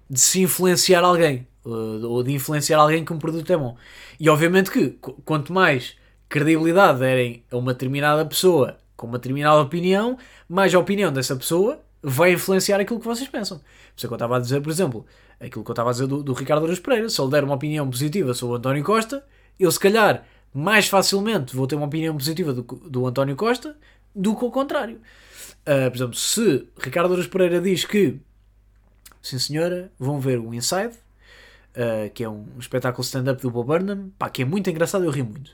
de 0.10 0.20
se 0.20 0.41
influenciar 0.41 1.02
alguém 1.02 1.48
ou 1.64 2.22
de 2.22 2.34
influenciar 2.34 2.78
alguém 2.78 3.06
que 3.06 3.14
um 3.14 3.18
produto 3.18 3.52
é 3.54 3.56
bom. 3.56 3.78
E 4.20 4.28
obviamente 4.28 4.70
que 4.70 4.98
quanto 5.24 5.54
mais 5.54 5.96
credibilidade 6.28 7.00
derem 7.00 7.46
a 7.50 7.56
uma 7.56 7.72
determinada 7.72 8.26
pessoa 8.26 8.78
com 8.98 9.08
uma 9.08 9.18
determinada 9.18 9.62
opinião, 9.62 10.18
mais 10.48 10.76
a 10.76 10.80
opinião 10.80 11.12
dessa 11.12 11.36
pessoa 11.36 11.80
vai 12.02 12.34
influenciar 12.34 12.82
aquilo 12.82 13.00
que 13.00 13.06
vocês 13.06 13.30
pensam. 13.30 13.60
Por 13.60 13.66
isso 13.96 14.06
é 14.06 14.08
que 14.08 14.14
eu 14.14 14.16
estava 14.16 14.36
a 14.36 14.39
dizer, 14.39 14.62
por 14.62 14.70
exemplo, 14.70 15.06
aquilo 15.39 15.64
que 15.64 15.72
eu 15.72 15.74
estava 15.74 15.89
a 15.89 15.94
dizer 15.94 16.08
do, 16.08 16.22
do 16.22 16.34
Ricardo 16.34 16.66
Aruz 16.66 16.80
Pereira. 16.80 17.08
Se 17.08 17.22
ele 17.22 17.32
der 17.32 17.46
uma 17.46 17.56
opinião 17.56 17.89
positiva 17.89 18.34
sobre 18.34 18.56
o 18.56 18.58
António 18.58 18.84
Costa, 18.84 19.26
eu 19.58 19.72
se 19.72 19.80
calhar 19.80 20.26
mais 20.54 20.88
facilmente 20.88 21.56
vou 21.56 21.66
ter 21.66 21.76
uma 21.76 21.86
opinião 21.86 22.16
positiva 22.16 22.54
do, 22.54 22.62
do 22.62 23.08
António 23.08 23.36
Costa 23.38 23.76
do 24.14 24.36
que 24.36 24.44
o 24.44 24.52
contrário. 24.52 25.00
Uh, 25.62 25.89
por 25.89 25.98
exemplo, 25.98 26.16
se 26.16 26.68
Ricardo 26.78 27.14
Aruz 27.14 27.28
Pereira 27.28 27.62
diz 27.62 27.86
que, 27.86 28.20
sim 29.24 29.40
senhora, 29.40 29.92
vão 29.98 30.20
ver 30.20 30.38
o 30.38 30.54
Inside, 30.54 30.94
uh, 31.76 32.10
que 32.14 32.24
é 32.24 32.30
um 32.30 32.46
espetáculo 32.60 33.04
stand-up 33.04 33.42
do 33.42 33.50
Bob 33.50 33.68
Burnham, 33.68 34.12
pá, 34.20 34.30
que 34.30 34.42
é 34.42 34.46
muito 34.46 34.70
engraçado, 34.70 35.06
eu 35.06 35.10
ri 35.10 35.24
muito. 35.24 35.52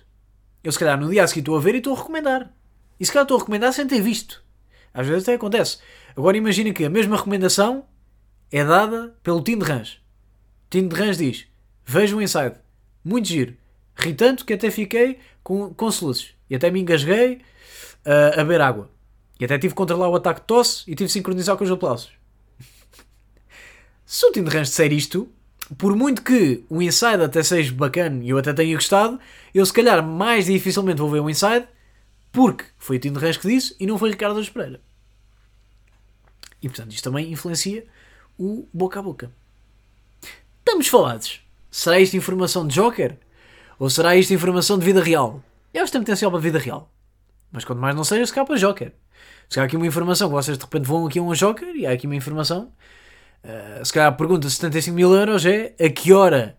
Eu 0.64 0.72
se 0.72 0.80
calhar 0.80 1.00
no 1.00 1.10
dia 1.10 1.24
a 1.24 1.28
seguir 1.28 1.40
estou 1.40 1.56
a 1.56 1.62
ver 1.62 1.76
e 1.76 1.78
estou 1.78 1.94
a 1.94 1.98
recomendar. 1.98 2.52
E 3.00 3.06
se 3.06 3.12
calhar 3.12 3.24
estou 3.24 3.38
a 3.38 3.40
recomendar 3.40 3.72
sem 3.72 3.88
ter 3.88 4.02
visto. 4.02 4.44
Às 4.94 5.08
vezes 5.08 5.24
até 5.24 5.36
acontece. 5.36 5.78
Agora 6.18 6.36
imagina 6.36 6.74
que 6.74 6.84
a 6.84 6.90
mesma 6.90 7.16
recomendação 7.16 7.86
é 8.52 8.66
dada 8.66 9.16
pelo 9.24 9.42
Tim 9.42 9.58
de 9.58 9.66
Rãs. 9.66 10.02
Tim 10.70 10.88
de 10.88 10.96
Rãs 10.96 11.18
diz: 11.18 11.48
Veja 11.86 12.16
o 12.16 12.22
Inside. 12.22 12.56
Muito 13.06 13.28
giro. 13.28 13.56
Ri 13.96 14.14
tanto 14.14 14.44
que 14.46 14.54
até 14.54 14.70
fiquei 14.70 15.20
com, 15.44 15.74
com 15.74 15.92
soluços. 15.92 16.34
E 16.50 16.56
até 16.56 16.70
me 16.70 16.82
engasguei 16.82 17.36
uh, 18.06 18.34
a 18.34 18.44
beber 18.44 18.62
água. 18.62 18.90
E 19.40 19.46
até 19.46 19.58
tive 19.58 19.74
que 19.74 19.78
controlar 19.78 20.10
o 20.10 20.16
ataque 20.16 20.42
de 20.42 20.48
tosse 20.48 20.84
e 20.84 20.96
tive 20.96 21.08
que 21.08 21.14
sincronizar 21.14 21.56
com 21.56 21.64
os 21.64 21.72
aplausos. 21.72 22.19
Se 24.12 24.26
o 24.26 24.49
Rãs 24.49 24.70
disser 24.70 24.91
isto, 24.91 25.30
por 25.78 25.95
muito 25.95 26.24
que 26.24 26.66
o 26.68 26.82
Inside 26.82 27.22
até 27.22 27.43
seja 27.43 27.72
bacana 27.72 28.24
e 28.24 28.30
eu 28.30 28.39
até 28.39 28.51
tenha 28.51 28.74
gostado, 28.74 29.20
eu 29.53 29.64
se 29.64 29.72
calhar 29.72 30.03
mais 30.03 30.47
dificilmente 30.47 30.99
vou 30.99 31.12
ver 31.12 31.20
o 31.20 31.30
Inside 31.30 31.68
porque 32.32 32.66
foi 32.76 32.97
o 32.97 33.20
Rãs 33.20 33.38
que 33.38 33.47
disse 33.47 33.76
e 33.80 33.86
não 33.86 33.99
foi 33.99 34.10
Ricardo 34.10 34.43
Pereira. 34.51 34.82
E 36.60 36.68
portanto 36.68 36.91
isto 36.91 37.03
também 37.03 37.32
influencia 37.32 37.86
o 38.36 38.68
boca 38.74 38.99
a 38.99 39.03
boca. 39.03 39.32
Estamos 40.57 40.88
falados. 40.88 41.41
Será 41.70 41.99
isto 41.99 42.18
informação 42.18 42.66
de 42.66 42.74
Joker? 42.74 43.16
Ou 43.78 43.91
será 43.91 44.16
isto 44.16 44.34
informação 44.34 44.80
de 44.80 44.86
vida 44.86 45.03
real? 45.03 45.43
Eu 45.72 45.84
acho 45.84 45.91
que 45.91 45.99
tem 45.99 46.01
potencial 46.01 46.32
para 46.32 46.39
vida 46.39 46.57
real. 46.57 46.91
Mas 47.51 47.64
quanto 47.64 47.80
mais 47.80 47.95
não 47.95 48.03
seja, 48.03 48.26
se 48.26 48.34
calhar 48.34 48.47
para 48.47 48.55
Joker. 48.55 48.91
Se 49.47 49.60
há 49.60 49.66
aqui 49.66 49.78
uma 49.78 49.86
informação 49.86 50.32
vocês 50.32 50.57
de 50.57 50.64
repente 50.64 50.88
vão 50.88 51.05
aqui 51.05 51.20
a 51.20 51.22
um 51.22 51.32
Joker 51.32 51.76
e 51.76 51.86
há 51.86 51.91
aqui 51.91 52.07
uma 52.07 52.16
informação. 52.16 52.74
Uh, 53.44 53.86
se 53.86 53.94
calhar 53.94 54.10
a 54.10 54.16
pergunta 54.16 54.48
de 54.48 54.54
75 54.54 54.96
mil 54.96 55.14
euros 55.14 55.46
é 55.46 55.74
a 55.80 55.90
que 55.90 56.12
hora? 56.12 56.58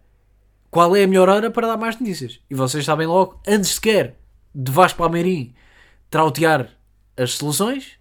Qual 0.70 0.94
é 0.94 1.02
a 1.02 1.06
melhor 1.06 1.28
hora 1.28 1.50
para 1.50 1.66
dar 1.66 1.76
mais 1.76 1.98
notícias? 1.98 2.40
E 2.48 2.54
vocês 2.54 2.84
sabem 2.84 3.06
logo, 3.06 3.40
antes 3.46 3.70
sequer 3.74 4.16
de 4.54 4.70
Vasco 4.70 4.98
Palmeirim 4.98 5.54
trautear 6.08 6.68
as 7.16 7.32
soluções, 7.32 7.98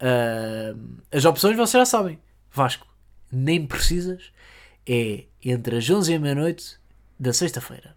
uh, 0.00 0.78
as 1.12 1.24
opções 1.24 1.56
vocês 1.56 1.80
já 1.80 1.86
sabem. 1.86 2.18
Vasco, 2.52 2.86
nem 3.30 3.66
precisas, 3.66 4.32
é 4.86 5.24
entre 5.44 5.76
as 5.78 5.88
11 5.88 6.12
e 6.12 6.16
a 6.16 6.20
meia-noite 6.20 6.78
da 7.18 7.32
sexta-feira. 7.32 7.96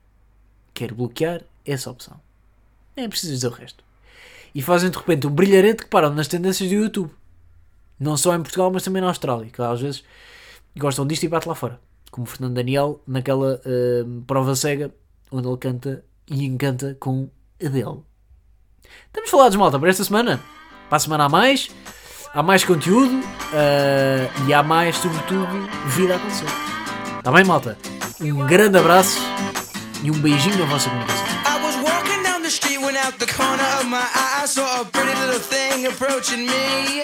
Quero 0.73 0.95
bloquear 0.95 1.41
essa 1.65 1.89
opção. 1.89 2.19
Nem 2.95 3.09
precisas 3.09 3.37
dizer 3.37 3.47
o 3.47 3.51
resto. 3.51 3.83
E 4.53 4.61
fazem 4.61 4.89
de 4.89 4.97
repente 4.97 5.27
um 5.27 5.31
brilharete 5.31 5.83
que 5.83 5.89
param 5.89 6.13
nas 6.13 6.27
tendências 6.27 6.69
do 6.69 6.75
YouTube. 6.75 7.11
Não 8.01 8.17
só 8.17 8.35
em 8.35 8.41
Portugal, 8.41 8.71
mas 8.71 8.81
também 8.81 8.99
na 8.99 9.09
Austrália, 9.09 9.47
que 9.51 9.61
às 9.61 9.79
vezes 9.79 10.03
gostam 10.75 11.05
disto 11.05 11.21
e 11.21 11.27
bate 11.27 11.47
lá 11.47 11.53
fora. 11.53 11.79
Como 12.09 12.25
Fernando 12.25 12.55
Daniel 12.55 12.99
naquela 13.05 13.61
uh, 13.63 14.21
prova 14.23 14.55
cega 14.55 14.91
onde 15.31 15.47
ele 15.47 15.57
canta 15.57 16.03
e 16.27 16.43
encanta 16.43 16.97
com 16.99 17.29
Adele. 17.63 17.99
Estamos 19.05 19.29
falados, 19.29 19.55
malta, 19.55 19.79
para 19.79 19.89
esta 19.89 20.03
semana. 20.03 20.41
Para 20.89 20.97
a 20.97 20.99
semana 20.99 21.25
há 21.25 21.29
mais, 21.29 21.69
há 22.33 22.41
mais 22.41 22.63
conteúdo 22.63 23.13
uh, 23.13 24.47
e 24.47 24.53
há 24.53 24.63
mais, 24.63 24.97
sobretudo, 24.97 25.47
vida 25.89 26.15
a 26.15 26.17
acontecer. 26.17 26.47
Está 27.19 27.31
bem, 27.31 27.45
malta? 27.45 27.77
Um 28.19 28.47
grande 28.47 28.79
abraço 28.79 29.19
e 30.03 30.09
um 30.09 30.19
beijinho 30.19 30.57
na 30.57 30.65
vossa 30.65 30.89
comunicação. 30.89 31.31
out 32.97 33.17
the 33.19 33.25
corner 33.25 33.63
of 33.79 33.87
my 33.87 33.97
eye, 33.97 34.41
I 34.43 34.45
saw 34.45 34.81
a 34.81 34.85
pretty 34.85 35.13
little 35.21 35.39
thing 35.39 35.85
approaching 35.85 36.45
me. 36.45 37.03